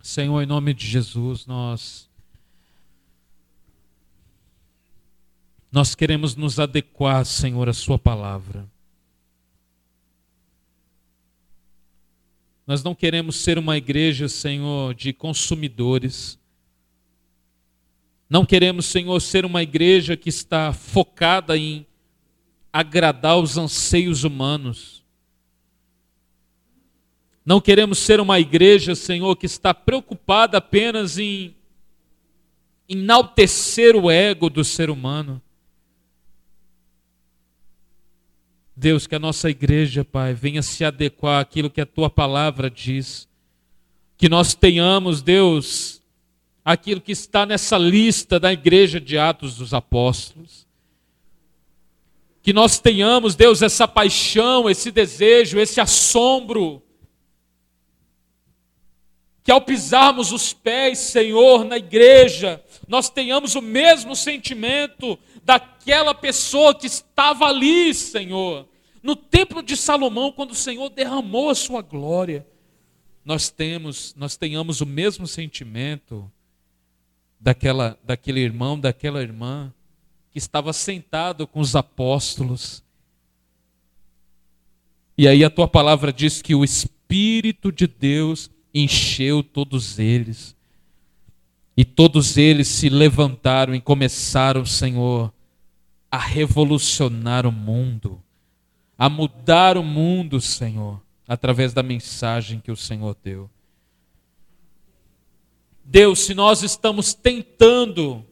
Senhor, 0.00 0.40
em 0.40 0.46
nome 0.46 0.72
de 0.72 0.86
Jesus, 0.86 1.44
nós. 1.44 2.08
Nós 5.76 5.94
queremos 5.94 6.34
nos 6.34 6.58
adequar, 6.58 7.22
Senhor, 7.26 7.68
à 7.68 7.74
Sua 7.74 7.98
palavra. 7.98 8.66
Nós 12.66 12.82
não 12.82 12.94
queremos 12.94 13.36
ser 13.36 13.58
uma 13.58 13.76
igreja, 13.76 14.26
Senhor, 14.26 14.94
de 14.94 15.12
consumidores. 15.12 16.38
Não 18.26 18.46
queremos, 18.46 18.86
Senhor, 18.86 19.20
ser 19.20 19.44
uma 19.44 19.62
igreja 19.62 20.16
que 20.16 20.30
está 20.30 20.72
focada 20.72 21.58
em 21.58 21.86
agradar 22.72 23.38
os 23.38 23.58
anseios 23.58 24.24
humanos. 24.24 25.04
Não 27.44 27.60
queremos 27.60 27.98
ser 27.98 28.18
uma 28.18 28.40
igreja, 28.40 28.94
Senhor, 28.94 29.36
que 29.36 29.44
está 29.44 29.74
preocupada 29.74 30.56
apenas 30.56 31.18
em 31.18 31.54
enaltecer 32.88 33.94
o 33.94 34.10
ego 34.10 34.48
do 34.48 34.64
ser 34.64 34.88
humano. 34.88 35.42
Deus, 38.76 39.06
que 39.06 39.14
a 39.14 39.18
nossa 39.18 39.48
igreja, 39.48 40.04
Pai, 40.04 40.34
venha 40.34 40.60
se 40.60 40.84
adequar 40.84 41.40
àquilo 41.40 41.70
que 41.70 41.80
a 41.80 41.86
tua 41.86 42.10
palavra 42.10 42.68
diz. 42.68 43.26
Que 44.18 44.28
nós 44.28 44.54
tenhamos, 44.54 45.22
Deus, 45.22 46.02
aquilo 46.62 47.00
que 47.00 47.12
está 47.12 47.46
nessa 47.46 47.78
lista 47.78 48.38
da 48.38 48.52
igreja 48.52 49.00
de 49.00 49.16
Atos 49.16 49.56
dos 49.56 49.72
Apóstolos. 49.72 50.66
Que 52.42 52.52
nós 52.52 52.78
tenhamos, 52.78 53.34
Deus, 53.34 53.62
essa 53.62 53.88
paixão, 53.88 54.68
esse 54.68 54.90
desejo, 54.90 55.58
esse 55.58 55.80
assombro. 55.80 56.82
Que 59.42 59.50
ao 59.50 59.62
pisarmos 59.62 60.32
os 60.32 60.52
pés, 60.52 60.98
Senhor, 60.98 61.64
na 61.64 61.78
igreja, 61.78 62.62
nós 62.86 63.08
tenhamos 63.08 63.54
o 63.54 63.62
mesmo 63.62 64.14
sentimento 64.14 65.18
daquela 65.46 66.12
pessoa 66.12 66.74
que 66.74 66.88
estava 66.88 67.46
ali, 67.46 67.94
Senhor, 67.94 68.68
no 69.00 69.14
templo 69.14 69.62
de 69.62 69.76
Salomão, 69.76 70.32
quando 70.32 70.50
o 70.50 70.56
Senhor 70.56 70.90
derramou 70.90 71.48
a 71.48 71.54
sua 71.54 71.80
glória. 71.82 72.44
Nós 73.24 73.48
temos, 73.48 74.12
nós 74.16 74.36
tenhamos 74.36 74.80
o 74.80 74.86
mesmo 74.86 75.24
sentimento 75.24 76.28
daquela, 77.38 77.96
daquele 78.02 78.40
irmão, 78.40 78.78
daquela 78.78 79.22
irmã 79.22 79.72
que 80.32 80.38
estava 80.38 80.72
sentado 80.72 81.46
com 81.46 81.60
os 81.60 81.76
apóstolos. 81.76 82.82
E 85.16 85.28
aí 85.28 85.44
a 85.44 85.50
tua 85.50 85.68
palavra 85.68 86.12
diz 86.12 86.42
que 86.42 86.56
o 86.56 86.64
Espírito 86.64 87.70
de 87.70 87.86
Deus 87.86 88.50
encheu 88.74 89.44
todos 89.44 90.00
eles. 90.00 90.56
E 91.76 91.84
todos 91.84 92.36
eles 92.36 92.66
se 92.66 92.88
levantaram 92.88 93.74
e 93.76 93.80
começaram, 93.80 94.66
Senhor, 94.66 95.32
a 96.16 96.18
revolucionar 96.18 97.46
o 97.46 97.52
mundo, 97.52 98.22
a 98.96 99.06
mudar 99.06 99.76
o 99.76 99.82
mundo, 99.82 100.40
Senhor, 100.40 101.02
através 101.28 101.74
da 101.74 101.82
mensagem 101.82 102.58
que 102.58 102.72
o 102.72 102.76
Senhor 102.76 103.14
deu. 103.22 103.50
Deus, 105.84 106.20
se 106.20 106.32
nós 106.32 106.62
estamos 106.62 107.12
tentando 107.12 108.24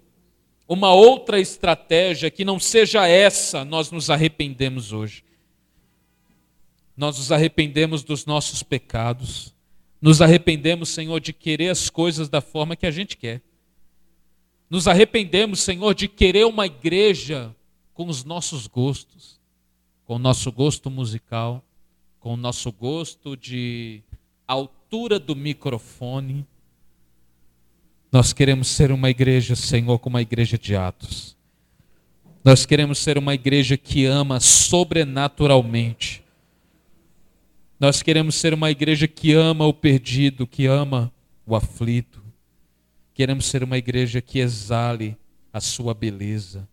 uma 0.66 0.94
outra 0.94 1.38
estratégia 1.38 2.30
que 2.30 2.42
não 2.42 2.58
seja 2.58 3.06
essa, 3.06 3.66
nós 3.66 3.90
nos 3.90 4.08
arrependemos 4.08 4.90
hoje. 4.90 5.22
Nós 6.96 7.18
nos 7.18 7.30
arrependemos 7.30 8.02
dos 8.02 8.24
nossos 8.24 8.62
pecados. 8.62 9.54
Nos 10.00 10.22
arrependemos, 10.22 10.88
Senhor, 10.88 11.20
de 11.20 11.34
querer 11.34 11.68
as 11.68 11.90
coisas 11.90 12.30
da 12.30 12.40
forma 12.40 12.76
que 12.76 12.86
a 12.86 12.90
gente 12.90 13.14
quer. 13.18 13.42
Nos 14.70 14.88
arrependemos, 14.88 15.60
Senhor, 15.60 15.94
de 15.94 16.08
querer 16.08 16.46
uma 16.46 16.64
igreja 16.64 17.54
com 17.94 18.08
os 18.08 18.24
nossos 18.24 18.66
gostos, 18.66 19.40
com 20.04 20.16
o 20.16 20.18
nosso 20.18 20.52
gosto 20.52 20.90
musical, 20.90 21.64
com 22.20 22.34
o 22.34 22.36
nosso 22.36 22.70
gosto 22.70 23.36
de 23.36 24.02
altura 24.46 25.18
do 25.18 25.34
microfone. 25.34 26.46
Nós 28.12 28.32
queremos 28.32 28.68
ser 28.68 28.92
uma 28.92 29.08
igreja, 29.08 29.56
Senhor, 29.56 29.98
como 29.98 30.16
a 30.16 30.22
igreja 30.22 30.58
de 30.58 30.76
Atos. 30.76 31.36
Nós 32.44 32.66
queremos 32.66 32.98
ser 32.98 33.16
uma 33.16 33.32
igreja 33.34 33.76
que 33.76 34.04
ama 34.04 34.38
sobrenaturalmente 34.40 36.24
nós 37.78 38.02
queremos 38.02 38.36
ser 38.36 38.54
uma 38.54 38.70
igreja 38.70 39.08
que 39.08 39.34
ama 39.34 39.66
o 39.66 39.74
perdido, 39.74 40.46
que 40.46 40.66
ama 40.66 41.12
o 41.46 41.54
aflito. 41.54 42.22
Queremos 43.12 43.46
ser 43.46 43.62
uma 43.62 43.76
igreja 43.76 44.22
que 44.22 44.38
exale 44.38 45.16
a 45.52 45.60
sua 45.60 45.92
beleza. 45.92 46.68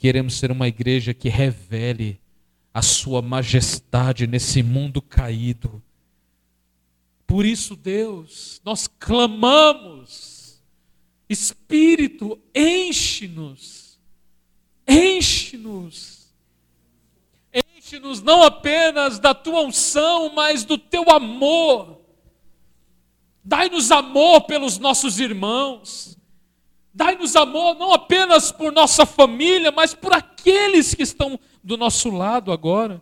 Queremos 0.00 0.38
ser 0.38 0.50
uma 0.50 0.66
igreja 0.66 1.12
que 1.12 1.28
revele 1.28 2.18
a 2.72 2.80
sua 2.80 3.20
majestade 3.20 4.26
nesse 4.26 4.62
mundo 4.62 5.02
caído. 5.02 5.82
Por 7.26 7.44
isso, 7.44 7.76
Deus, 7.76 8.62
nós 8.64 8.88
clamamos, 8.88 10.58
Espírito, 11.28 12.40
enche-nos, 12.54 14.00
enche-nos 14.88 16.20
Enche-nos 17.90 18.22
não 18.22 18.44
apenas 18.44 19.18
da 19.18 19.34
tua 19.34 19.62
unção, 19.62 20.32
mas 20.32 20.64
do 20.64 20.78
teu 20.78 21.10
amor. 21.10 22.00
Dai-nos 23.42 23.90
amor 23.90 24.42
pelos 24.42 24.78
nossos 24.78 25.18
irmãos. 25.18 26.16
Dai-nos 26.92 27.36
amor 27.36 27.76
não 27.76 27.92
apenas 27.92 28.50
por 28.50 28.72
nossa 28.72 29.06
família, 29.06 29.70
mas 29.70 29.94
por 29.94 30.12
aqueles 30.12 30.94
que 30.94 31.02
estão 31.02 31.38
do 31.62 31.76
nosso 31.76 32.10
lado 32.10 32.52
agora. 32.52 33.00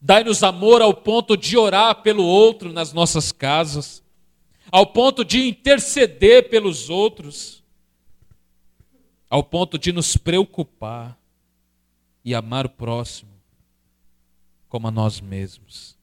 Dai-nos 0.00 0.42
amor 0.42 0.80
ao 0.80 0.94
ponto 0.94 1.36
de 1.36 1.56
orar 1.56 2.02
pelo 2.02 2.24
outro 2.24 2.72
nas 2.72 2.92
nossas 2.92 3.32
casas, 3.32 4.02
ao 4.70 4.86
ponto 4.86 5.24
de 5.24 5.48
interceder 5.48 6.48
pelos 6.48 6.88
outros 6.88 7.64
ao 9.28 9.42
ponto 9.42 9.78
de 9.78 9.92
nos 9.92 10.16
preocupar 10.16 11.18
e 12.24 12.34
amar 12.34 12.66
o 12.66 12.70
próximo 12.70 13.30
como 14.68 14.88
a 14.88 14.90
nós 14.90 15.20
mesmos. 15.20 15.96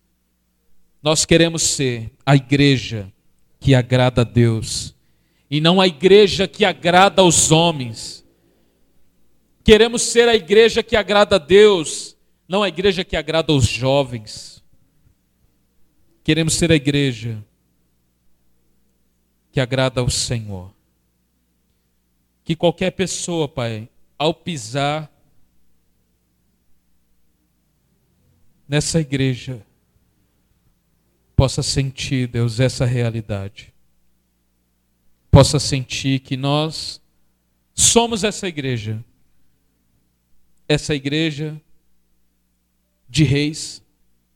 Nós 1.02 1.26
queremos 1.26 1.64
ser 1.64 2.12
a 2.26 2.36
igreja 2.36 3.13
que 3.64 3.74
agrada 3.74 4.22
a 4.22 4.24
Deus 4.26 4.94
e 5.50 5.62
não 5.62 5.80
a 5.80 5.88
igreja 5.88 6.48
que 6.48 6.66
agrada 6.66 7.22
aos 7.22 7.52
homens. 7.52 8.26
Queremos 9.64 10.02
ser 10.02 10.28
a 10.28 10.36
igreja 10.36 10.84
que 10.84 10.96
agrada 10.96 11.38
a 11.38 11.40
Deus, 11.40 12.18
não 12.48 12.62
a 12.62 12.68
igreja 12.68 13.06
que 13.06 13.16
agrada 13.16 13.54
aos 13.54 13.66
jovens. 13.66 14.62
Queremos 16.24 16.56
ser 16.56 16.72
a 16.72 16.76
igreja 16.76 17.44
que 19.52 19.60
agrada 19.60 20.02
ao 20.02 20.10
Senhor 20.10 20.74
que 22.44 22.56
qualquer 22.56 22.92
pessoa, 22.92 23.48
Pai, 23.48 23.90
ao 24.18 24.34
pisar 24.34 25.10
nessa 28.68 29.00
igreja, 29.00 29.66
possa 31.44 31.62
sentir, 31.62 32.30
Deus, 32.30 32.62
essa 32.62 32.86
realidade. 32.86 33.74
Possa 35.30 35.60
sentir 35.60 36.22
que 36.22 36.38
nós 36.38 37.02
somos 37.76 38.24
essa 38.24 38.48
igreja. 38.48 39.04
Essa 40.70 40.96
igreja 40.96 41.62
de 43.10 43.26
reis, 43.26 43.84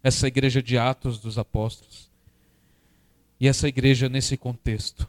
essa 0.03 0.27
igreja 0.27 0.61
de 0.61 0.77
Atos 0.77 1.17
dos 1.17 1.37
Apóstolos. 1.37 2.11
E 3.39 3.47
essa 3.47 3.69
igreja 3.69 4.09
nesse 4.09 4.35
contexto 4.35 5.07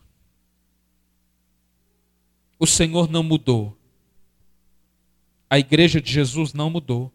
o 2.60 2.66
Senhor 2.66 3.10
não 3.10 3.24
mudou. 3.24 3.76
A 5.50 5.58
igreja 5.58 6.00
de 6.00 6.12
Jesus 6.12 6.52
não 6.52 6.70
mudou. 6.70 7.12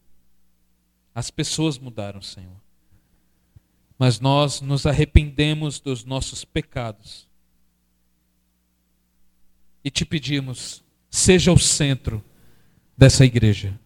As 1.15 1.31
pessoas 1.31 1.77
mudaram, 1.77 2.22
Senhor. 2.22 2.62
Mas 3.97 4.19
nós 4.19 4.61
nos 4.61 4.85
arrependemos 4.85 5.79
dos 5.79 6.03
nossos 6.03 6.43
pecados. 6.43 7.27
E 9.83 9.91
te 9.91 10.05
pedimos, 10.05 10.83
seja 11.09 11.51
o 11.51 11.59
centro 11.59 12.23
dessa 12.97 13.25
igreja. 13.25 13.79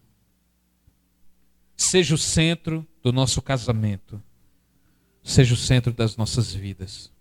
Seja 1.76 2.14
o 2.14 2.18
centro 2.18 2.86
do 3.02 3.12
nosso 3.12 3.40
casamento. 3.42 4.22
Seja 5.22 5.54
o 5.54 5.56
centro 5.56 5.92
das 5.92 6.16
nossas 6.16 6.52
vidas. 6.54 7.12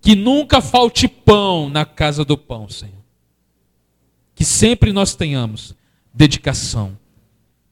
Que 0.00 0.14
nunca 0.14 0.60
falte 0.60 1.08
pão 1.08 1.68
na 1.68 1.84
casa 1.84 2.24
do 2.24 2.36
pão, 2.36 2.68
Senhor. 2.68 3.02
Que 4.34 4.44
sempre 4.44 4.92
nós 4.92 5.14
tenhamos 5.14 5.74
dedicação, 6.12 6.98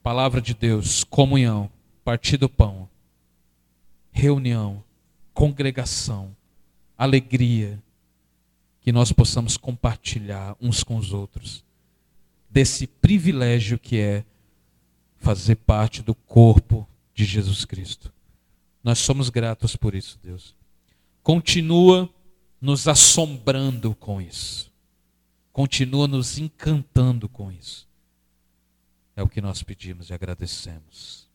palavra 0.01 0.41
de 0.41 0.53
Deus, 0.53 1.03
comunhão, 1.03 1.69
partir 2.03 2.37
do 2.37 2.49
pão, 2.49 2.89
reunião, 4.11 4.83
congregação, 5.33 6.35
alegria, 6.97 7.81
que 8.81 8.91
nós 8.91 9.11
possamos 9.11 9.57
compartilhar 9.57 10.55
uns 10.59 10.83
com 10.83 10.97
os 10.97 11.13
outros 11.13 11.63
desse 12.49 12.85
privilégio 12.85 13.79
que 13.79 13.97
é 13.97 14.25
fazer 15.17 15.55
parte 15.55 16.01
do 16.01 16.13
corpo 16.13 16.87
de 17.13 17.23
Jesus 17.23 17.63
Cristo. 17.63 18.11
Nós 18.83 18.99
somos 18.99 19.29
gratos 19.29 19.75
por 19.75 19.95
isso, 19.95 20.19
Deus. 20.21 20.55
Continua 21.23 22.09
nos 22.59 22.87
assombrando 22.87 23.95
com 23.95 24.21
isso. 24.21 24.71
Continua 25.53 26.07
nos 26.07 26.37
encantando 26.37 27.29
com 27.29 27.51
isso. 27.51 27.87
É 29.15 29.21
o 29.21 29.29
que 29.29 29.41
nós 29.41 29.61
pedimos 29.61 30.09
e 30.09 30.13
agradecemos. 30.13 31.29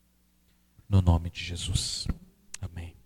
No 0.89 1.01
nome 1.01 1.29
de 1.29 1.43
Jesus. 1.43 2.07
Amém. 2.61 2.96